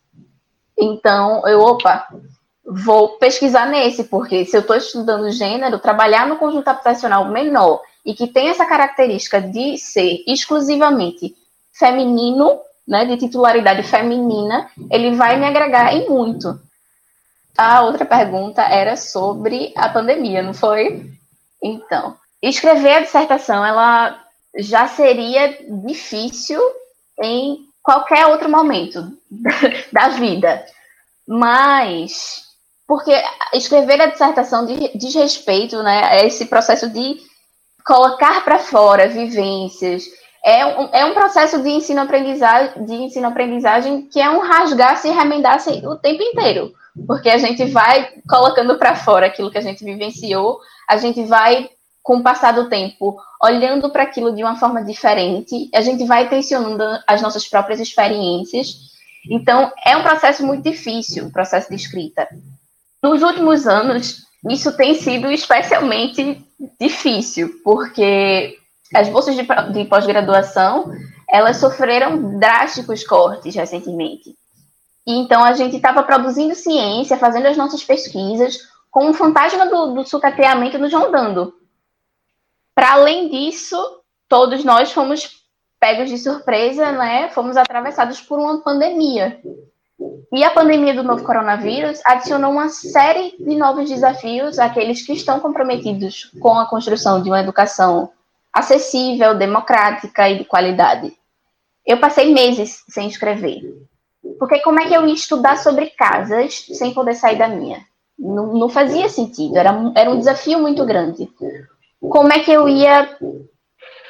Então, 0.77 1.47
eu, 1.47 1.61
opa, 1.61 2.07
vou 2.65 3.17
pesquisar 3.17 3.65
nesse, 3.65 4.03
porque 4.03 4.45
se 4.45 4.55
eu 4.55 4.61
estou 4.61 4.75
estudando 4.75 5.31
gênero, 5.31 5.79
trabalhar 5.79 6.27
no 6.27 6.37
conjunto 6.37 6.67
habitacional 6.67 7.25
menor 7.31 7.81
e 8.05 8.13
que 8.13 8.27
tem 8.27 8.49
essa 8.49 8.65
característica 8.65 9.41
de 9.41 9.77
ser 9.77 10.23
exclusivamente 10.27 11.35
feminino, 11.73 12.59
né, 12.87 13.05
de 13.05 13.17
titularidade 13.17 13.83
feminina, 13.83 14.69
ele 14.91 15.15
vai 15.15 15.37
me 15.37 15.45
agregar 15.45 15.93
em 15.93 16.07
muito. 16.09 16.59
A 17.57 17.81
outra 17.81 18.05
pergunta 18.05 18.61
era 18.61 18.95
sobre 18.95 19.73
a 19.75 19.89
pandemia, 19.89 20.43
não 20.43 20.53
foi? 20.53 21.11
Então, 21.61 22.15
escrever 22.41 22.93
a 22.93 22.99
dissertação, 23.01 23.65
ela 23.65 24.23
já 24.57 24.87
seria 24.87 25.57
difícil 25.85 26.61
em 27.21 27.66
qualquer 27.87 28.25
outro 28.25 28.49
momento 28.49 29.13
da 29.93 30.09
vida. 30.09 30.65
Mas, 31.25 32.43
porque 32.85 33.13
escrever 33.53 34.01
a 34.01 34.07
dissertação 34.07 34.65
diz 34.93 35.15
respeito 35.15 35.81
né, 35.81 36.03
a 36.03 36.25
esse 36.25 36.47
processo 36.47 36.89
de 36.89 37.15
colocar 37.85 38.43
para 38.43 38.59
fora 38.59 39.07
vivências, 39.07 40.03
é 40.43 40.65
um, 40.65 40.89
é 40.91 41.05
um 41.05 41.13
processo 41.13 41.63
de 41.63 41.69
ensino-aprendizagem 41.69 42.85
de 42.85 42.93
ensino-aprendizagem 42.93 44.09
que 44.09 44.19
é 44.19 44.29
um 44.29 44.39
rasgar-se 44.39 45.07
e 45.07 45.11
remendar-se 45.11 45.69
o 45.87 45.95
tempo 45.95 46.21
inteiro. 46.21 46.73
Porque 47.07 47.29
a 47.29 47.37
gente 47.37 47.63
vai 47.71 48.09
colocando 48.27 48.77
para 48.77 48.95
fora 48.95 49.27
aquilo 49.27 49.49
que 49.49 49.57
a 49.57 49.61
gente 49.61 49.85
vivenciou, 49.85 50.59
a 50.89 50.97
gente 50.97 51.23
vai, 51.23 51.69
com 52.07 52.19
o 52.19 52.23
passar 52.23 52.53
do 52.53 52.69
tempo, 52.69 53.17
olhando 53.43 53.89
para 53.89 54.03
aquilo 54.03 54.33
de 54.33 54.41
uma 54.41 54.55
forma 54.55 54.81
diferente, 54.81 55.69
a 55.75 55.81
gente 55.81 56.05
vai 56.05 56.29
tensionando 56.29 56.81
as 57.05 57.21
nossas 57.21 57.45
próprias 57.45 57.81
experiências. 57.81 58.77
Então, 59.29 59.73
é 59.85 59.97
um 59.97 60.03
processo 60.03 60.45
muito 60.45 60.63
difícil, 60.63 61.25
o 61.25 61.33
processo 61.33 61.67
de 61.67 61.75
escrita. 61.75 62.25
Nos 63.03 63.21
últimos 63.21 63.67
anos, 63.67 64.19
isso 64.49 64.71
tem 64.77 64.95
sido 64.95 65.29
especialmente 65.29 66.41
difícil, 66.79 67.59
porque 67.61 68.57
as 68.95 69.09
bolsas 69.09 69.35
de, 69.35 69.45
de 69.73 69.83
pós-graduação, 69.83 70.89
elas 71.29 71.57
sofreram 71.57 72.39
drásticos 72.39 73.03
cortes 73.03 73.53
recentemente. 73.53 74.33
E 75.05 75.11
então 75.11 75.43
a 75.43 75.51
gente 75.51 75.75
estava 75.75 76.01
produzindo 76.03 76.55
ciência, 76.55 77.17
fazendo 77.17 77.47
as 77.47 77.57
nossas 77.57 77.83
pesquisas, 77.83 78.59
com 78.89 79.09
o 79.09 79.13
fantasma 79.13 79.65
do, 79.65 79.93
do 79.93 80.07
sucateamento 80.07 80.79
nos 80.79 80.93
rondando. 80.93 81.53
Para 82.77 82.91
além 82.91 83.27
disso, 83.27 83.75
todos 84.29 84.63
nós 84.63 84.91
fomos 84.91 85.41
pegos 85.79 86.11
de 86.11 86.17
surpresa, 86.19 86.91
né? 86.91 87.27
Fomos 87.29 87.57
atravessados 87.57 88.21
por 88.21 88.37
uma 88.37 88.61
pandemia. 88.61 89.41
E 90.31 90.43
a 90.43 90.51
pandemia 90.51 90.93
do 90.93 91.01
novo 91.01 91.23
coronavírus 91.23 91.99
adicionou 92.05 92.51
uma 92.51 92.69
série 92.69 93.35
de 93.39 93.55
novos 93.55 93.89
desafios 93.89 94.59
àqueles 94.59 95.03
que 95.03 95.13
estão 95.13 95.39
comprometidos 95.39 96.25
com 96.39 96.59
a 96.59 96.67
construção 96.67 97.19
de 97.19 97.29
uma 97.31 97.39
educação 97.39 98.11
acessível, 98.53 99.33
democrática 99.35 100.29
e 100.29 100.37
de 100.37 100.45
qualidade. 100.45 101.11
Eu 101.83 101.99
passei 101.99 102.31
meses 102.31 102.83
sem 102.89 103.07
escrever. 103.07 103.59
Porque 104.37 104.59
como 104.59 104.79
é 104.79 104.85
que 104.85 104.93
eu 104.93 105.03
ia 105.07 105.15
estudar 105.15 105.57
sobre 105.57 105.87
casas 105.87 106.67
sem 106.73 106.93
poder 106.93 107.15
sair 107.15 107.39
da 107.39 107.47
minha? 107.47 107.83
Não, 108.19 108.53
não 108.53 108.69
fazia 108.69 109.09
sentido, 109.09 109.57
era, 109.57 109.91
era 109.95 110.11
um 110.11 110.19
desafio 110.19 110.59
muito 110.59 110.85
grande. 110.85 111.27
Como 111.99 112.31
é 112.31 112.39
que 112.39 112.51
eu 112.51 112.67
ia 112.67 113.17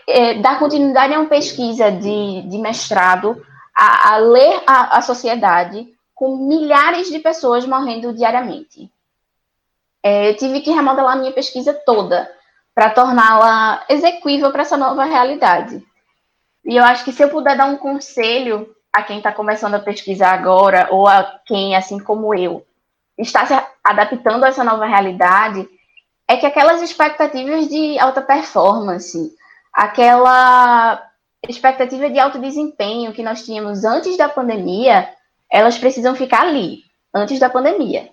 é, 0.07 0.35
dar 0.35 0.59
continuidade 0.59 1.13
a 1.13 1.19
uma 1.19 1.29
pesquisa 1.29 1.91
de, 1.91 2.41
de 2.41 2.57
mestrado, 2.57 3.41
a, 3.75 4.13
a 4.13 4.17
ler 4.17 4.61
a, 4.65 4.97
a 4.97 5.01
sociedade 5.01 5.87
com 6.13 6.47
milhares 6.47 7.09
de 7.09 7.19
pessoas 7.19 7.65
morrendo 7.65 8.13
diariamente? 8.13 8.91
É, 10.03 10.29
eu 10.29 10.37
tive 10.37 10.61
que 10.61 10.71
remodelar 10.71 11.13
a 11.13 11.19
minha 11.19 11.33
pesquisa 11.33 11.73
toda 11.85 12.29
para 12.73 12.91
torná-la 12.91 13.83
execuível 13.89 14.51
para 14.51 14.61
essa 14.61 14.77
nova 14.77 15.03
realidade. 15.03 15.83
E 16.63 16.75
eu 16.75 16.83
acho 16.83 17.03
que 17.03 17.11
se 17.11 17.23
eu 17.23 17.29
puder 17.29 17.57
dar 17.57 17.65
um 17.65 17.77
conselho 17.77 18.75
a 18.93 19.01
quem 19.01 19.17
está 19.17 19.31
começando 19.31 19.75
a 19.75 19.79
pesquisar 19.79 20.31
agora, 20.31 20.87
ou 20.91 21.07
a 21.07 21.39
quem, 21.45 21.75
assim 21.75 21.99
como 21.99 22.33
eu, 22.35 22.65
está 23.17 23.45
se 23.45 23.53
adaptando 23.83 24.43
a 24.43 24.49
essa 24.49 24.63
nova 24.63 24.85
realidade, 24.85 25.67
é 26.27 26.37
que 26.37 26.45
aquelas 26.45 26.81
expectativas 26.81 27.67
de 27.67 27.97
alta 27.99 28.21
performance, 28.21 29.33
aquela 29.73 31.01
expectativa 31.47 32.09
de 32.09 32.19
alto 32.19 32.39
desempenho 32.39 33.13
que 33.13 33.23
nós 33.23 33.43
tínhamos 33.45 33.85
antes 33.85 34.17
da 34.17 34.27
pandemia, 34.27 35.09
elas 35.49 35.77
precisam 35.77 36.15
ficar 36.15 36.41
ali, 36.41 36.79
antes 37.13 37.39
da 37.39 37.49
pandemia. 37.49 38.09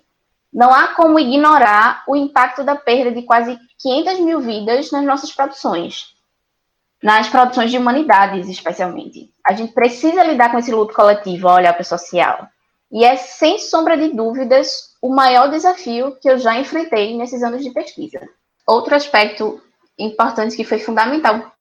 Não 0.53 0.73
há 0.73 0.89
como 0.89 1.19
ignorar 1.19 2.03
o 2.07 2.15
impacto 2.15 2.63
da 2.63 2.75
perda 2.75 3.11
de 3.11 3.23
quase 3.23 3.59
500 3.79 4.19
mil 4.21 4.39
vidas 4.39 4.91
nas 4.91 5.03
nossas 5.03 5.33
produções 5.33 6.15
nas 7.05 7.29
produções 7.29 7.69
de 7.69 7.77
humanidades, 7.77 8.49
especialmente. 8.49 9.29
A 9.45 9.53
gente 9.53 9.73
precisa 9.73 10.23
lidar 10.23 10.51
com 10.51 10.57
esse 10.57 10.71
luto 10.71 10.91
coletivo, 10.91 11.47
olhar 11.47 11.71
para 11.71 11.83
o 11.83 11.85
social. 11.85 12.47
E 12.91 13.05
é, 13.05 13.15
sem 13.15 13.59
sombra 13.59 13.95
de 13.95 14.09
dúvidas, 14.09 14.94
o 15.05 15.09
maior 15.13 15.51
desafio 15.51 16.17
que 16.19 16.27
eu 16.27 16.39
já 16.39 16.59
enfrentei 16.59 17.15
nesses 17.15 17.43
anos 17.43 17.63
de 17.63 17.69
pesquisa. 17.69 18.27
Outro 18.65 18.95
aspecto 18.95 19.61
importante 19.99 20.55
que 20.55 20.63
foi 20.63 20.79
fundamental 20.79 21.51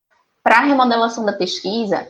para 0.43 0.57
a 0.57 0.63
remodelação 0.63 1.27
da 1.27 1.33
pesquisa 1.35 2.09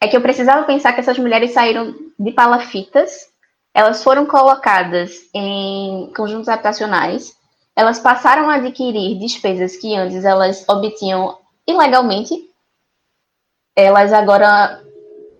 é 0.00 0.06
que 0.06 0.16
eu 0.16 0.20
precisava 0.20 0.64
pensar 0.64 0.92
que 0.92 1.00
essas 1.00 1.18
mulheres 1.18 1.50
saíram 1.50 1.92
de 2.16 2.30
palafitas, 2.30 3.28
elas 3.74 4.04
foram 4.04 4.24
colocadas 4.24 5.28
em 5.34 6.12
conjuntos 6.16 6.48
habitacionais, 6.48 7.36
elas 7.74 7.98
passaram 7.98 8.48
a 8.48 8.54
adquirir 8.54 9.18
despesas 9.18 9.76
que 9.76 9.96
antes 9.96 10.24
elas 10.24 10.64
obtinham 10.68 11.38
ilegalmente, 11.66 12.34
elas 13.74 14.12
agora 14.12 14.80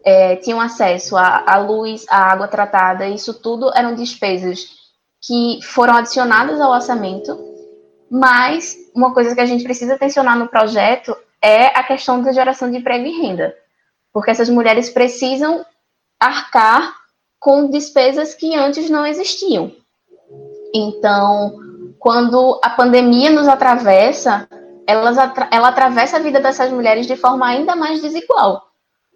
é, 0.04 0.34
tinham 0.34 0.60
acesso 0.60 1.16
à, 1.16 1.58
luz, 1.58 2.04
à 2.08 2.32
água 2.32 2.48
tratada, 2.48 3.06
isso 3.06 3.34
tudo 3.34 3.70
eram 3.72 3.94
despesas 3.94 4.81
que 5.22 5.60
foram 5.62 5.94
adicionadas 5.94 6.60
ao 6.60 6.72
orçamento, 6.72 7.38
mas 8.10 8.76
uma 8.94 9.14
coisa 9.14 9.34
que 9.34 9.40
a 9.40 9.46
gente 9.46 9.62
precisa 9.62 9.94
atencionar 9.94 10.36
no 10.36 10.48
projeto 10.48 11.16
é 11.40 11.66
a 11.66 11.82
questão 11.82 12.20
da 12.20 12.32
geração 12.32 12.70
de 12.70 12.78
emprego 12.78 13.06
e 13.06 13.20
renda, 13.20 13.54
porque 14.12 14.30
essas 14.30 14.48
mulheres 14.48 14.90
precisam 14.90 15.64
arcar 16.18 16.94
com 17.38 17.70
despesas 17.70 18.34
que 18.34 18.54
antes 18.54 18.90
não 18.90 19.06
existiam. 19.06 19.72
Então, 20.74 21.56
quando 21.98 22.60
a 22.62 22.70
pandemia 22.70 23.30
nos 23.30 23.48
atravessa, 23.48 24.48
elas, 24.86 25.16
ela 25.50 25.68
atravessa 25.68 26.16
a 26.16 26.20
vida 26.20 26.40
dessas 26.40 26.70
mulheres 26.70 27.06
de 27.06 27.16
forma 27.16 27.46
ainda 27.46 27.76
mais 27.76 28.02
desigual, 28.02 28.62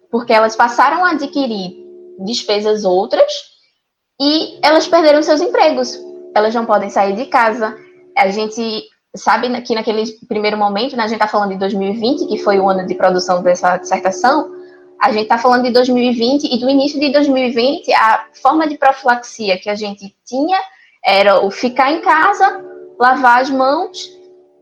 porque 0.09 0.33
elas 0.33 0.55
passaram 0.55 1.05
a 1.05 1.11
adquirir 1.11 1.85
despesas 2.19 2.83
outras 2.83 3.56
e 4.19 4.59
elas 4.61 4.87
perderam 4.87 5.21
seus 5.21 5.41
empregos. 5.41 5.99
Elas 6.35 6.53
não 6.53 6.65
podem 6.65 6.89
sair 6.89 7.15
de 7.15 7.25
casa. 7.25 7.77
A 8.17 8.29
gente 8.29 8.83
sabe 9.15 9.61
que 9.61 9.75
naquele 9.75 10.03
primeiro 10.27 10.57
momento, 10.57 10.95
né, 10.95 11.03
a 11.03 11.07
gente 11.07 11.17
está 11.17 11.27
falando 11.27 11.51
de 11.51 11.59
2020, 11.59 12.27
que 12.27 12.37
foi 12.37 12.59
o 12.59 12.69
ano 12.69 12.85
de 12.85 12.95
produção 12.95 13.41
dessa 13.41 13.77
dissertação, 13.77 14.51
a 14.99 15.11
gente 15.11 15.23
está 15.23 15.37
falando 15.37 15.63
de 15.63 15.71
2020 15.71 16.45
e 16.45 16.59
do 16.59 16.69
início 16.69 16.99
de 16.99 17.11
2020, 17.11 17.93
a 17.93 18.25
forma 18.41 18.67
de 18.67 18.77
profilaxia 18.77 19.57
que 19.57 19.69
a 19.69 19.75
gente 19.75 20.15
tinha 20.25 20.57
era 21.05 21.45
o 21.45 21.51
ficar 21.51 21.91
em 21.91 22.01
casa, 22.01 22.63
lavar 22.99 23.41
as 23.41 23.49
mãos 23.49 24.11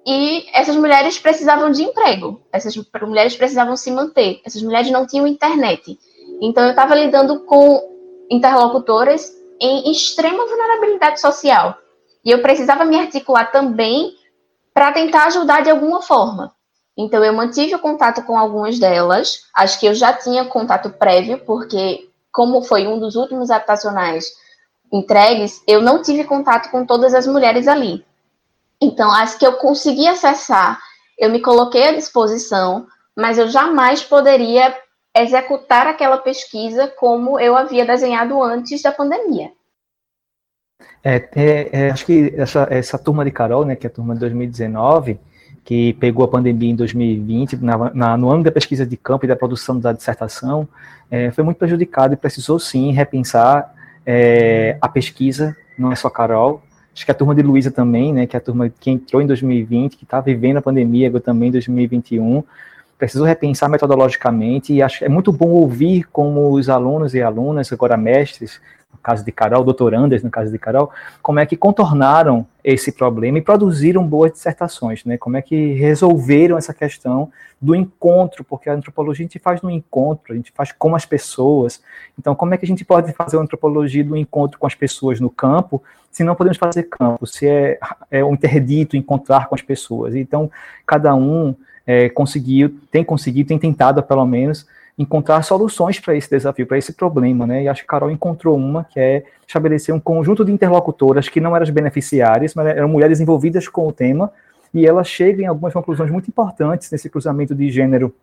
e 0.06 0.46
essas 0.54 0.76
mulheres 0.76 1.18
precisavam 1.18 1.72
de 1.72 1.84
emprego, 1.84 2.41
essas 2.52 2.76
mulheres 3.02 3.36
precisavam 3.36 3.76
se 3.76 3.89
manter, 3.91 4.41
essas 4.46 4.62
mulheres 4.62 4.91
não 4.91 5.08
tinham 5.08 5.26
internet. 5.26 5.98
Então, 6.41 6.65
eu 6.65 6.72
estava 6.72 6.94
lidando 6.94 7.39
com 7.46 7.82
interlocutoras 8.30 9.32
em 9.60 9.91
extrema 9.91 10.46
vulnerabilidade 10.46 11.20
social. 11.20 11.78
E 12.24 12.32
eu 12.32 12.41
precisava 12.41 12.84
me 12.86 13.00
articular 13.00 13.52
também 13.52 14.15
para 14.74 14.91
tentar 14.91 15.26
ajudar 15.26 15.63
de 15.63 15.70
alguma 15.70 16.02
forma. 16.02 16.54
Então, 16.98 17.24
eu 17.24 17.34
mantive 17.34 17.76
o 17.76 17.80
contato 17.80 18.24
com 18.24 18.38
algumas 18.38 18.80
delas, 18.80 19.46
acho 19.54 19.80
que 19.80 19.86
eu 19.86 19.94
já 19.94 20.13
tinha 20.13 20.46
contato 20.46 20.89
prévio, 20.89 21.39
porque, 21.46 22.10
como 22.32 22.63
foi 22.63 22.88
um 22.88 23.00
dos 23.00 23.15
últimos 23.15 23.52
habitacionais 23.52 24.34
entregues, 24.91 25.62
eu 25.68 25.82
não 25.82 26.02
tive 26.02 26.24
contato 26.24 26.70
com 26.72 26.86
todas 26.86 27.13
as 27.13 27.28
mulheres 27.28 27.68
ali. 27.68 28.06
Então, 28.82 29.12
as 29.12 29.36
que 29.36 29.46
eu 29.46 29.54
consegui 29.54 30.08
acessar, 30.08 30.80
eu 31.18 31.30
me 31.30 31.41
coloquei 31.41 31.89
à 31.89 31.96
disposição, 31.96 32.88
mas 33.15 33.38
eu 33.38 33.48
jamais 33.48 34.04
poderia 34.04 34.76
executar 35.15 35.88
aquela 35.88 36.17
pesquisa 36.17 36.88
como 36.88 37.39
eu 37.39 37.56
havia 37.56 37.86
desenhado 37.86 38.41
antes 38.41 38.82
da 38.82 38.91
pandemia. 38.91 39.51
É, 41.04 41.30
é, 41.36 41.69
é, 41.71 41.89
acho 41.89 42.06
que 42.06 42.34
essa, 42.36 42.67
essa 42.69 42.97
turma 42.97 43.23
de 43.23 43.32
Carol, 43.32 43.63
né, 43.63 43.75
que 43.75 43.88
é 43.88 43.89
a 43.89 43.93
turma 43.93 44.13
de 44.13 44.19
2019, 44.21 45.19
que 45.63 45.93
pegou 45.93 46.25
a 46.25 46.28
pandemia 46.28 46.71
em 46.71 46.75
2020, 46.75 47.58
na, 47.58 47.93
na, 47.93 48.17
no 48.17 48.30
ano 48.30 48.43
da 48.43 48.51
pesquisa 48.51 48.86
de 48.86 48.97
campo 48.97 49.25
e 49.25 49.28
da 49.28 49.36
produção 49.36 49.80
da 49.80 49.93
dissertação, 49.93 50.67
é, 51.10 51.32
foi 51.32 51.43
muito 51.43 51.58
prejudicada 51.58 52.13
e 52.13 52.17
precisou 52.17 52.60
sim 52.60 52.91
repensar 52.91 53.73
é, 54.06 54.78
a 54.82 54.89
pesquisa, 54.89 55.56
não 55.78 55.91
é 55.91 55.95
só 55.95 56.10
Carol, 56.10 56.62
Acho 56.95 57.04
que 57.04 57.12
a 57.12 57.15
turma 57.15 57.36
de 57.36 57.41
Luísa 57.41 57.69
também, 57.69 58.13
né, 58.13 58.25
que 58.25 58.38
é 58.38 58.39
a 58.39 58.41
turma 58.41 58.69
que 58.69 58.89
entrou 58.89 59.21
em 59.21 59.28
2020, 59.28 59.97
que 59.97 60.06
está 60.06 60.21
vivendo 60.21 60.58
a 60.58 60.62
pandemia 60.62 61.10
agora 61.10 61.21
também 61.21 61.49
em 61.49 61.51
2021, 61.51 62.41
precisou 62.97 63.25
repensar 63.25 63.69
metodologicamente 63.69 64.73
e 64.73 64.81
acho 64.81 65.03
é 65.03 65.10
muito 65.10 65.31
bom 65.31 65.49
ouvir 65.49 66.05
como 66.12 66.51
os 66.51 66.69
alunos 66.69 67.13
e 67.13 67.21
alunas, 67.21 67.71
agora 67.71 67.97
mestres, 67.97 68.62
no 68.91 68.99
caso 68.99 69.23
de 69.23 69.31
Carol, 69.31 69.63
doutorandas 69.63 70.23
no 70.23 70.31
caso 70.31 70.51
de 70.51 70.58
Carol, 70.58 70.89
como 71.21 71.39
é 71.39 71.45
que 71.45 71.58
contornaram 71.58 72.47
esse 72.63 72.91
problema 72.91 73.38
e 73.38 73.41
produziram 73.41 74.05
boas 74.05 74.31
dissertações, 74.31 75.03
né? 75.03 75.17
Como 75.17 75.38
é 75.38 75.41
que 75.41 75.73
resolveram 75.73 76.58
essa 76.58 76.73
questão 76.73 77.31
do 77.62 77.75
encontro, 77.75 78.43
porque 78.43 78.69
a 78.69 78.73
antropologia 78.73 79.23
a 79.23 79.27
gente 79.27 79.39
faz 79.39 79.62
no 79.62 79.69
encontro, 79.69 80.34
a 80.34 80.36
gente 80.36 80.51
faz 80.53 80.71
com 80.71 80.95
as 80.95 81.05
pessoas. 81.05 81.81
Então, 82.17 82.34
como 82.34 82.53
é 82.53 82.58
que 82.58 82.65
a 82.65 82.67
gente 82.67 82.84
pode 82.84 83.12
fazer 83.13 83.38
a 83.38 83.41
antropologia 83.41 84.03
do 84.03 84.15
encontro 84.15 84.58
com 84.58 84.67
as 84.67 84.75
pessoas 84.75 85.19
no 85.19 85.29
campo, 85.29 85.84
se 86.12 86.23
não 86.23 86.36
podemos 86.36 86.58
fazer 86.58 86.84
campo, 86.84 87.27
se 87.27 87.47
é, 87.47 87.77
é 88.10 88.23
um 88.23 88.34
interdito 88.34 88.95
encontrar 88.95 89.47
com 89.47 89.55
as 89.55 89.62
pessoas? 89.62 90.15
Então, 90.15 90.49
cada 90.86 91.13
um 91.13 91.55
é, 91.86 92.10
conseguiu, 92.10 92.76
tem 92.91 93.04
conseguido, 93.04 93.50
tem 93.50 93.60
tentado, 93.60 94.02
pelo 94.02 94.26
menos, 94.26 94.65
encontrar 94.98 95.41
soluções 95.43 96.00
para 96.00 96.15
esse 96.15 96.30
desafio, 96.30 96.65
para 96.65 96.78
esse 96.78 96.93
problema, 96.93 97.45
né? 97.45 97.63
E 97.63 97.67
acho 97.67 97.82
que 97.82 97.86
a 97.86 97.89
Carol 97.89 98.10
encontrou 98.10 98.56
uma, 98.56 98.86
que 98.86 99.00
é 99.00 99.24
estabelecer 99.45 99.93
um 99.93 100.00
conjunto 100.00 100.45
de 100.45 100.52
interlocutoras 100.52 101.28
que 101.28 101.41
não 101.41 101.56
eram 101.56 101.63
as 101.63 101.69
beneficiárias, 101.69 102.56
mas 102.56 102.67
eram 102.67 102.88
mulheres 102.88 103.19
envolvidas 103.19 103.67
com 103.67 103.88
o 103.88 103.91
tema, 103.91 104.32
e 104.74 104.86
ela 104.86 105.04
chega 105.04 105.43
em 105.43 105.45
algumas 105.45 105.74
conclusões 105.74 106.10
muito 106.10 106.30
importantes 106.30 106.89
nesse 106.91 107.10
cruzamento 107.10 107.54
de 107.54 107.69
gênero 107.69 108.13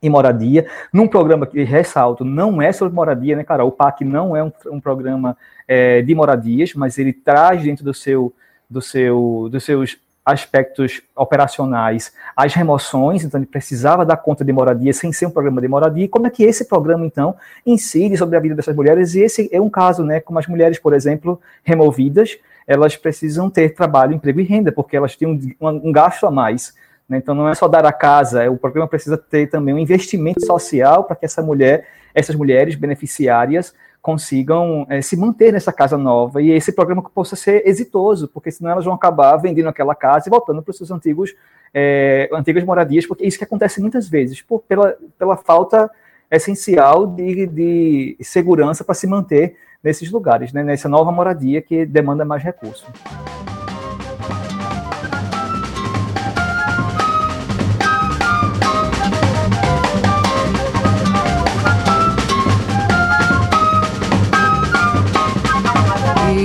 e 0.00 0.08
moradia, 0.08 0.66
num 0.92 1.08
programa 1.08 1.46
que, 1.46 1.62
ressalto, 1.64 2.24
não 2.24 2.62
é 2.62 2.72
sobre 2.72 2.94
moradia, 2.94 3.36
né, 3.36 3.42
Carol? 3.42 3.68
O 3.68 3.72
PAC 3.72 4.04
não 4.04 4.36
é 4.36 4.42
um, 4.42 4.52
um 4.66 4.80
programa 4.80 5.36
é, 5.66 6.02
de 6.02 6.14
moradias, 6.14 6.72
mas 6.74 6.98
ele 6.98 7.12
traz 7.12 7.62
dentro 7.62 7.84
do 7.84 7.92
seu, 7.92 8.32
do 8.70 8.80
seu, 8.80 9.48
dos 9.50 9.64
seus 9.64 9.98
aspectos 10.28 11.00
operacionais, 11.16 12.12
as 12.36 12.52
remoções, 12.52 13.24
então 13.24 13.40
ele 13.40 13.46
precisava 13.46 14.04
dar 14.04 14.18
conta 14.18 14.44
de 14.44 14.52
moradia 14.52 14.92
sem 14.92 15.10
ser 15.10 15.24
um 15.26 15.30
programa 15.30 15.60
de 15.60 15.68
moradia, 15.68 16.04
e 16.04 16.08
como 16.08 16.26
é 16.26 16.30
que 16.30 16.44
esse 16.44 16.66
programa, 16.66 17.06
então, 17.06 17.34
incide 17.64 18.16
sobre 18.16 18.36
a 18.36 18.40
vida 18.40 18.54
dessas 18.54 18.76
mulheres, 18.76 19.14
e 19.14 19.20
esse 19.20 19.48
é 19.50 19.60
um 19.60 19.70
caso, 19.70 20.04
né, 20.04 20.20
como 20.20 20.38
as 20.38 20.46
mulheres, 20.46 20.78
por 20.78 20.92
exemplo, 20.92 21.40
removidas, 21.64 22.38
elas 22.66 22.94
precisam 22.94 23.48
ter 23.48 23.74
trabalho, 23.74 24.12
emprego 24.12 24.40
e 24.40 24.44
renda, 24.44 24.70
porque 24.70 24.96
elas 24.96 25.16
têm 25.16 25.26
um, 25.26 25.66
um 25.88 25.90
gasto 25.90 26.26
a 26.26 26.30
mais, 26.30 26.74
né, 27.08 27.16
então 27.16 27.34
não 27.34 27.48
é 27.48 27.54
só 27.54 27.66
dar 27.66 27.86
a 27.86 27.92
casa, 27.92 28.50
o 28.50 28.58
programa 28.58 28.86
precisa 28.86 29.16
ter 29.16 29.46
também 29.48 29.74
um 29.74 29.78
investimento 29.78 30.44
social 30.44 31.04
para 31.04 31.16
que 31.16 31.24
essa 31.24 31.40
mulher, 31.40 31.86
essas 32.14 32.36
mulheres 32.36 32.74
beneficiárias, 32.74 33.74
consigam 34.00 34.86
é, 34.88 35.02
se 35.02 35.16
manter 35.16 35.52
nessa 35.52 35.72
casa 35.72 35.98
nova 35.98 36.40
e 36.40 36.50
esse 36.50 36.72
programa 36.72 37.02
possa 37.02 37.36
ser 37.36 37.66
exitoso, 37.66 38.28
porque 38.28 38.50
senão 38.50 38.70
elas 38.70 38.84
vão 38.84 38.94
acabar 38.94 39.36
vendendo 39.36 39.68
aquela 39.68 39.94
casa 39.94 40.28
e 40.28 40.30
voltando 40.30 40.62
para 40.62 40.70
os 40.70 40.76
seus 40.76 40.90
antigos 40.90 41.34
é, 41.74 42.28
antigas 42.32 42.64
moradias, 42.64 43.06
porque 43.06 43.24
é 43.24 43.26
isso 43.26 43.38
que 43.38 43.44
acontece 43.44 43.80
muitas 43.80 44.08
vezes, 44.08 44.40
por, 44.40 44.60
pela, 44.60 44.96
pela 45.18 45.36
falta 45.36 45.90
essencial 46.30 47.06
de, 47.06 47.46
de 47.46 48.16
segurança 48.20 48.84
para 48.84 48.94
se 48.94 49.06
manter 49.06 49.56
nesses 49.82 50.10
lugares, 50.10 50.52
né, 50.52 50.62
nessa 50.62 50.88
nova 50.88 51.12
moradia 51.12 51.62
que 51.62 51.86
demanda 51.86 52.24
mais 52.24 52.42
recursos. 52.42 52.86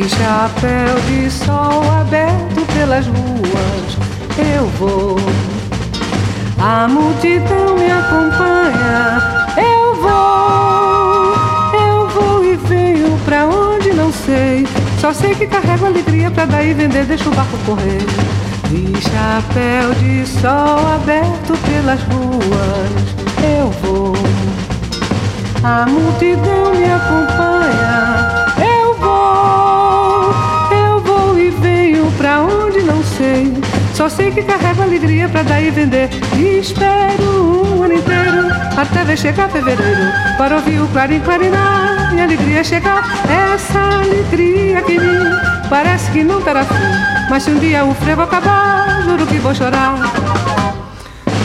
Chapéu 0.01 0.99
de 1.07 1.29
sol 1.29 1.83
aberto 2.01 2.65
pelas 2.73 3.05
ruas, 3.05 3.97
eu 4.37 4.65
vou. 4.79 5.17
A 6.57 6.87
multidão 6.87 7.77
me 7.77 7.91
acompanha, 7.91 9.21
eu 9.57 9.95
vou. 10.01 11.33
Eu 11.79 12.07
vou 12.09 12.43
e 12.43 12.55
venho 12.55 13.19
pra 13.25 13.45
onde 13.45 13.93
não 13.93 14.11
sei. 14.11 14.65
Só 14.99 15.13
sei 15.13 15.35
que 15.35 15.45
carrego 15.45 15.85
alegria 15.85 16.31
pra 16.31 16.45
daí 16.45 16.73
vender, 16.73 17.05
deixa 17.05 17.29
o 17.29 17.35
barco 17.35 17.57
correr. 17.65 18.01
De 18.69 18.99
chapéu 19.01 19.93
de 19.95 20.25
sol 20.25 20.79
aberto 20.95 21.55
pelas 21.67 22.01
ruas, 22.03 23.13
eu 23.59 23.69
vou. 23.81 24.13
A 25.63 25.85
multidão 25.85 26.73
me 26.73 26.91
acompanha. 26.91 28.22
Só 33.93 34.09
sei 34.09 34.31
que 34.31 34.41
carrego 34.41 34.81
alegria 34.81 35.29
pra 35.29 35.43
daí 35.43 35.69
vender. 35.69 36.09
E 36.35 36.59
espero 36.59 37.75
um 37.77 37.83
ano 37.83 37.93
inteiro 37.93 38.47
até 38.75 39.03
ver 39.03 39.17
chegar 39.17 39.49
fevereiro. 39.49 40.11
Para 40.37 40.55
ouvir 40.55 40.81
o 40.81 40.87
clarim 40.87 41.19
clarinar 41.19 42.13
e 42.13 42.19
a 42.19 42.23
alegria 42.23 42.63
chegar. 42.63 43.03
Essa 43.53 43.79
alegria 43.79 44.81
que 44.81 44.99
me 44.99 45.69
parece 45.69 46.11
que 46.11 46.23
não 46.23 46.41
terá 46.41 46.63
fim. 46.65 46.73
Mas 47.29 47.43
se 47.43 47.51
um 47.51 47.59
dia 47.59 47.85
o 47.85 47.93
frevo 47.93 48.23
acabar, 48.23 49.03
juro 49.03 49.25
que 49.27 49.37
vou 49.37 49.53
chorar. 49.53 49.95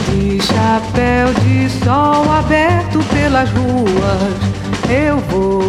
De 0.08 0.40
chapéu 0.42 1.32
de 1.44 1.68
sol 1.84 2.32
aberto 2.32 2.98
pelas 3.12 3.50
ruas, 3.50 4.88
eu 4.88 5.18
vou. 5.28 5.62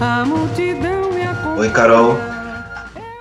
A 0.00 0.24
multidão 0.24 1.10
me 1.12 1.22
acompanha. 1.22 1.60
Oi, 1.60 1.70
Carol. 1.70 2.29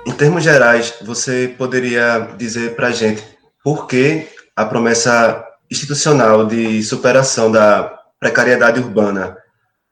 Em 0.06 0.12
termos 0.14 0.44
gerais, 0.44 0.96
você 1.02 1.54
poderia 1.58 2.20
dizer 2.38 2.76
para 2.76 2.88
a 2.88 2.92
gente 2.92 3.24
por 3.64 3.88
que 3.88 4.28
a 4.56 4.66
promessa 4.66 5.46
institucional 5.70 6.46
de 6.46 6.82
superação 6.84 7.52
da 7.52 8.00
precariedade 8.20 8.80
urbana 8.80 9.38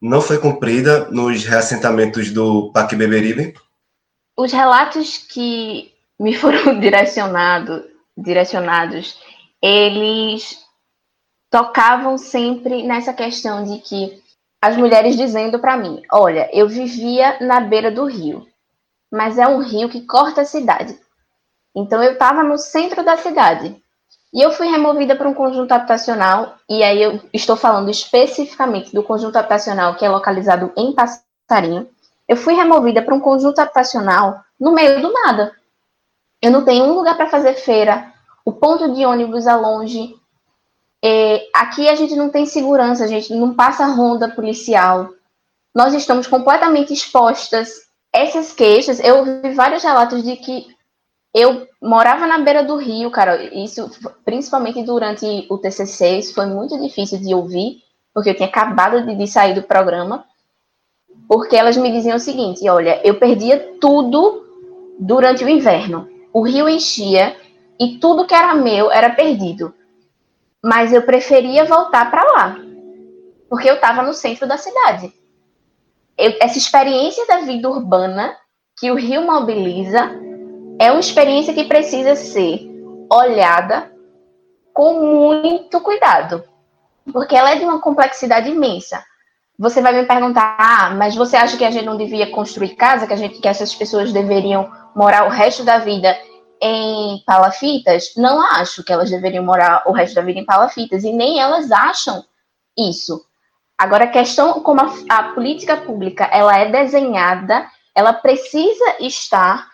não 0.01 0.21
foi 0.21 0.37
cumprida 0.37 1.09
nos 1.11 1.43
reassentamentos 1.43 2.31
do 2.31 2.71
Parque 2.71 2.95
Beberibe? 2.95 3.53
Os 4.37 4.51
relatos 4.51 5.17
que 5.17 5.91
me 6.19 6.35
foram 6.35 6.77
direcionado, 6.79 7.83
direcionados, 8.17 9.19
eles 9.61 10.59
tocavam 11.49 12.17
sempre 12.17 12.83
nessa 12.83 13.13
questão 13.13 13.63
de 13.63 13.79
que 13.79 14.21
as 14.61 14.75
mulheres 14.77 15.15
dizendo 15.15 15.59
para 15.59 15.77
mim: 15.77 16.01
olha, 16.11 16.49
eu 16.53 16.67
vivia 16.67 17.37
na 17.41 17.59
beira 17.59 17.91
do 17.91 18.05
rio, 18.05 18.45
mas 19.11 19.37
é 19.37 19.47
um 19.47 19.59
rio 19.59 19.89
que 19.89 20.05
corta 20.05 20.41
a 20.41 20.45
cidade. 20.45 20.99
Então 21.75 22.01
eu 22.01 22.13
estava 22.13 22.43
no 22.43 22.57
centro 22.57 23.03
da 23.03 23.17
cidade. 23.17 23.81
E 24.33 24.41
eu 24.41 24.51
fui 24.51 24.67
removida 24.67 25.15
para 25.15 25.29
um 25.29 25.33
conjunto 25.33 25.71
habitacional, 25.71 26.57
e 26.69 26.83
aí 26.83 27.01
eu 27.01 27.21
estou 27.33 27.55
falando 27.55 27.89
especificamente 27.89 28.93
do 28.93 29.01
conjunto 29.01 29.37
habitacional 29.37 29.95
que 29.95 30.05
é 30.05 30.09
localizado 30.09 30.71
em 30.75 30.93
Passarinho. 30.93 31.89
Eu 32.27 32.35
fui 32.35 32.53
removida 32.53 33.01
para 33.01 33.15
um 33.15 33.19
conjunto 33.19 33.59
habitacional 33.59 34.43
no 34.59 34.73
meio 34.73 35.01
do 35.01 35.11
nada. 35.11 35.55
Eu 36.41 36.51
não 36.51 36.65
tenho 36.65 36.83
um 36.83 36.93
lugar 36.93 37.15
para 37.15 37.29
fazer 37.29 37.53
feira, 37.53 38.13
o 38.45 38.51
ponto 38.51 38.93
de 38.93 39.05
ônibus 39.05 39.47
é 39.47 39.55
longe. 39.55 40.15
É, 41.03 41.47
aqui 41.53 41.87
a 41.87 41.95
gente 41.95 42.15
não 42.15 42.29
tem 42.29 42.45
segurança, 42.45 43.03
a 43.03 43.07
gente 43.07 43.33
não 43.33 43.53
passa 43.53 43.85
ronda 43.85 44.29
policial. 44.29 45.09
Nós 45.73 45.93
estamos 45.93 46.27
completamente 46.27 46.93
expostas 46.93 47.86
essas 48.17 48.53
queixas, 48.53 48.99
eu 48.99 49.17
ouvi 49.17 49.53
vários 49.53 49.83
relatos 49.83 50.23
de 50.23 50.35
que 50.35 50.67
Eu 51.33 51.67
morava 51.81 52.25
na 52.25 52.39
beira 52.39 52.63
do 52.63 52.77
rio, 52.77 53.11
cara. 53.11 53.43
Isso, 53.53 53.91
principalmente 54.25 54.81
durante 54.81 55.45
o 55.49 55.57
TCC, 55.57 56.17
isso 56.17 56.33
foi 56.33 56.47
muito 56.47 56.79
difícil 56.79 57.19
de 57.19 57.33
ouvir, 57.33 57.83
porque 58.13 58.31
eu 58.31 58.35
tinha 58.35 58.47
acabado 58.47 59.05
de, 59.05 59.13
de 59.15 59.27
sair 59.27 59.53
do 59.53 59.61
programa. 59.61 60.25
Porque 61.27 61.55
elas 61.55 61.77
me 61.77 61.91
diziam 61.91 62.15
o 62.15 62.19
seguinte: 62.19 62.67
olha, 62.69 62.99
eu 63.05 63.19
perdia 63.19 63.75
tudo 63.79 64.45
durante 64.99 65.43
o 65.43 65.49
inverno. 65.49 66.09
O 66.33 66.41
rio 66.41 66.67
enchia 66.67 67.35
e 67.79 67.97
tudo 67.99 68.25
que 68.25 68.33
era 68.33 68.55
meu 68.55 68.91
era 68.91 69.09
perdido. 69.11 69.73
Mas 70.63 70.91
eu 70.91 71.03
preferia 71.03 71.65
voltar 71.65 72.09
para 72.09 72.23
lá, 72.23 72.57
porque 73.49 73.69
eu 73.69 73.75
estava 73.75 74.01
no 74.01 74.13
centro 74.13 74.47
da 74.47 74.57
cidade. 74.57 75.13
Essa 76.17 76.57
experiência 76.57 77.25
da 77.27 77.41
vida 77.41 77.69
urbana 77.69 78.35
que 78.79 78.89
o 78.91 78.95
rio 78.95 79.23
mobiliza 79.23 80.09
é 80.79 80.91
uma 80.91 80.99
experiência 80.99 81.53
que 81.53 81.65
precisa 81.65 82.15
ser 82.15 82.67
olhada 83.11 83.91
com 84.73 85.01
muito 85.01 85.79
cuidado, 85.81 86.43
porque 87.11 87.35
ela 87.35 87.51
é 87.51 87.55
de 87.55 87.63
uma 87.63 87.79
complexidade 87.79 88.49
imensa. 88.49 89.03
Você 89.59 89.81
vai 89.81 89.91
me 89.91 90.05
perguntar, 90.05 90.55
ah, 90.59 90.91
mas 90.91 91.15
você 91.15 91.35
acha 91.35 91.57
que 91.57 91.65
a 91.65 91.71
gente 91.71 91.85
não 91.85 91.97
devia 91.97 92.29
construir 92.29 92.75
casa, 92.75 93.07
que 93.07 93.13
a 93.13 93.15
gente, 93.15 93.39
que 93.39 93.47
essas 93.47 93.73
pessoas 93.73 94.13
deveriam 94.13 94.71
morar 94.95 95.25
o 95.25 95.29
resto 95.29 95.63
da 95.63 95.79
vida 95.79 96.15
em 96.61 97.23
palafitas? 97.25 98.13
Não 98.15 98.39
acho 98.39 98.83
que 98.83 98.93
elas 98.93 99.09
deveriam 99.09 99.43
morar 99.43 99.81
o 99.87 99.91
resto 99.91 100.13
da 100.13 100.21
vida 100.21 100.39
em 100.39 100.45
palafitas 100.45 101.03
e 101.03 101.11
nem 101.11 101.39
elas 101.39 101.71
acham 101.71 102.23
isso. 102.77 103.26
Agora, 103.77 104.05
a 104.05 104.11
questão 104.11 104.61
como 104.61 104.81
a, 104.81 104.91
a 105.09 105.23
política 105.33 105.77
pública 105.77 106.25
ela 106.31 106.57
é 106.57 106.71
desenhada, 106.71 107.67
ela 107.95 108.13
precisa 108.13 108.95
estar 108.99 109.67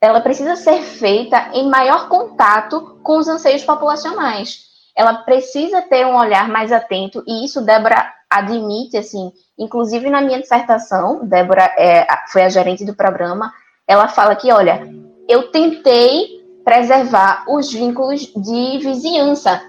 ela 0.00 0.20
precisa 0.20 0.56
ser 0.56 0.82
feita 0.82 1.50
em 1.54 1.68
maior 1.68 2.08
contato 2.08 2.98
com 3.02 3.16
os 3.16 3.28
anseios 3.28 3.64
populacionais. 3.64 4.64
Ela 4.94 5.14
precisa 5.14 5.80
ter 5.82 6.06
um 6.06 6.16
olhar 6.16 6.48
mais 6.48 6.70
atento, 6.70 7.24
e 7.26 7.44
isso 7.44 7.62
Débora 7.62 8.12
admite, 8.30 8.96
assim, 8.96 9.32
inclusive 9.58 10.10
na 10.10 10.20
minha 10.20 10.40
dissertação, 10.40 11.24
Débora 11.24 11.72
é, 11.78 12.06
foi 12.28 12.42
a 12.42 12.48
gerente 12.48 12.84
do 12.84 12.94
programa, 12.94 13.52
ela 13.88 14.08
fala 14.08 14.36
que, 14.36 14.52
olha, 14.52 14.86
eu 15.28 15.50
tentei 15.50 16.44
preservar 16.64 17.44
os 17.48 17.72
vínculos 17.72 18.20
de 18.20 18.78
vizinhança 18.78 19.62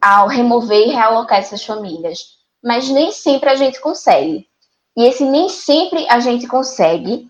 ao 0.00 0.28
remover 0.28 0.88
e 0.88 0.92
realocar 0.92 1.38
essas 1.38 1.64
famílias, 1.64 2.35
mas 2.62 2.88
nem 2.88 3.12
sempre 3.12 3.50
a 3.50 3.54
gente 3.54 3.80
consegue. 3.80 4.48
E 4.96 5.04
esse 5.04 5.24
nem 5.24 5.48
sempre 5.48 6.06
a 6.08 6.20
gente 6.20 6.46
consegue 6.46 7.28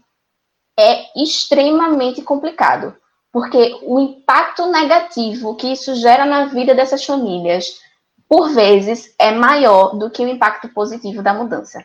é 0.78 1.20
extremamente 1.20 2.22
complicado, 2.22 2.94
porque 3.32 3.78
o 3.82 3.98
impacto 3.98 4.66
negativo 4.66 5.56
que 5.56 5.72
isso 5.72 5.94
gera 5.96 6.26
na 6.26 6.46
vida 6.46 6.74
dessas 6.74 7.04
famílias, 7.04 7.80
por 8.28 8.50
vezes, 8.50 9.14
é 9.18 9.32
maior 9.32 9.96
do 9.96 10.10
que 10.10 10.24
o 10.24 10.28
impacto 10.28 10.68
positivo 10.68 11.22
da 11.22 11.32
mudança. 11.32 11.84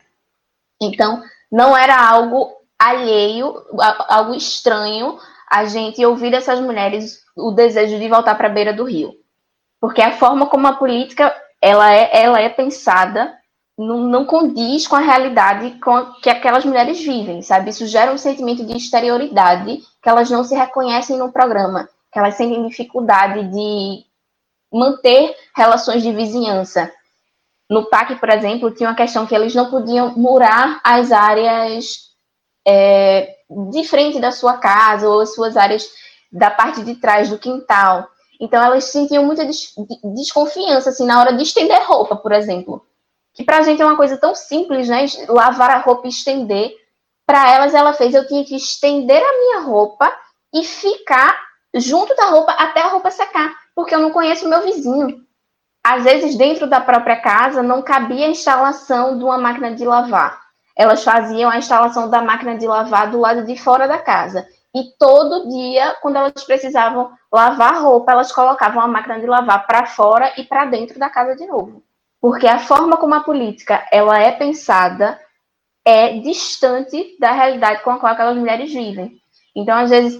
Então, 0.80 1.22
não 1.50 1.76
era 1.76 1.96
algo 1.96 2.52
alheio, 2.78 3.54
algo 4.08 4.34
estranho 4.34 5.18
a 5.48 5.64
gente 5.66 6.04
ouvir 6.04 6.30
dessas 6.30 6.60
mulheres 6.60 7.22
o 7.36 7.52
desejo 7.52 7.98
de 7.98 8.08
voltar 8.08 8.34
para 8.34 8.48
a 8.48 8.52
beira 8.52 8.72
do 8.72 8.84
rio. 8.84 9.14
Porque 9.80 10.02
a 10.02 10.16
forma 10.16 10.46
como 10.46 10.66
a 10.66 10.74
política 10.74 11.34
ela 11.62 11.92
é, 11.92 12.22
ela 12.22 12.40
é 12.40 12.48
pensada 12.48 13.32
não, 13.78 13.98
não 13.98 14.24
condiz 14.24 14.86
com 14.86 14.96
a 14.96 15.00
realidade 15.00 15.78
com 15.80 16.12
que 16.14 16.28
aquelas 16.28 16.64
mulheres 16.64 17.00
vivem, 17.00 17.42
sabe? 17.42 17.70
Isso 17.70 17.86
gera 17.86 18.12
um 18.12 18.18
sentimento 18.18 18.64
de 18.64 18.76
exterioridade 18.76 19.82
que 20.02 20.08
elas 20.08 20.30
não 20.30 20.44
se 20.44 20.54
reconhecem 20.54 21.16
no 21.16 21.32
programa, 21.32 21.88
que 22.12 22.18
elas 22.18 22.34
sentem 22.34 22.66
dificuldade 22.66 23.48
de 23.48 24.04
manter 24.72 25.34
relações 25.56 26.02
de 26.02 26.12
vizinhança. 26.12 26.92
No 27.70 27.86
PAC, 27.88 28.16
por 28.16 28.28
exemplo, 28.28 28.70
tinha 28.70 28.88
uma 28.88 28.96
questão 28.96 29.26
que 29.26 29.34
eles 29.34 29.54
não 29.54 29.70
podiam 29.70 30.14
murar 30.16 30.80
as 30.84 31.10
áreas 31.10 32.10
é, 32.66 33.36
de 33.70 33.84
frente 33.84 34.20
da 34.20 34.30
sua 34.30 34.58
casa 34.58 35.08
ou 35.08 35.20
as 35.20 35.34
suas 35.34 35.56
áreas 35.56 35.88
da 36.30 36.50
parte 36.50 36.82
de 36.82 36.94
trás 36.96 37.30
do 37.30 37.38
quintal. 37.38 38.08
Então 38.42 38.62
elas 38.62 38.84
sentiam 38.84 39.24
muita 39.24 39.46
des 39.46 39.72
desconfiança 40.14 40.90
assim 40.90 41.06
na 41.06 41.20
hora 41.20 41.32
de 41.32 41.42
estender 41.42 41.82
roupa, 41.86 42.16
por 42.16 42.32
exemplo 42.32 42.84
que 43.34 43.44
pra 43.44 43.62
gente 43.62 43.80
é 43.80 43.84
uma 43.86 43.96
coisa 43.96 44.16
tão 44.16 44.34
simples, 44.34 44.88
né? 44.88 45.06
Lavar 45.28 45.70
a 45.70 45.78
roupa 45.78 46.06
e 46.06 46.10
estender. 46.10 46.72
Para 47.26 47.50
elas, 47.50 47.74
ela 47.74 47.92
fez, 47.92 48.14
eu 48.14 48.26
tinha 48.26 48.44
que 48.44 48.54
estender 48.54 49.22
a 49.22 49.38
minha 49.38 49.60
roupa 49.60 50.12
e 50.52 50.64
ficar 50.64 51.34
junto 51.74 52.14
da 52.14 52.26
roupa 52.26 52.52
até 52.52 52.82
a 52.82 52.88
roupa 52.88 53.10
secar, 53.10 53.54
porque 53.74 53.94
eu 53.94 54.00
não 54.00 54.10
conheço 54.10 54.44
o 54.44 54.50
meu 54.50 54.62
vizinho. 54.62 55.22
Às 55.82 56.04
vezes, 56.04 56.36
dentro 56.36 56.66
da 56.66 56.80
própria 56.80 57.16
casa, 57.16 57.62
não 57.62 57.82
cabia 57.82 58.26
a 58.26 58.30
instalação 58.30 59.16
de 59.16 59.24
uma 59.24 59.38
máquina 59.38 59.74
de 59.74 59.84
lavar. 59.84 60.40
Elas 60.76 61.02
faziam 61.02 61.50
a 61.50 61.58
instalação 61.58 62.08
da 62.10 62.22
máquina 62.22 62.56
de 62.56 62.66
lavar 62.66 63.10
do 63.10 63.18
lado 63.18 63.44
de 63.44 63.56
fora 63.56 63.88
da 63.88 63.98
casa. 63.98 64.46
E 64.74 64.84
todo 64.98 65.48
dia, 65.48 65.96
quando 66.00 66.16
elas 66.16 66.44
precisavam 66.44 67.10
lavar 67.30 67.82
roupa, 67.82 68.12
elas 68.12 68.32
colocavam 68.32 68.82
a 68.82 68.88
máquina 68.88 69.20
de 69.20 69.26
lavar 69.26 69.66
para 69.66 69.86
fora 69.86 70.32
e 70.38 70.44
para 70.44 70.64
dentro 70.64 70.98
da 70.98 71.10
casa 71.10 71.36
de 71.36 71.46
novo 71.46 71.82
porque 72.22 72.46
a 72.46 72.60
forma 72.60 72.96
como 72.96 73.14
a 73.16 73.20
política 73.20 73.84
ela 73.90 74.16
é 74.16 74.30
pensada 74.30 75.18
é 75.84 76.20
distante 76.20 77.16
da 77.18 77.32
realidade 77.32 77.82
com 77.82 77.90
a 77.90 77.98
qual 77.98 78.12
aquelas 78.12 78.36
mulheres 78.36 78.72
vivem. 78.72 79.20
Então, 79.54 79.76
às 79.76 79.90
vezes, 79.90 80.16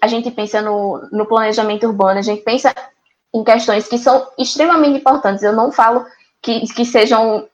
a 0.00 0.06
gente 0.06 0.30
pensa 0.30 0.62
no, 0.62 1.06
no 1.12 1.26
planejamento 1.26 1.86
urbano, 1.86 2.18
a 2.18 2.22
gente 2.22 2.42
pensa 2.42 2.74
em 3.32 3.44
questões 3.44 3.86
que 3.86 3.98
são 3.98 4.26
extremamente 4.38 4.98
importantes. 4.98 5.42
Eu 5.42 5.52
não 5.52 5.70
falo 5.70 6.06
que, 6.40 6.60
que 6.74 6.86
sejam 6.86 7.46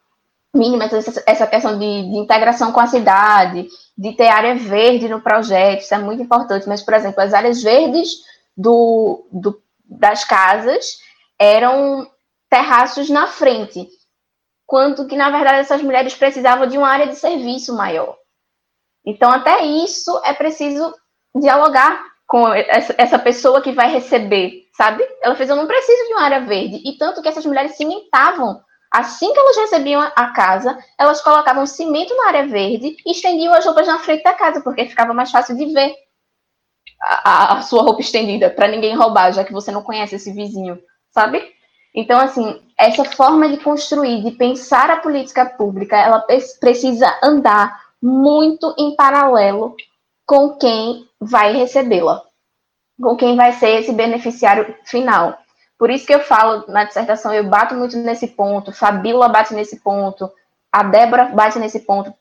mínimas 0.55 0.93
essa 1.27 1.47
questão 1.49 1.77
de, 1.77 2.03
de, 2.11 2.17
integração 2.17 2.71
com 2.71 2.81
a 2.81 2.87
cidade, 2.87 3.69
de 3.99 4.13
ter 4.13 4.29
área 4.29 4.55
verde 4.55 5.09
no 5.09 5.21
projeto, 5.21 5.81
isso 5.81 5.93
é 5.93 5.99
muito 5.99 6.23
importante. 6.23 6.69
Mas, 6.69 6.81
por 6.81 6.95
exemplo, 6.95 7.21
as 7.21 7.35
áreas 7.35 7.61
verdes 7.61 8.23
do, 8.57 9.27
do 9.33 9.61
das 9.85 10.23
casas 10.23 10.99
eram 11.39 12.09
terraços 12.49 13.11
na 13.11 13.27
frente, 13.27 13.89
quanto 14.67 15.07
que, 15.07 15.17
na 15.17 15.31
verdade, 15.31 15.59
essas 15.59 15.83
mulheres 15.83 16.15
precisavam 16.15 16.67
de 16.67 16.79
uma 16.79 16.89
área 16.89 17.09
de 17.09 17.17
serviço 17.17 17.75
maior. 17.75 18.17
Então, 19.05 19.31
até 19.31 19.65
isso 19.65 20.21
é 20.25 20.33
preciso 20.33 20.95
dialogar 21.35 22.05
com 22.27 22.47
essa 22.53 23.19
pessoa 23.19 23.63
que 23.63 23.73
vai 23.73 23.91
receber, 23.91 24.69
sabe? 24.77 25.03
Ela 25.23 25.35
fez, 25.35 25.49
eu 25.49 25.57
não 25.57 25.67
preciso 25.67 26.07
de 26.07 26.13
uma 26.13 26.23
área 26.23 26.41
verde. 26.41 26.83
E 26.85 26.97
tanto 26.99 27.23
que 27.23 27.29
essas 27.29 27.47
mulheres 27.47 27.77
cimentavam. 27.77 28.61
Assim 28.91 29.33
que 29.33 29.39
elas 29.39 29.57
recebiam 29.57 30.01
a 30.01 30.27
casa, 30.33 30.79
elas 30.99 31.21
colocavam 31.21 31.67
cimento 31.67 32.17
na 32.17 32.29
área 32.29 32.47
verde 32.47 32.97
e 33.05 33.11
estendiam 33.11 33.53
as 33.53 33.65
roupas 33.65 33.87
na 33.87 33.99
frente 33.99 34.23
da 34.23 34.33
casa, 34.33 34.61
porque 34.63 34.87
ficava 34.87 35.13
mais 35.13 35.31
fácil 35.31 35.57
de 35.57 35.67
ver 35.67 35.95
a, 37.01 37.59
a 37.59 37.63
sua 37.63 37.83
roupa 37.83 38.01
estendida, 38.01 38.51
para 38.51 38.69
ninguém 38.69 38.97
roubar, 38.97 39.33
já 39.33 39.45
que 39.45 39.53
você 39.53 39.71
não 39.71 39.83
conhece 39.83 40.17
esse 40.17 40.33
vizinho, 40.33 40.79
sabe? 41.11 41.43
Então, 41.95 42.19
assim, 42.19 42.61
essa 42.79 43.05
forma 43.05 43.49
de 43.49 43.59
construir, 43.59 44.23
de 44.23 44.33
pensar 44.33 44.91
a 44.91 44.99
política 44.99 45.47
pública, 45.47 45.97
ela 45.97 46.25
precisa 46.61 47.19
andar 47.23 47.89
muito 48.01 48.75
em 48.79 48.95
paralelo 48.95 49.75
com 50.27 50.57
quem 50.57 51.09
vai 51.21 51.53
recebê-la, 51.53 52.23
com 53.01 53.17
quem 53.17 53.37
vai 53.37 53.53
ser 53.53 53.81
esse 53.81 53.93
beneficiário 53.93 54.75
final. 54.85 55.39
Por 55.79 55.91
isso 55.91 56.07
que 56.07 56.15
eu 56.15 56.21
falo 56.21 56.65
na 56.67 56.85
dissertação, 56.85 57.33
eu 57.33 57.45
bato 57.45 57.75
muito 57.75 57.97
nesse 57.97 58.27
ponto, 58.27 58.73
Fabíola 58.73 59.29
bate 59.29 59.55
nesse 59.55 59.81
ponto, 59.81 60.31
a 60.73 60.83
Débora 60.83 61.27
bate 61.27 61.59
nesse 61.59 61.81
ponto, 61.81 62.13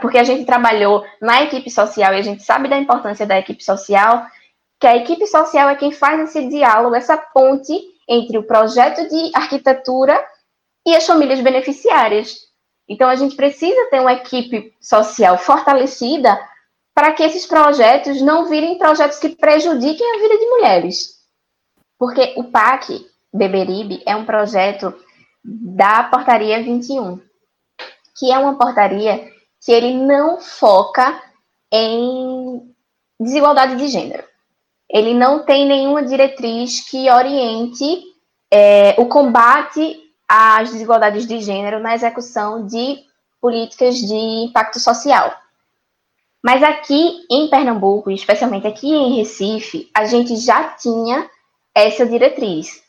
porque 0.00 0.18
a 0.18 0.24
gente 0.24 0.44
trabalhou 0.44 1.04
na 1.20 1.42
equipe 1.42 1.70
social 1.70 2.12
e 2.12 2.18
a 2.18 2.22
gente 2.22 2.42
sabe 2.42 2.68
da 2.68 2.76
importância 2.76 3.24
da 3.24 3.38
equipe 3.38 3.62
social, 3.62 4.26
que 4.80 4.86
a 4.86 4.96
equipe 4.96 5.26
social 5.26 5.68
é 5.68 5.76
quem 5.76 5.92
faz 5.92 6.20
esse 6.20 6.48
diálogo, 6.48 6.96
essa 6.96 7.16
ponte 7.16 7.72
entre 8.08 8.36
o 8.36 8.42
projeto 8.42 9.08
de 9.08 9.30
arquitetura 9.34 10.22
e 10.86 10.94
as 10.94 11.06
famílias 11.06 11.40
beneficiárias. 11.40 12.36
Então, 12.88 13.08
a 13.08 13.16
gente 13.16 13.34
precisa 13.34 13.88
ter 13.90 14.00
uma 14.00 14.12
equipe 14.12 14.74
social 14.80 15.38
fortalecida 15.38 16.38
para 16.94 17.12
que 17.12 17.22
esses 17.22 17.46
projetos 17.46 18.20
não 18.20 18.46
virem 18.46 18.78
projetos 18.78 19.18
que 19.18 19.30
prejudiquem 19.30 20.14
a 20.14 20.18
vida 20.18 20.38
de 20.38 20.46
mulheres. 20.46 21.13
Porque 21.98 22.34
o 22.36 22.44
PAC 22.44 23.06
Beberibe 23.32 24.02
é 24.06 24.14
um 24.14 24.24
projeto 24.24 24.94
da 25.44 26.04
Portaria 26.04 26.62
21, 26.62 27.20
que 28.16 28.32
é 28.32 28.38
uma 28.38 28.56
portaria 28.56 29.30
que 29.64 29.72
ele 29.72 29.94
não 29.94 30.40
foca 30.40 31.20
em 31.70 32.74
desigualdade 33.18 33.76
de 33.76 33.88
gênero 33.88 34.24
ele 34.94 35.12
não 35.12 35.44
tem 35.44 35.66
nenhuma 35.66 36.04
diretriz 36.04 36.88
que 36.88 37.10
oriente 37.10 38.02
é, 38.48 38.94
o 38.96 39.06
combate 39.06 40.00
às 40.28 40.70
desigualdades 40.70 41.26
de 41.26 41.40
gênero 41.40 41.80
na 41.80 41.96
execução 41.96 42.64
de 42.64 42.98
políticas 43.40 43.96
de 43.96 44.14
impacto 44.14 44.78
social. 44.78 45.34
Mas 46.40 46.62
aqui 46.62 47.26
em 47.28 47.48
Pernambuco, 47.48 48.08
especialmente 48.08 48.68
aqui 48.68 48.88
em 48.88 49.16
Recife, 49.16 49.90
a 49.92 50.04
gente 50.04 50.36
já 50.36 50.68
tinha 50.74 51.28
essa 51.74 52.06
diretriz, 52.06 52.82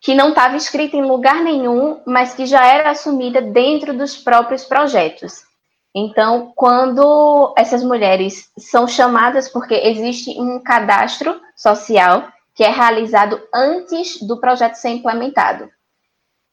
que 0.00 0.14
não 0.14 0.30
estava 0.30 0.56
escrita 0.56 0.96
em 0.96 1.02
lugar 1.02 1.42
nenhum, 1.42 2.00
mas 2.06 2.34
que 2.34 2.46
já 2.46 2.66
era 2.66 2.90
assumida 2.90 3.40
dentro 3.40 3.96
dos 3.96 4.16
próprios 4.16 4.64
projetos. 4.64 5.44
Então, 5.94 6.52
quando 6.54 7.54
essas 7.56 7.82
mulheres 7.82 8.50
são 8.58 8.86
chamadas, 8.86 9.48
porque 9.48 9.74
existe 9.74 10.38
um 10.38 10.62
cadastro 10.62 11.40
social 11.56 12.28
que 12.54 12.62
é 12.62 12.70
realizado 12.70 13.40
antes 13.54 14.20
do 14.20 14.38
projeto 14.38 14.74
ser 14.74 14.90
implementado. 14.90 15.70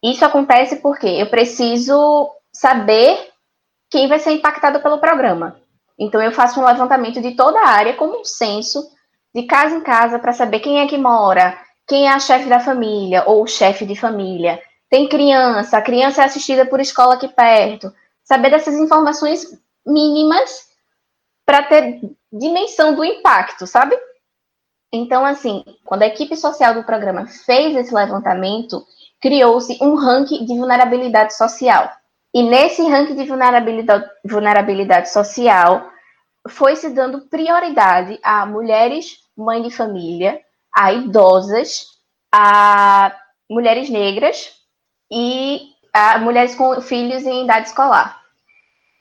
Isso 0.04 0.24
acontece 0.24 0.78
porque 0.78 1.08
eu 1.08 1.30
preciso 1.30 2.30
saber 2.52 3.32
quem 3.90 4.08
vai 4.08 4.20
ser 4.20 4.32
impactado 4.32 4.82
pelo 4.82 5.00
programa. 5.00 5.58
Então, 6.00 6.22
eu 6.22 6.32
faço 6.32 6.60
um 6.60 6.66
levantamento 6.66 7.22
de 7.22 7.36
toda 7.36 7.60
a 7.60 7.68
área, 7.68 7.94
como 7.94 8.20
um 8.20 8.26
censo, 8.26 8.90
de 9.34 9.44
casa 9.44 9.76
em 9.76 9.82
casa, 9.82 10.20
para 10.20 10.34
saber 10.34 10.60
quem 10.60 10.80
é 10.80 10.88
que 10.88 10.98
mora, 10.98 11.58
quem 11.88 12.08
é 12.08 12.12
a 12.12 12.20
chefe 12.20 12.48
da 12.48 12.60
família 12.60 13.24
ou 13.26 13.44
o 13.44 13.48
chefe 13.48 13.86
de 13.86 13.96
família. 13.96 14.62
Tem 14.90 15.10
criança, 15.10 15.78
a 15.78 15.82
criança 15.82 16.22
é 16.22 16.26
assistida 16.26 16.66
por 16.66 16.80
escola 16.80 17.16
aqui 17.16 17.28
perto. 17.28 17.92
Saber 18.24 18.52
dessas 18.52 18.76
informações 18.76 19.46
mínimas 19.86 20.68
para 21.46 21.64
ter 21.64 22.00
dimensão 22.32 22.96
do 22.96 23.04
impacto, 23.04 23.66
sabe? 23.66 23.98
Então, 24.92 25.26
assim, 25.26 25.66
quando 25.84 26.04
a 26.04 26.08
equipe 26.08 26.38
social 26.38 26.76
do 26.76 26.84
programa 26.84 27.26
fez 27.26 27.76
esse 27.76 27.94
levantamento, 27.94 28.86
criou-se 29.20 29.78
um 29.82 29.96
ranking 29.96 30.46
de 30.46 30.56
vulnerabilidade 30.56 31.36
social. 31.36 31.90
E 32.34 32.44
nesse 32.44 32.88
ranking 32.88 33.16
de 33.16 33.26
vulnerabilidade, 33.26 34.08
vulnerabilidade 34.24 35.10
social, 35.10 35.90
foi 36.48 36.76
se 36.76 36.90
dando 36.90 37.22
prioridade 37.22 38.20
a 38.22 38.46
mulheres 38.46 39.23
mãe 39.38 39.62
de 39.62 39.70
família, 39.70 40.40
a 40.76 40.94
idosas, 40.94 41.88
a 42.32 43.16
mulheres 43.50 43.90
negras 43.90 44.52
e 45.12 45.62
a 45.94 46.18
mulheres 46.18 46.56
com 46.56 46.82
filhos 46.82 47.24
em 47.24 47.44
idade 47.44 47.68
escolar. 47.68 48.22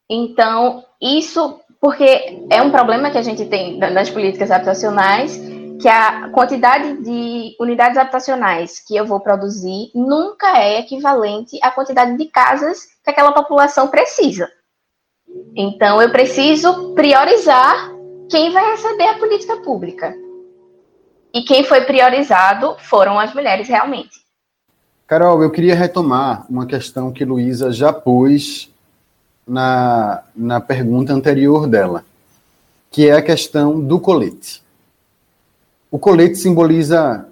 Então, 0.09 0.85
isso 1.01 1.61
porque 1.81 2.47
é 2.49 2.63
um 2.63 2.71
problema 2.71 3.11
que 3.11 3.19
a 3.19 3.23
gente 3.23 3.45
tem 3.47 3.77
nas 3.79 4.09
políticas 4.09 4.53
habitacionais, 4.53 5.37
que 5.81 5.89
a 5.89 6.29
quantidade 6.29 7.03
de 7.03 7.57
unidades 7.59 7.99
habitacionais 7.99 8.79
que 8.79 8.95
eu 8.95 9.05
vou 9.05 9.19
produzir 9.19 9.91
nunca 9.93 10.59
é 10.59 10.79
equivalente 10.79 11.59
à 11.61 11.73
quantidade 11.73 12.17
de 12.17 12.27
casas 12.27 12.85
que 13.03 13.11
aquela 13.11 13.33
população 13.33 13.89
precisa. 13.89 14.49
Então, 15.57 16.01
eu 16.01 16.11
preciso 16.11 16.95
priorizar 16.95 17.92
quem 18.33 18.51
vai 18.51 18.73
receber 18.73 19.09
a 19.09 19.19
política 19.19 19.59
pública. 19.59 20.17
E 21.35 21.43
quem 21.43 21.65
foi 21.65 21.83
priorizado 21.83 22.77
foram 22.79 23.21
as 23.21 23.35
mulheres, 23.35 23.69
realmente. 23.69 24.23
Carol, 25.07 25.43
eu 25.43 25.51
queria 25.51 25.75
retomar 25.75 26.47
uma 26.49 26.65
questão 26.65 27.13
que 27.13 27.27
Luísa 27.27 27.71
já 27.71 27.93
pôs 27.93 28.71
na, 29.47 30.23
na 30.35 30.61
pergunta 30.63 31.13
anterior 31.13 31.67
dela, 31.67 32.07
que 32.91 33.07
é 33.07 33.13
a 33.13 33.21
questão 33.21 33.79
do 33.79 34.01
colete. 34.01 34.63
O 35.91 35.99
colete 35.99 36.37
simboliza 36.37 37.29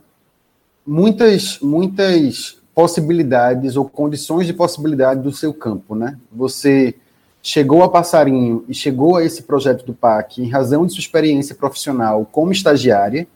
muitas, 0.86 1.58
muitas 1.60 2.58
possibilidades 2.74 3.74
ou 3.74 3.88
condições 3.88 4.46
de 4.46 4.52
possibilidade 4.52 5.22
do 5.22 5.32
seu 5.32 5.54
campo, 5.54 5.94
né? 5.94 6.18
Você 6.30 6.94
chegou 7.42 7.82
a 7.82 7.88
Passarinho 7.88 8.64
e 8.68 8.74
chegou 8.74 9.16
a 9.16 9.24
esse 9.24 9.42
projeto 9.42 9.84
do 9.84 9.94
PAC 9.94 10.42
em 10.42 10.48
razão 10.48 10.84
de 10.84 10.92
sua 10.92 11.00
experiência 11.00 11.54
profissional 11.54 12.26
como 12.30 12.52
estagiária 12.52 13.26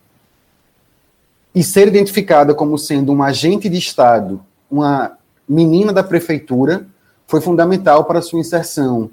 e 1.54 1.62
ser 1.62 1.88
identificada 1.88 2.54
como 2.54 2.76
sendo 2.76 3.12
um 3.12 3.22
agente 3.22 3.68
de 3.68 3.78
Estado, 3.78 4.40
uma 4.70 5.16
menina 5.48 5.92
da 5.92 6.02
prefeitura, 6.02 6.86
foi 7.26 7.40
fundamental 7.40 8.04
para 8.04 8.20
sua 8.20 8.40
inserção 8.40 9.10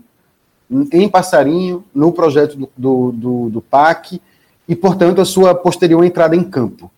em 0.92 1.08
Passarinho, 1.08 1.84
no 1.94 2.12
projeto 2.12 2.58
do, 2.58 2.70
do, 2.78 3.12
do, 3.12 3.50
do 3.50 3.62
PAC 3.62 4.22
e, 4.68 4.76
portanto, 4.76 5.22
a 5.22 5.26
sua 5.26 5.54
posterior 5.54 6.04
entrada 6.04 6.36
em 6.36 6.44
campo. 6.44 6.90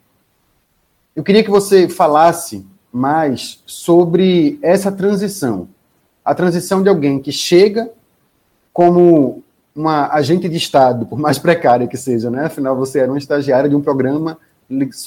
Eu 1.15 1.23
queria 1.23 1.43
que 1.43 1.49
você 1.49 1.89
falasse 1.89 2.65
mais 2.91 3.61
sobre 3.65 4.59
essa 4.61 4.91
transição. 4.91 5.67
A 6.23 6.33
transição 6.33 6.81
de 6.81 6.89
alguém 6.89 7.19
que 7.19 7.31
chega 7.31 7.89
como 8.71 9.43
uma 9.75 10.07
agente 10.13 10.47
de 10.47 10.57
Estado, 10.57 11.05
por 11.05 11.19
mais 11.19 11.37
precária 11.37 11.87
que 11.87 11.97
seja, 11.97 12.29
né? 12.29 12.45
Afinal, 12.45 12.75
você 12.75 12.99
era 12.99 13.11
um 13.11 13.17
estagiário 13.17 13.69
de 13.69 13.75
um 13.75 13.81
programa, 13.81 14.37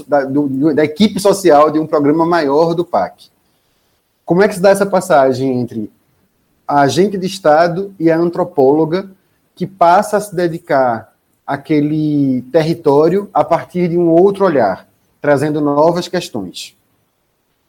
da, 0.07 0.25
do, 0.25 0.75
da 0.75 0.85
equipe 0.85 1.19
social 1.21 1.71
de 1.71 1.79
um 1.79 1.87
programa 1.87 2.27
maior 2.27 2.75
do 2.75 2.85
PAC. 2.85 3.29
Como 4.25 4.43
é 4.43 4.49
que 4.49 4.55
se 4.55 4.61
dá 4.61 4.71
essa 4.71 4.87
passagem 4.87 5.61
entre 5.61 5.91
a 6.67 6.81
agente 6.81 7.17
de 7.17 7.27
Estado 7.27 7.95
e 7.99 8.11
a 8.11 8.19
antropóloga 8.19 9.09
que 9.55 9.67
passa 9.67 10.17
a 10.17 10.21
se 10.21 10.35
dedicar 10.35 11.14
àquele 11.47 12.43
território 12.51 13.31
a 13.33 13.45
partir 13.45 13.89
de 13.89 13.97
um 13.97 14.11
outro 14.11 14.45
olhar, 14.45 14.87
trazendo 15.21 15.61
novas 15.61 16.09
questões. 16.09 16.77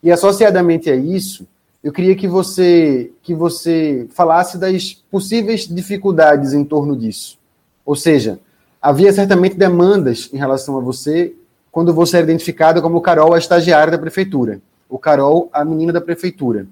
E 0.01 0.11
associadamente 0.11 0.89
a 0.89 0.95
isso, 0.95 1.47
eu 1.83 1.91
queria 1.91 2.15
que 2.15 2.27
você 2.27 3.11
que 3.21 3.33
você 3.33 4.07
falasse 4.11 4.57
das 4.57 4.93
possíveis 4.93 5.67
dificuldades 5.67 6.53
em 6.53 6.63
torno 6.63 6.95
disso. 6.95 7.37
Ou 7.85 7.95
seja, 7.95 8.39
havia 8.81 9.13
certamente 9.13 9.55
demandas 9.55 10.29
em 10.33 10.37
relação 10.37 10.77
a 10.77 10.81
você 10.81 11.33
quando 11.71 11.93
você 11.93 12.17
era 12.17 12.25
identificada 12.25 12.81
como 12.81 13.01
Carol, 13.01 13.33
a 13.33 13.37
estagiária 13.37 13.91
da 13.91 13.97
prefeitura, 13.97 14.59
o 14.89 14.97
Carol, 14.97 15.49
a 15.53 15.63
menina 15.63 15.93
da 15.93 16.01
prefeitura. 16.01 16.67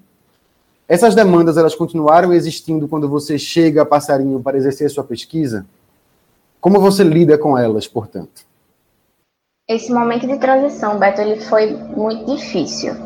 Essas 0.88 1.14
demandas, 1.14 1.56
elas 1.56 1.74
continuaram 1.74 2.32
existindo 2.32 2.86
quando 2.86 3.08
você 3.08 3.38
chega 3.38 3.82
a 3.82 3.86
Passarinho 3.86 4.40
para 4.40 4.56
exercer 4.56 4.90
sua 4.90 5.04
pesquisa? 5.04 5.66
Como 6.60 6.80
você 6.80 7.02
lida 7.02 7.36
com 7.36 7.56
elas, 7.56 7.86
portanto? 7.86 8.44
Esse 9.68 9.92
momento 9.92 10.26
de 10.26 10.38
transição, 10.38 10.98
Beto, 10.98 11.20
ele 11.20 11.40
foi 11.40 11.72
muito 11.72 12.36
difícil. 12.36 13.05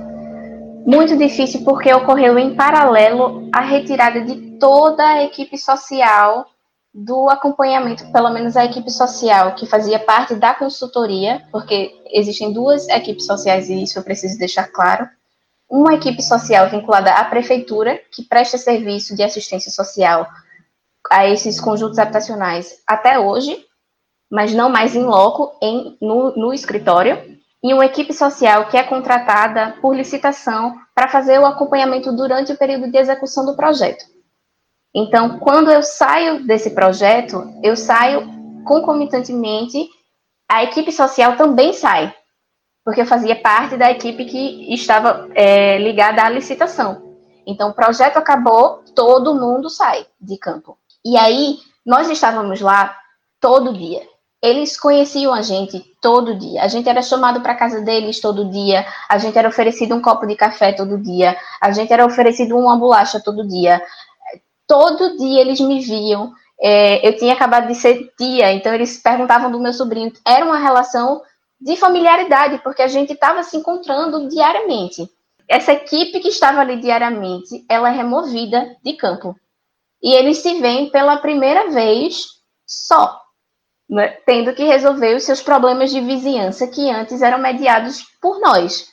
Muito 0.86 1.16
difícil 1.16 1.62
porque 1.64 1.92
ocorreu 1.92 2.38
em 2.38 2.54
paralelo 2.54 3.48
a 3.52 3.60
retirada 3.60 4.22
de 4.22 4.58
toda 4.58 5.04
a 5.06 5.24
equipe 5.24 5.56
social 5.56 6.46
do 6.92 7.28
acompanhamento, 7.28 8.10
pelo 8.10 8.30
menos 8.30 8.56
a 8.56 8.64
equipe 8.64 8.90
social 8.90 9.54
que 9.54 9.66
fazia 9.66 9.98
parte 9.98 10.34
da 10.34 10.52
consultoria, 10.52 11.42
porque 11.52 11.92
existem 12.12 12.52
duas 12.52 12.88
equipes 12.88 13.26
sociais 13.26 13.68
e 13.68 13.82
isso 13.82 13.98
eu 13.98 14.02
preciso 14.02 14.38
deixar 14.38 14.66
claro. 14.68 15.08
Uma 15.68 15.94
equipe 15.94 16.20
social 16.20 16.68
vinculada 16.68 17.12
à 17.12 17.24
prefeitura, 17.24 18.00
que 18.10 18.24
presta 18.24 18.58
serviço 18.58 19.14
de 19.14 19.22
assistência 19.22 19.70
social 19.70 20.26
a 21.10 21.26
esses 21.28 21.60
conjuntos 21.60 21.98
habitacionais 21.98 22.82
até 22.86 23.18
hoje, 23.18 23.64
mas 24.28 24.52
não 24.52 24.68
mais 24.68 24.96
em 24.96 25.04
loco, 25.04 25.56
em, 25.62 25.96
no, 26.00 26.34
no 26.36 26.52
escritório, 26.52 27.39
e 27.62 27.74
uma 27.74 27.84
equipe 27.84 28.12
social 28.12 28.68
que 28.68 28.76
é 28.76 28.82
contratada 28.82 29.76
por 29.82 29.94
licitação 29.94 30.78
para 30.94 31.08
fazer 31.08 31.38
o 31.38 31.46
acompanhamento 31.46 32.12
durante 32.12 32.52
o 32.52 32.56
período 32.56 32.90
de 32.90 32.96
execução 32.96 33.44
do 33.44 33.54
projeto. 33.54 34.04
Então, 34.94 35.38
quando 35.38 35.70
eu 35.70 35.82
saio 35.82 36.44
desse 36.46 36.70
projeto, 36.70 37.42
eu 37.62 37.76
saio 37.76 38.28
concomitantemente, 38.64 39.88
a 40.48 40.64
equipe 40.64 40.90
social 40.90 41.36
também 41.36 41.72
sai, 41.72 42.14
porque 42.84 43.02
eu 43.02 43.06
fazia 43.06 43.40
parte 43.40 43.76
da 43.76 43.90
equipe 43.90 44.24
que 44.24 44.74
estava 44.74 45.28
é, 45.34 45.78
ligada 45.78 46.22
à 46.22 46.28
licitação. 46.28 47.16
Então, 47.46 47.70
o 47.70 47.74
projeto 47.74 48.16
acabou, 48.16 48.82
todo 48.94 49.34
mundo 49.34 49.70
sai 49.70 50.06
de 50.20 50.36
campo. 50.38 50.76
E 51.04 51.16
aí, 51.16 51.58
nós 51.86 52.10
estávamos 52.10 52.60
lá 52.60 52.96
todo 53.40 53.72
dia. 53.72 54.02
Eles 54.42 54.78
conheciam 54.78 55.34
a 55.34 55.42
gente 55.42 55.80
todo 56.00 56.34
dia. 56.34 56.62
A 56.62 56.68
gente 56.68 56.88
era 56.88 57.02
chamado 57.02 57.42
para 57.42 57.54
casa 57.54 57.82
deles 57.82 58.20
todo 58.20 58.50
dia. 58.50 58.86
A 59.08 59.18
gente 59.18 59.38
era 59.38 59.48
oferecido 59.48 59.94
um 59.94 60.00
copo 60.00 60.26
de 60.26 60.34
café 60.34 60.72
todo 60.72 60.96
dia. 60.96 61.36
A 61.60 61.72
gente 61.72 61.92
era 61.92 62.06
oferecido 62.06 62.56
uma 62.56 62.76
bolacha 62.76 63.20
todo 63.20 63.46
dia. 63.46 63.82
Todo 64.66 65.18
dia 65.18 65.42
eles 65.42 65.60
me 65.60 65.80
viam. 65.80 66.32
É, 66.58 67.06
eu 67.06 67.16
tinha 67.16 67.34
acabado 67.34 67.68
de 67.68 67.74
ser 67.74 68.12
tia, 68.18 68.52
então 68.52 68.74
eles 68.74 68.98
perguntavam 69.02 69.50
do 69.50 69.60
meu 69.60 69.72
sobrinho. 69.72 70.12
Era 70.26 70.44
uma 70.44 70.58
relação 70.58 71.22
de 71.60 71.76
familiaridade, 71.76 72.58
porque 72.62 72.82
a 72.82 72.88
gente 72.88 73.12
estava 73.12 73.42
se 73.42 73.56
encontrando 73.56 74.28
diariamente. 74.28 75.10
Essa 75.46 75.72
equipe 75.72 76.20
que 76.20 76.28
estava 76.28 76.60
ali 76.60 76.80
diariamente, 76.80 77.64
ela 77.68 77.90
é 77.90 77.92
removida 77.92 78.76
de 78.82 78.94
campo. 78.94 79.34
E 80.02 80.14
eles 80.14 80.38
se 80.38 80.60
veem 80.60 80.90
pela 80.90 81.18
primeira 81.18 81.70
vez 81.70 82.26
só, 82.66 83.20
né? 83.90 84.08
tendo 84.24 84.54
que 84.54 84.62
resolver 84.62 85.16
os 85.16 85.24
seus 85.24 85.42
problemas 85.42 85.90
de 85.90 86.00
vizinhança 86.00 86.68
que 86.68 86.88
antes 86.88 87.20
eram 87.20 87.38
mediados 87.38 88.04
por 88.22 88.40
nós. 88.40 88.88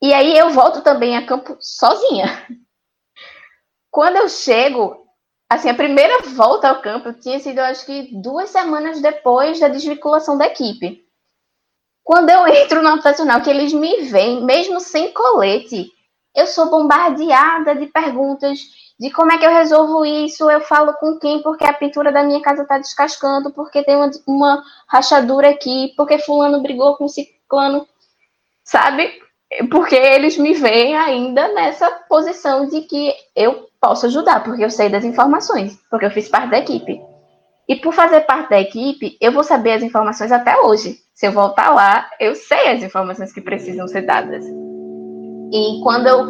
E 0.00 0.14
aí 0.14 0.36
eu 0.38 0.50
volto 0.50 0.82
também 0.82 1.16
a 1.16 1.26
campo 1.26 1.56
sozinha. 1.60 2.46
Quando 3.90 4.16
eu 4.16 4.28
chego, 4.28 5.04
assim, 5.50 5.68
a 5.68 5.74
primeira 5.74 6.22
volta 6.22 6.68
ao 6.68 6.80
campo 6.80 7.12
tinha 7.12 7.38
sido, 7.40 7.58
acho 7.58 7.84
que, 7.84 8.08
duas 8.22 8.50
semanas 8.50 9.02
depois 9.02 9.60
da 9.60 9.68
desvinculação 9.68 10.38
da 10.38 10.46
equipe. 10.46 11.02
Quando 12.02 12.30
eu 12.30 12.46
entro 12.46 12.82
no 12.82 12.94
operacional, 12.94 13.42
que 13.42 13.50
eles 13.50 13.72
me 13.72 14.02
veem, 14.02 14.44
mesmo 14.44 14.80
sem 14.80 15.12
colete, 15.12 15.90
eu 16.34 16.46
sou 16.46 16.70
bombardeada 16.70 17.74
de 17.74 17.86
perguntas 17.86 18.60
de 19.02 19.10
como 19.10 19.32
é 19.32 19.36
que 19.36 19.44
eu 19.44 19.50
resolvo 19.50 20.06
isso, 20.06 20.48
eu 20.48 20.60
falo 20.60 20.92
com 20.92 21.18
quem, 21.18 21.42
porque 21.42 21.64
a 21.64 21.72
pintura 21.72 22.12
da 22.12 22.22
minha 22.22 22.40
casa 22.40 22.62
está 22.62 22.78
descascando, 22.78 23.50
porque 23.50 23.82
tem 23.82 23.96
uma, 23.96 24.08
uma 24.28 24.62
rachadura 24.86 25.50
aqui, 25.50 25.92
porque 25.96 26.20
fulano 26.20 26.62
brigou 26.62 26.96
com 26.96 27.08
ciclano, 27.08 27.84
sabe? 28.62 29.10
Porque 29.72 29.96
eles 29.96 30.38
me 30.38 30.54
veem 30.54 30.96
ainda 30.96 31.52
nessa 31.52 31.90
posição 32.08 32.68
de 32.68 32.82
que 32.82 33.12
eu 33.34 33.68
posso 33.80 34.06
ajudar, 34.06 34.44
porque 34.44 34.64
eu 34.64 34.70
sei 34.70 34.88
das 34.88 35.04
informações, 35.04 35.76
porque 35.90 36.06
eu 36.06 36.10
fiz 36.12 36.28
parte 36.28 36.50
da 36.50 36.60
equipe. 36.60 37.02
E 37.68 37.74
por 37.74 37.92
fazer 37.92 38.20
parte 38.20 38.50
da 38.50 38.60
equipe, 38.60 39.16
eu 39.20 39.32
vou 39.32 39.42
saber 39.42 39.72
as 39.72 39.82
informações 39.82 40.30
até 40.30 40.60
hoje. 40.60 40.98
Se 41.12 41.26
eu 41.26 41.32
voltar 41.32 41.70
lá, 41.74 42.08
eu 42.20 42.36
sei 42.36 42.68
as 42.68 42.82
informações 42.84 43.32
que 43.32 43.40
precisam 43.40 43.88
ser 43.88 44.02
dadas. 44.02 44.44
E 45.52 45.80
quando 45.82 46.06
eu 46.06 46.28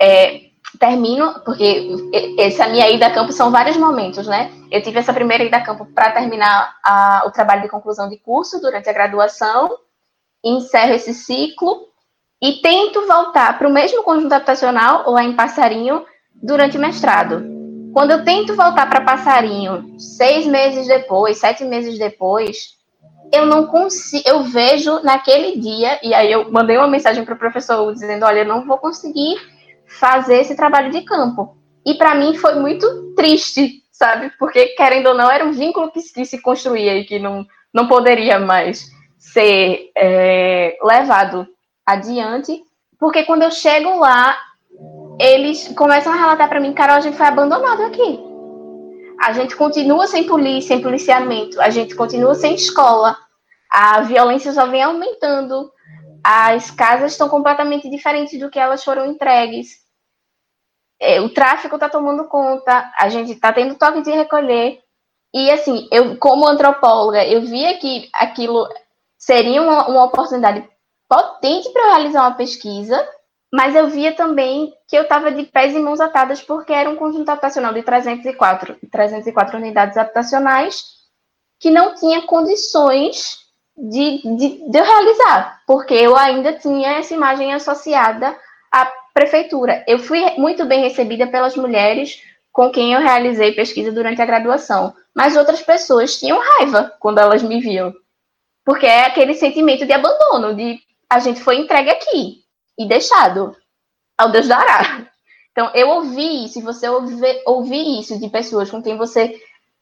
é, 0.00 0.49
termino, 0.78 1.40
porque 1.44 1.88
essa 2.38 2.68
minha 2.68 2.88
ida 2.90 3.06
a 3.06 3.10
campo 3.10 3.32
são 3.32 3.50
vários 3.50 3.76
momentos, 3.76 4.26
né? 4.26 4.50
Eu 4.70 4.82
tive 4.82 4.98
essa 4.98 5.12
primeira 5.12 5.44
ida 5.44 5.56
a 5.56 5.62
campo 5.62 5.86
para 5.86 6.12
terminar 6.12 6.76
a, 6.84 7.24
o 7.26 7.30
trabalho 7.30 7.62
de 7.62 7.68
conclusão 7.68 8.08
de 8.08 8.16
curso 8.18 8.60
durante 8.60 8.88
a 8.88 8.92
graduação, 8.92 9.76
encerro 10.44 10.94
esse 10.94 11.12
ciclo 11.12 11.88
e 12.40 12.54
tento 12.62 13.06
voltar 13.06 13.58
para 13.58 13.68
o 13.68 13.72
mesmo 13.72 14.02
conjunto 14.02 14.32
habitacional, 14.32 15.10
lá 15.10 15.24
em 15.24 15.34
Passarinho, 15.34 16.04
durante 16.34 16.78
o 16.78 16.80
mestrado. 16.80 17.44
Quando 17.92 18.12
eu 18.12 18.24
tento 18.24 18.54
voltar 18.54 18.88
para 18.88 19.00
Passarinho, 19.00 19.98
seis 19.98 20.46
meses 20.46 20.86
depois, 20.86 21.38
sete 21.38 21.64
meses 21.64 21.98
depois, 21.98 22.78
eu 23.32 23.44
não 23.44 23.66
consigo, 23.66 24.26
eu 24.26 24.44
vejo 24.44 25.00
naquele 25.02 25.58
dia, 25.60 25.98
e 26.02 26.14
aí 26.14 26.30
eu 26.30 26.50
mandei 26.50 26.76
uma 26.76 26.88
mensagem 26.88 27.24
para 27.24 27.34
o 27.34 27.38
professor 27.38 27.92
dizendo, 27.92 28.24
olha, 28.24 28.40
eu 28.40 28.48
não 28.48 28.64
vou 28.64 28.78
conseguir 28.78 29.36
fazer 29.90 30.40
esse 30.40 30.54
trabalho 30.54 30.90
de 30.90 31.02
campo. 31.02 31.56
E 31.84 31.94
para 31.94 32.14
mim 32.14 32.36
foi 32.36 32.54
muito 32.54 33.14
triste, 33.14 33.82
sabe? 33.90 34.30
Porque, 34.38 34.66
querendo 34.68 35.08
ou 35.08 35.14
não, 35.14 35.30
era 35.30 35.44
um 35.44 35.52
vínculo 35.52 35.90
que, 35.90 36.00
que 36.00 36.24
se 36.24 36.40
construía 36.40 36.96
e 36.96 37.04
que 37.04 37.18
não, 37.18 37.46
não 37.72 37.88
poderia 37.88 38.38
mais 38.38 38.90
ser 39.18 39.90
é, 39.96 40.76
levado 40.82 41.46
adiante. 41.84 42.62
Porque 42.98 43.24
quando 43.24 43.42
eu 43.42 43.50
chego 43.50 43.98
lá, 43.98 44.36
eles 45.18 45.68
começam 45.76 46.12
a 46.12 46.16
relatar 46.16 46.48
para 46.48 46.60
mim, 46.60 46.72
Carol, 46.72 46.96
a 46.96 47.00
gente 47.00 47.16
foi 47.16 47.26
abandonado 47.26 47.82
aqui. 47.82 48.20
A 49.20 49.32
gente 49.32 49.54
continua 49.56 50.06
sem 50.06 50.24
polícia, 50.24 50.74
sem 50.74 50.82
policiamento, 50.82 51.60
a 51.60 51.68
gente 51.68 51.94
continua 51.94 52.34
sem 52.34 52.54
escola. 52.54 53.16
A 53.70 54.00
violência 54.02 54.52
só 54.52 54.66
vem 54.66 54.82
aumentando. 54.82 55.70
As 56.24 56.70
casas 56.70 57.12
estão 57.12 57.28
completamente 57.28 57.88
diferentes 57.90 58.38
do 58.38 58.50
que 58.50 58.58
elas 58.58 58.82
foram 58.82 59.06
entregues 59.06 59.79
o 61.20 61.30
tráfico 61.30 61.76
está 61.76 61.88
tomando 61.88 62.24
conta, 62.24 62.92
a 62.96 63.08
gente 63.08 63.32
está 63.32 63.52
tendo 63.52 63.74
toque 63.76 64.02
de 64.02 64.10
recolher. 64.10 64.80
E 65.32 65.50
assim, 65.50 65.88
eu, 65.90 66.16
como 66.18 66.46
antropóloga, 66.46 67.24
eu 67.26 67.42
via 67.42 67.78
que 67.78 68.10
aquilo 68.12 68.68
seria 69.16 69.62
uma, 69.62 69.88
uma 69.88 70.04
oportunidade 70.04 70.68
potente 71.08 71.70
para 71.72 71.94
realizar 71.94 72.22
uma 72.22 72.36
pesquisa, 72.36 73.08
mas 73.52 73.74
eu 73.74 73.88
via 73.88 74.14
também 74.14 74.72
que 74.88 74.96
eu 74.96 75.02
estava 75.02 75.32
de 75.32 75.44
pés 75.44 75.74
e 75.74 75.78
mãos 75.78 76.00
atadas 76.00 76.42
porque 76.42 76.72
era 76.72 76.88
um 76.88 76.96
conjunto 76.96 77.28
habitacional 77.28 77.72
de 77.72 77.82
304, 77.82 78.78
304 78.90 79.56
unidades 79.56 79.96
habitacionais 79.96 80.84
que 81.58 81.70
não 81.70 81.94
tinha 81.94 82.22
condições 82.22 83.38
de, 83.76 84.22
de, 84.36 84.70
de 84.70 84.78
eu 84.78 84.84
realizar, 84.84 85.62
porque 85.66 85.94
eu 85.94 86.16
ainda 86.16 86.52
tinha 86.52 86.98
essa 86.98 87.14
imagem 87.14 87.52
associada 87.52 88.36
à 88.72 88.90
prefeitura. 89.20 89.84
Eu 89.86 89.98
fui 89.98 90.18
muito 90.38 90.64
bem 90.64 90.80
recebida 90.80 91.26
pelas 91.26 91.54
mulheres 91.54 92.22
com 92.50 92.70
quem 92.70 92.94
eu 92.94 93.00
realizei 93.00 93.52
pesquisa 93.52 93.92
durante 93.92 94.20
a 94.22 94.26
graduação, 94.26 94.94
mas 95.14 95.36
outras 95.36 95.60
pessoas 95.60 96.18
tinham 96.18 96.40
raiva 96.40 96.94
quando 96.98 97.18
elas 97.18 97.42
me 97.42 97.60
viam. 97.60 97.92
Porque 98.64 98.86
é 98.86 99.04
aquele 99.04 99.34
sentimento 99.34 99.84
de 99.84 99.92
abandono, 99.92 100.54
de 100.54 100.78
a 101.08 101.18
gente 101.18 101.42
foi 101.42 101.56
entregue 101.56 101.90
aqui 101.90 102.38
e 102.78 102.88
deixado 102.88 103.54
ao 104.16 104.30
Deus 104.30 104.48
dará. 104.48 105.06
Então, 105.52 105.70
eu 105.74 105.90
ouvi 105.90 106.46
isso, 106.46 106.62
você 106.62 106.88
ouvir, 106.88 107.42
ouvir 107.44 108.00
isso 108.00 108.18
de 108.18 108.28
pessoas 108.28 108.70
com 108.70 108.82
quem 108.82 108.96
você 108.96 109.38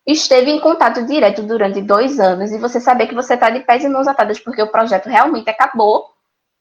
esteve 0.06 0.50
em 0.50 0.58
contato 0.58 1.04
direto 1.06 1.42
durante 1.42 1.82
dois 1.82 2.18
anos, 2.18 2.50
e 2.50 2.58
você 2.58 2.80
saber 2.80 3.06
que 3.06 3.14
você 3.14 3.34
está 3.34 3.50
de 3.50 3.60
pés 3.60 3.84
e 3.84 3.88
mãos 3.88 4.08
atadas 4.08 4.40
porque 4.40 4.62
o 4.62 4.72
projeto 4.72 5.06
realmente 5.06 5.50
acabou 5.50 6.06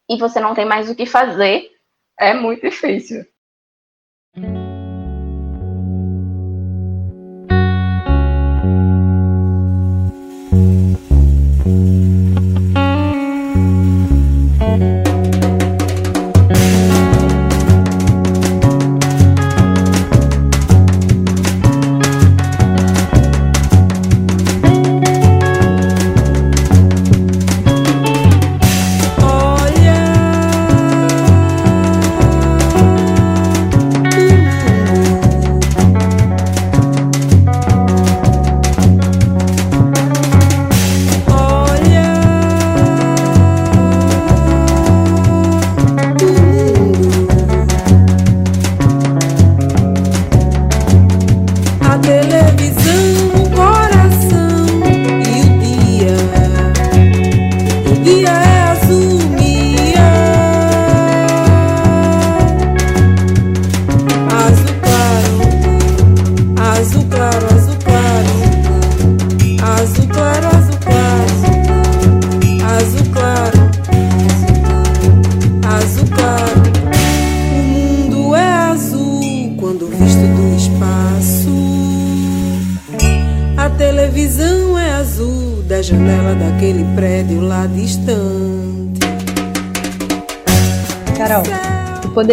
e 0.09 0.17
você 0.17 0.39
não 0.41 0.53
tem 0.53 0.65
mais 0.65 0.89
o 0.89 0.95
que 0.95 1.05
fazer, 1.05 1.71
é 2.19 2.33
muito 2.33 2.61
difícil. 2.69 3.25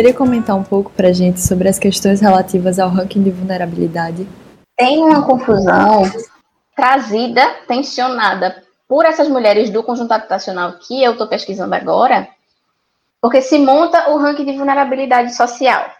Poderia 0.05 0.18
comentar 0.18 0.55
um 0.55 0.62
pouco 0.62 0.90
para 0.90 1.09
a 1.09 1.12
gente 1.14 1.40
sobre 1.40 1.66
as 1.66 1.78
questões 1.78 2.20
relativas 2.20 2.78
ao 2.78 2.90
ranking 2.90 3.22
de 3.22 3.30
vulnerabilidade? 3.30 4.28
Tem 4.76 4.98
uma 4.98 5.24
confusão 5.24 6.02
trazida, 6.76 7.42
tensionada 7.66 8.62
por 8.86 9.07
essas 9.07 9.28
mulheres 9.30 9.70
do 9.70 9.82
conjunto 9.82 10.12
habitacional 10.12 10.74
que 10.74 11.02
eu 11.02 11.12
estou 11.12 11.26
pesquisando 11.26 11.74
agora, 11.74 12.28
porque 13.18 13.40
se 13.40 13.59
monta 13.59 14.11
o 14.11 14.18
ranking 14.18 14.44
de 14.44 14.59
vulnerabilidade 14.59 15.34
social. 15.34 15.90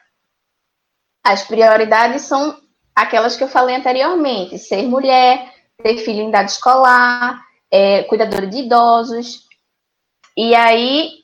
As 1.25 1.43
prioridades 1.43 2.23
são 2.23 2.59
aquelas 2.95 3.37
que 3.37 3.45
eu 3.45 3.49
falei 3.49 3.77
anteriormente: 3.77 4.59
ser 4.59 4.83
mulher, 4.83 5.51
ter 5.83 5.97
filho 5.97 6.21
em 6.21 6.29
idade 6.29 6.51
escolar, 6.51 7.41
é, 7.71 8.03
cuidadora 8.03 8.47
de 8.47 8.59
idosos. 8.59 9.49
E 10.37 10.55
aí 10.55 11.24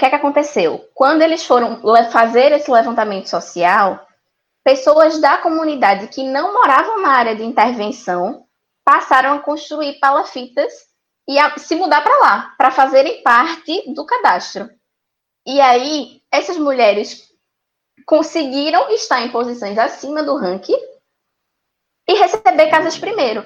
que 0.00 0.06
é 0.06 0.10
que 0.10 0.16
aconteceu? 0.16 0.88
Quando 0.94 1.20
eles 1.20 1.44
foram 1.44 1.82
fazer 2.10 2.52
esse 2.52 2.70
levantamento 2.70 3.28
social, 3.28 4.04
pessoas 4.64 5.20
da 5.20 5.36
comunidade 5.36 6.08
que 6.08 6.24
não 6.24 6.54
moravam 6.54 7.02
na 7.02 7.10
área 7.10 7.36
de 7.36 7.44
intervenção 7.44 8.46
passaram 8.82 9.34
a 9.34 9.40
construir 9.40 10.00
palafitas 10.00 10.72
e 11.28 11.38
a 11.38 11.56
se 11.58 11.76
mudar 11.76 12.02
para 12.02 12.16
lá, 12.16 12.54
para 12.56 12.70
fazerem 12.70 13.22
parte 13.22 13.92
do 13.92 14.06
cadastro. 14.06 14.70
E 15.46 15.60
aí, 15.60 16.22
essas 16.32 16.56
mulheres 16.56 17.28
conseguiram 18.06 18.90
estar 18.90 19.20
em 19.20 19.30
posições 19.30 19.76
acima 19.76 20.22
do 20.22 20.36
ranking 20.36 20.78
e 22.08 22.14
receber 22.14 22.70
casas 22.70 22.96
primeiro. 22.96 23.44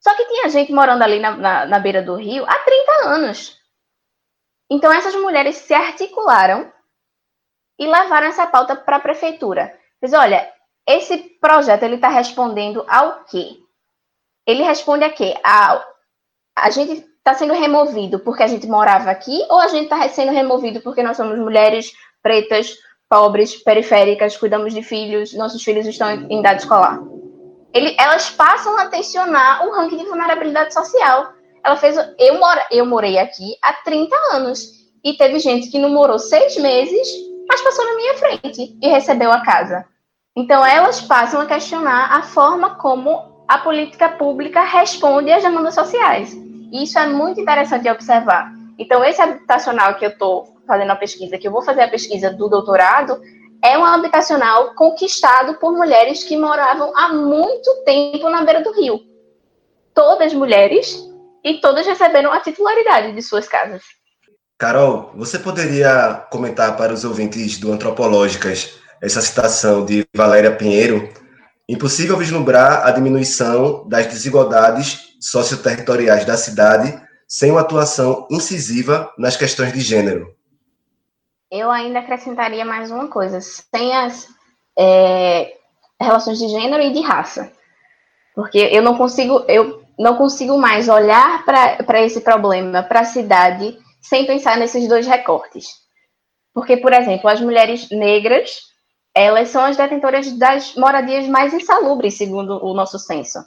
Só 0.00 0.14
que 0.14 0.26
tinha 0.26 0.48
gente 0.48 0.72
morando 0.72 1.02
ali 1.02 1.18
na, 1.18 1.36
na, 1.36 1.66
na 1.66 1.78
beira 1.80 2.02
do 2.02 2.14
rio 2.14 2.44
há 2.46 2.58
30 2.60 2.92
anos. 3.08 3.65
Então 4.70 4.92
essas 4.92 5.14
mulheres 5.14 5.56
se 5.56 5.74
articularam 5.74 6.72
e 7.78 7.86
levaram 7.86 8.26
essa 8.26 8.46
pauta 8.46 8.74
para 8.74 8.96
a 8.96 9.00
prefeitura. 9.00 9.78
Diz, 10.02 10.12
olha, 10.12 10.50
esse 10.88 11.18
projeto 11.40 11.82
ele 11.82 11.96
está 11.96 12.08
respondendo 12.08 12.84
ao 12.88 13.24
quê? 13.24 13.58
Ele 14.46 14.62
responde 14.62 15.04
a 15.04 15.10
quê? 15.10 15.34
A, 15.44 15.84
a 16.56 16.70
gente 16.70 16.92
está 17.18 17.34
sendo 17.34 17.52
removido 17.52 18.20
porque 18.20 18.42
a 18.42 18.46
gente 18.46 18.66
morava 18.66 19.10
aqui 19.10 19.44
ou 19.50 19.58
a 19.58 19.68
gente 19.68 19.84
está 19.84 20.08
sendo 20.08 20.32
removido 20.32 20.80
porque 20.80 21.02
nós 21.02 21.16
somos 21.16 21.38
mulheres 21.38 21.92
pretas, 22.22 22.76
pobres, 23.08 23.56
periféricas, 23.56 24.36
cuidamos 24.36 24.72
de 24.72 24.82
filhos, 24.82 25.34
nossos 25.34 25.62
filhos 25.62 25.86
estão 25.86 26.10
em 26.10 26.38
idade 26.38 26.62
escolar? 26.62 27.00
Ele, 27.74 27.94
elas 27.98 28.30
passam 28.30 28.78
a 28.78 28.86
tensionar 28.88 29.66
o 29.66 29.72
ranking 29.72 29.98
de 29.98 30.06
vulnerabilidade 30.06 30.72
social. 30.72 31.32
Ela 31.66 31.76
fez. 31.76 31.96
Eu, 32.16 32.38
mora, 32.38 32.64
eu 32.70 32.86
morei 32.86 33.18
aqui 33.18 33.56
há 33.60 33.72
30 33.72 34.14
anos. 34.32 34.76
E 35.02 35.14
teve 35.14 35.40
gente 35.40 35.68
que 35.68 35.78
não 35.78 35.90
morou 35.90 36.18
seis 36.18 36.56
meses, 36.56 37.08
mas 37.48 37.60
passou 37.60 37.84
na 37.84 37.96
minha 37.96 38.14
frente 38.14 38.76
e 38.80 38.88
recebeu 38.88 39.32
a 39.32 39.40
casa. 39.40 39.84
Então, 40.36 40.64
elas 40.64 41.00
passam 41.00 41.40
a 41.40 41.46
questionar 41.46 42.12
a 42.12 42.22
forma 42.22 42.76
como 42.76 43.44
a 43.48 43.58
política 43.58 44.08
pública 44.08 44.62
responde 44.62 45.32
às 45.32 45.42
demandas 45.42 45.74
sociais. 45.74 46.32
E 46.34 46.84
isso 46.84 46.98
é 46.98 47.06
muito 47.06 47.40
interessante 47.40 47.82
de 47.82 47.90
observar. 47.90 48.52
Então, 48.78 49.04
esse 49.04 49.20
habitacional 49.20 49.94
que 49.94 50.04
eu 50.04 50.10
estou 50.10 50.56
fazendo 50.66 50.90
a 50.90 50.96
pesquisa, 50.96 51.38
que 51.38 51.46
eu 51.46 51.52
vou 51.52 51.62
fazer 51.62 51.82
a 51.82 51.88
pesquisa 51.88 52.30
do 52.30 52.48
doutorado, 52.48 53.20
é 53.62 53.78
um 53.78 53.84
habitacional 53.84 54.74
conquistado 54.74 55.54
por 55.54 55.72
mulheres 55.72 56.22
que 56.22 56.36
moravam 56.36 56.92
há 56.96 57.12
muito 57.12 57.72
tempo 57.84 58.28
na 58.28 58.42
beira 58.42 58.62
do 58.62 58.72
rio. 58.72 59.00
Todas 59.94 60.34
mulheres 60.34 61.05
e 61.46 61.60
todas 61.60 61.86
receberam 61.86 62.32
a 62.32 62.40
titularidade 62.40 63.12
de 63.12 63.22
suas 63.22 63.46
casas. 63.46 63.84
Carol, 64.58 65.12
você 65.14 65.38
poderia 65.38 66.26
comentar 66.28 66.76
para 66.76 66.92
os 66.92 67.04
ouvintes 67.04 67.56
do 67.56 67.70
Antropológicas 67.70 68.80
essa 69.00 69.20
citação 69.20 69.84
de 69.84 70.04
Valéria 70.12 70.56
Pinheiro? 70.56 71.08
Impossível 71.68 72.16
vislumbrar 72.16 72.84
a 72.84 72.90
diminuição 72.90 73.86
das 73.88 74.08
desigualdades 74.08 75.16
socioterritoriais 75.20 76.24
da 76.24 76.36
cidade 76.36 77.00
sem 77.28 77.52
uma 77.52 77.60
atuação 77.60 78.26
incisiva 78.28 79.12
nas 79.16 79.36
questões 79.36 79.72
de 79.72 79.80
gênero. 79.80 80.34
Eu 81.48 81.70
ainda 81.70 82.00
acrescentaria 82.00 82.64
mais 82.64 82.90
uma 82.90 83.06
coisa, 83.06 83.40
sem 83.40 83.94
as 83.96 84.26
é, 84.76 85.54
relações 86.00 86.38
de 86.38 86.48
gênero 86.48 86.82
e 86.82 86.92
de 86.92 87.00
raça. 87.02 87.52
Porque 88.34 88.58
eu 88.58 88.82
não 88.82 88.96
consigo, 88.96 89.44
eu 89.48 89.85
não 89.98 90.16
consigo 90.16 90.58
mais 90.58 90.88
olhar 90.88 91.44
para 91.44 92.02
esse 92.02 92.20
problema, 92.20 92.82
para 92.82 93.00
a 93.00 93.04
cidade, 93.04 93.78
sem 94.00 94.26
pensar 94.26 94.56
nesses 94.56 94.88
dois 94.88 95.06
recortes. 95.06 95.68
Porque, 96.52 96.76
por 96.76 96.92
exemplo, 96.92 97.28
as 97.28 97.40
mulheres 97.40 97.90
negras, 97.90 98.60
elas 99.14 99.48
são 99.48 99.64
as 99.64 99.76
detentoras 99.76 100.30
das 100.32 100.74
moradias 100.74 101.26
mais 101.26 101.52
insalubres, 101.52 102.14
segundo 102.14 102.64
o 102.64 102.74
nosso 102.74 102.98
censo. 102.98 103.38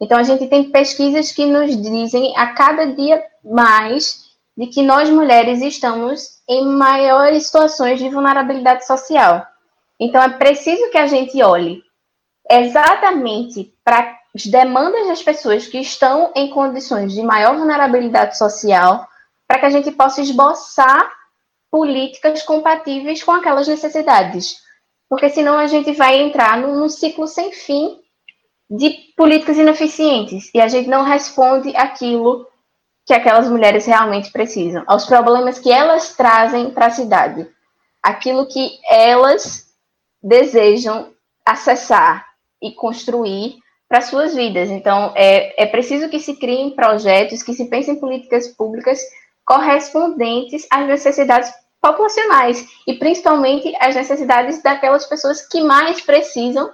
Então, 0.00 0.18
a 0.18 0.22
gente 0.22 0.46
tem 0.46 0.70
pesquisas 0.70 1.32
que 1.32 1.46
nos 1.46 1.76
dizem 1.80 2.36
a 2.36 2.48
cada 2.48 2.86
dia 2.86 3.24
mais 3.44 4.24
de 4.56 4.66
que 4.66 4.82
nós 4.82 5.08
mulheres 5.08 5.60
estamos 5.62 6.40
em 6.48 6.66
maiores 6.66 7.46
situações 7.46 7.98
de 7.98 8.08
vulnerabilidade 8.08 8.86
social. 8.86 9.46
Então, 9.98 10.22
é 10.22 10.28
preciso 10.28 10.90
que 10.90 10.98
a 10.98 11.06
gente 11.06 11.42
olhe 11.42 11.82
exatamente 12.50 13.74
para 13.84 14.16
as 14.34 14.46
demandas 14.46 15.06
das 15.06 15.22
pessoas 15.22 15.66
que 15.66 15.78
estão 15.78 16.32
em 16.34 16.50
condições 16.50 17.12
de 17.12 17.22
maior 17.22 17.56
vulnerabilidade 17.56 18.36
social, 18.36 19.06
para 19.46 19.60
que 19.60 19.66
a 19.66 19.70
gente 19.70 19.92
possa 19.92 20.20
esboçar 20.20 21.08
políticas 21.70 22.42
compatíveis 22.42 23.22
com 23.22 23.32
aquelas 23.32 23.68
necessidades. 23.68 24.56
Porque 25.08 25.30
senão 25.30 25.58
a 25.58 25.66
gente 25.66 25.92
vai 25.92 26.20
entrar 26.20 26.58
num, 26.58 26.74
num 26.74 26.88
ciclo 26.88 27.26
sem 27.26 27.52
fim 27.52 28.00
de 28.68 28.90
políticas 29.16 29.58
ineficientes 29.58 30.50
e 30.54 30.60
a 30.60 30.66
gente 30.66 30.88
não 30.88 31.04
responde 31.04 31.76
aquilo 31.76 32.46
que 33.06 33.12
aquelas 33.12 33.48
mulheres 33.48 33.84
realmente 33.84 34.32
precisam, 34.32 34.82
aos 34.86 35.04
problemas 35.04 35.58
que 35.58 35.70
elas 35.70 36.16
trazem 36.16 36.70
para 36.70 36.86
a 36.86 36.90
cidade, 36.90 37.46
aquilo 38.02 38.46
que 38.46 38.78
elas 38.88 39.66
desejam 40.22 41.12
acessar 41.44 42.26
e 42.62 42.72
construir 42.72 43.58
para 43.94 44.00
suas 44.00 44.34
vidas. 44.34 44.70
Então, 44.70 45.12
é, 45.14 45.62
é 45.62 45.66
preciso 45.66 46.08
que 46.08 46.18
se 46.18 46.34
criem 46.34 46.74
projetos, 46.74 47.44
que 47.44 47.54
se 47.54 47.66
pensem 47.66 47.94
em 47.94 48.00
políticas 48.00 48.48
públicas 48.48 48.98
correspondentes 49.44 50.66
às 50.68 50.84
necessidades 50.88 51.52
populacionais 51.80 52.66
e 52.88 52.94
principalmente 52.94 53.72
às 53.78 53.94
necessidades 53.94 54.60
daquelas 54.60 55.06
pessoas 55.06 55.46
que 55.46 55.62
mais 55.62 56.00
precisam 56.00 56.72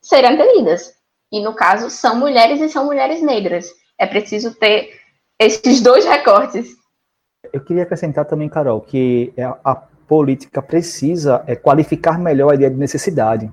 ser 0.00 0.24
atendidas. 0.24 0.94
E 1.30 1.42
no 1.42 1.54
caso, 1.54 1.90
são 1.90 2.18
mulheres 2.18 2.62
e 2.62 2.70
são 2.70 2.86
mulheres 2.86 3.20
negras. 3.20 3.68
É 3.98 4.06
preciso 4.06 4.54
ter 4.54 4.88
esses 5.38 5.82
dois 5.82 6.06
recortes. 6.06 6.74
Eu 7.52 7.62
queria 7.62 7.82
acrescentar 7.82 8.24
também, 8.24 8.48
Carol, 8.48 8.80
que 8.80 9.34
a 9.62 9.74
política 9.74 10.62
precisa 10.62 11.44
é, 11.46 11.54
qualificar 11.54 12.18
melhor 12.18 12.52
a 12.52 12.54
ideia 12.54 12.70
de 12.70 12.78
necessidade. 12.78 13.52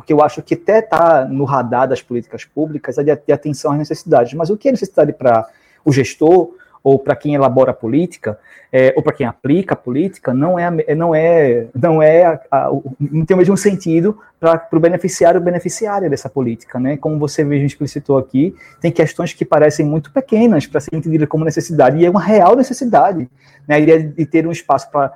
Porque 0.00 0.12
eu 0.14 0.22
acho 0.22 0.42
que 0.42 0.54
até 0.54 0.78
está 0.78 1.26
no 1.26 1.44
radar 1.44 1.86
das 1.86 2.00
políticas 2.00 2.44
públicas 2.44 2.98
a 2.98 3.02
de 3.02 3.32
atenção 3.32 3.72
às 3.72 3.78
necessidades. 3.78 4.32
Mas 4.32 4.48
o 4.48 4.56
que 4.56 4.68
é 4.68 4.70
necessidade 4.72 5.12
para 5.12 5.46
o 5.84 5.92
gestor 5.92 6.54
ou 6.82 6.98
para 6.98 7.14
quem 7.14 7.34
elabora 7.34 7.72
a 7.72 7.74
política, 7.74 8.38
é, 8.72 8.94
ou 8.96 9.02
para 9.02 9.12
quem 9.12 9.26
aplica 9.26 9.74
a 9.74 9.76
política, 9.76 10.32
não 10.32 10.58
é, 10.58 10.94
não 10.94 11.14
é, 11.14 11.66
não 11.74 12.02
é, 12.02 12.24
a, 12.24 12.40
a, 12.50 12.70
não 12.98 13.26
tem 13.26 13.34
o 13.34 13.38
mesmo 13.38 13.56
sentido 13.58 14.18
para 14.38 14.66
o 14.72 14.80
beneficiário 14.80 15.38
ou 15.38 15.44
beneficiária 15.44 16.08
dessa 16.08 16.30
política, 16.30 16.80
né? 16.80 16.96
Como 16.96 17.18
você 17.18 17.44
mesmo 17.44 17.66
explicitou 17.66 18.16
aqui, 18.16 18.54
tem 18.80 18.90
questões 18.90 19.34
que 19.34 19.44
parecem 19.44 19.84
muito 19.84 20.10
pequenas 20.10 20.66
para 20.66 20.80
ser 20.80 20.94
entendidas 20.94 21.28
como 21.28 21.44
necessidade, 21.44 21.98
e 21.98 22.06
é 22.06 22.10
uma 22.10 22.22
real 22.22 22.56
necessidade, 22.56 23.28
né? 23.68 23.74
A 23.74 23.78
ideia 23.78 24.02
de 24.02 24.24
ter 24.24 24.46
um 24.46 24.52
espaço 24.52 24.90
para 24.90 25.12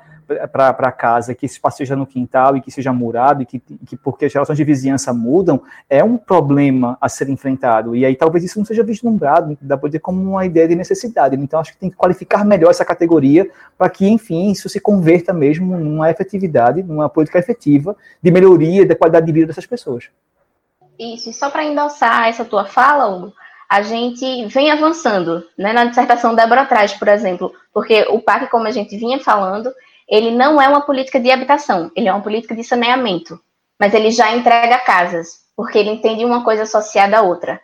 para 0.50 0.92
casa, 0.92 1.34
que 1.34 1.46
esse 1.46 1.54
espaço 1.54 1.78
seja 1.78 1.94
no 1.94 2.06
quintal 2.06 2.56
e 2.56 2.60
que 2.60 2.70
seja 2.70 2.92
murado, 2.92 3.42
e 3.42 3.46
que, 3.46 3.58
que 3.58 3.96
porque 3.96 4.24
as 4.24 4.32
relações 4.32 4.56
de 4.56 4.64
vizinhança 4.64 5.12
mudam, 5.12 5.62
é 5.88 6.02
um 6.02 6.16
problema 6.16 6.96
a 7.00 7.08
ser 7.08 7.28
enfrentado. 7.28 7.94
E 7.94 8.04
aí 8.04 8.16
talvez 8.16 8.44
isso 8.44 8.58
não 8.58 8.64
seja 8.64 8.82
vislumbrado, 8.82 9.56
para 9.56 9.88
dizer 9.88 10.00
como 10.00 10.20
uma 10.20 10.46
ideia 10.46 10.68
de 10.68 10.74
necessidade. 10.74 11.36
Então 11.36 11.60
acho 11.60 11.72
que 11.72 11.78
tem 11.78 11.90
que 11.90 11.96
qualificar 11.96 12.44
melhor 12.44 12.70
essa 12.70 12.84
categoria 12.84 13.48
para 13.76 13.88
que, 13.88 14.08
enfim, 14.08 14.50
isso 14.50 14.68
se 14.68 14.80
converta 14.80 15.32
mesmo 15.32 15.78
numa 15.78 16.10
efetividade, 16.10 16.82
numa 16.82 17.08
política 17.08 17.38
efetiva 17.38 17.96
de 18.22 18.30
melhoria 18.30 18.86
da 18.86 18.94
qualidade 18.94 19.26
de 19.26 19.32
vida 19.32 19.46
dessas 19.46 19.66
pessoas. 19.66 20.08
Isso, 20.98 21.32
só 21.32 21.50
para 21.50 21.64
endossar 21.64 22.28
essa 22.28 22.44
tua 22.44 22.64
fala, 22.64 23.08
Hugo, 23.08 23.32
a 23.68 23.82
gente 23.82 24.46
vem 24.46 24.70
avançando, 24.70 25.44
né, 25.58 25.72
na 25.72 25.86
dissertação 25.86 26.34
da 26.34 26.44
Débora 26.44 26.66
traz, 26.66 26.92
por 26.92 27.08
exemplo, 27.08 27.52
porque 27.72 28.06
o 28.08 28.20
PAC, 28.20 28.48
como 28.50 28.66
a 28.66 28.70
gente 28.70 28.96
vinha 28.96 29.18
falando, 29.18 29.72
ele 30.08 30.30
não 30.30 30.60
é 30.60 30.68
uma 30.68 30.82
política 30.82 31.18
de 31.18 31.30
habitação, 31.30 31.90
ele 31.96 32.08
é 32.08 32.12
uma 32.12 32.22
política 32.22 32.54
de 32.54 32.64
saneamento, 32.64 33.40
mas 33.78 33.94
ele 33.94 34.10
já 34.10 34.34
entrega 34.34 34.78
casas, 34.78 35.40
porque 35.56 35.78
ele 35.78 35.90
entende 35.90 36.24
uma 36.24 36.44
coisa 36.44 36.62
associada 36.62 37.18
à 37.18 37.22
outra. 37.22 37.60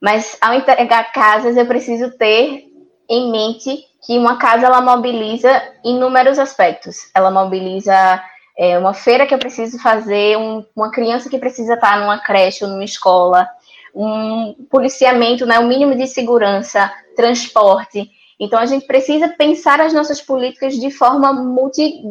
Mas 0.00 0.36
ao 0.40 0.54
entregar 0.54 1.12
casas, 1.12 1.56
eu 1.56 1.66
preciso 1.66 2.10
ter 2.16 2.64
em 3.08 3.30
mente 3.30 3.84
que 4.04 4.18
uma 4.18 4.36
casa 4.36 4.66
ela 4.66 4.80
mobiliza 4.80 5.62
inúmeros 5.84 6.38
aspectos. 6.38 7.10
Ela 7.14 7.30
mobiliza 7.30 8.22
é, 8.56 8.78
uma 8.78 8.94
feira 8.94 9.26
que 9.26 9.34
eu 9.34 9.38
preciso 9.38 9.78
fazer, 9.80 10.36
um, 10.36 10.64
uma 10.74 10.90
criança 10.90 11.28
que 11.28 11.38
precisa 11.38 11.74
estar 11.74 11.98
numa 12.00 12.18
creche 12.18 12.64
ou 12.64 12.70
numa 12.70 12.84
escola, 12.84 13.48
um 13.94 14.54
policiamento, 14.70 15.46
né, 15.46 15.58
um 15.58 15.66
mínimo 15.66 15.94
de 15.94 16.06
segurança, 16.06 16.92
transporte. 17.16 18.10
Então, 18.38 18.58
a 18.58 18.66
gente 18.66 18.86
precisa 18.86 19.28
pensar 19.28 19.80
as 19.80 19.92
nossas 19.92 20.20
políticas 20.20 20.74
de 20.74 20.90
forma 20.90 21.32
multi, 21.32 22.02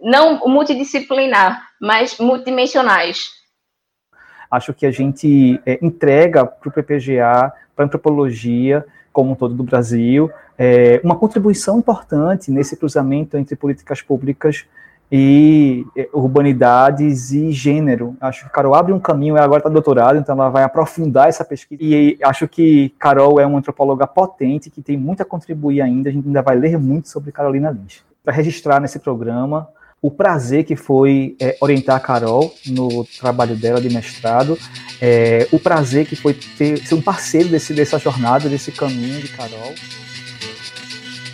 não 0.00 0.38
multidisciplinar, 0.46 1.62
mas 1.80 2.18
multidimensionais. 2.18 3.30
Acho 4.50 4.72
que 4.72 4.86
a 4.86 4.90
gente 4.90 5.60
é, 5.66 5.78
entrega 5.82 6.44
para 6.44 6.68
o 6.68 6.72
PPGA, 6.72 7.52
para 7.74 7.84
a 7.84 7.86
antropologia, 7.86 8.84
como 9.12 9.32
um 9.32 9.34
todo 9.34 9.54
do 9.54 9.62
Brasil, 9.62 10.30
é, 10.58 11.00
uma 11.02 11.16
contribuição 11.16 11.78
importante 11.78 12.50
nesse 12.50 12.76
cruzamento 12.76 13.36
entre 13.36 13.56
políticas 13.56 14.00
públicas 14.00 14.64
e 15.14 15.86
é, 15.94 16.08
urbanidades 16.14 17.32
e 17.32 17.52
gênero. 17.52 18.16
Acho 18.18 18.46
que 18.46 18.50
Carol 18.50 18.74
abre 18.74 18.94
um 18.94 18.98
caminho, 18.98 19.36
ela 19.36 19.44
agora 19.44 19.60
está 19.60 19.68
doutorado, 19.68 20.18
então 20.18 20.34
ela 20.34 20.48
vai 20.48 20.64
aprofundar 20.64 21.28
essa 21.28 21.44
pesquisa. 21.44 21.82
E 21.84 22.18
acho 22.22 22.48
que 22.48 22.94
Carol 22.98 23.38
é 23.38 23.44
uma 23.44 23.58
antropóloga 23.58 24.06
potente, 24.06 24.70
que 24.70 24.80
tem 24.80 24.96
muito 24.96 25.20
a 25.20 25.26
contribuir 25.26 25.82
ainda, 25.82 26.08
a 26.08 26.12
gente 26.12 26.26
ainda 26.26 26.40
vai 26.40 26.56
ler 26.56 26.78
muito 26.78 27.10
sobre 27.10 27.30
Carolina 27.30 27.70
Lynch. 27.70 28.02
Para 28.24 28.32
registrar 28.32 28.80
nesse 28.80 28.98
programa 28.98 29.68
o 30.00 30.10
prazer 30.10 30.64
que 30.64 30.74
foi 30.74 31.36
é, 31.38 31.56
orientar 31.60 31.96
a 31.96 32.00
Carol 32.00 32.52
no 32.66 33.04
trabalho 33.04 33.54
dela 33.54 33.80
de 33.80 33.88
mestrado, 33.88 34.58
é, 35.00 35.46
o 35.52 35.60
prazer 35.60 36.06
que 36.06 36.16
foi 36.16 36.34
ter, 36.34 36.78
ser 36.78 36.94
um 36.94 37.02
parceiro 37.02 37.50
desse, 37.50 37.72
dessa 37.74 37.98
jornada, 37.98 38.48
desse 38.48 38.72
caminho 38.72 39.20
de 39.20 39.28
Carol. 39.28 39.74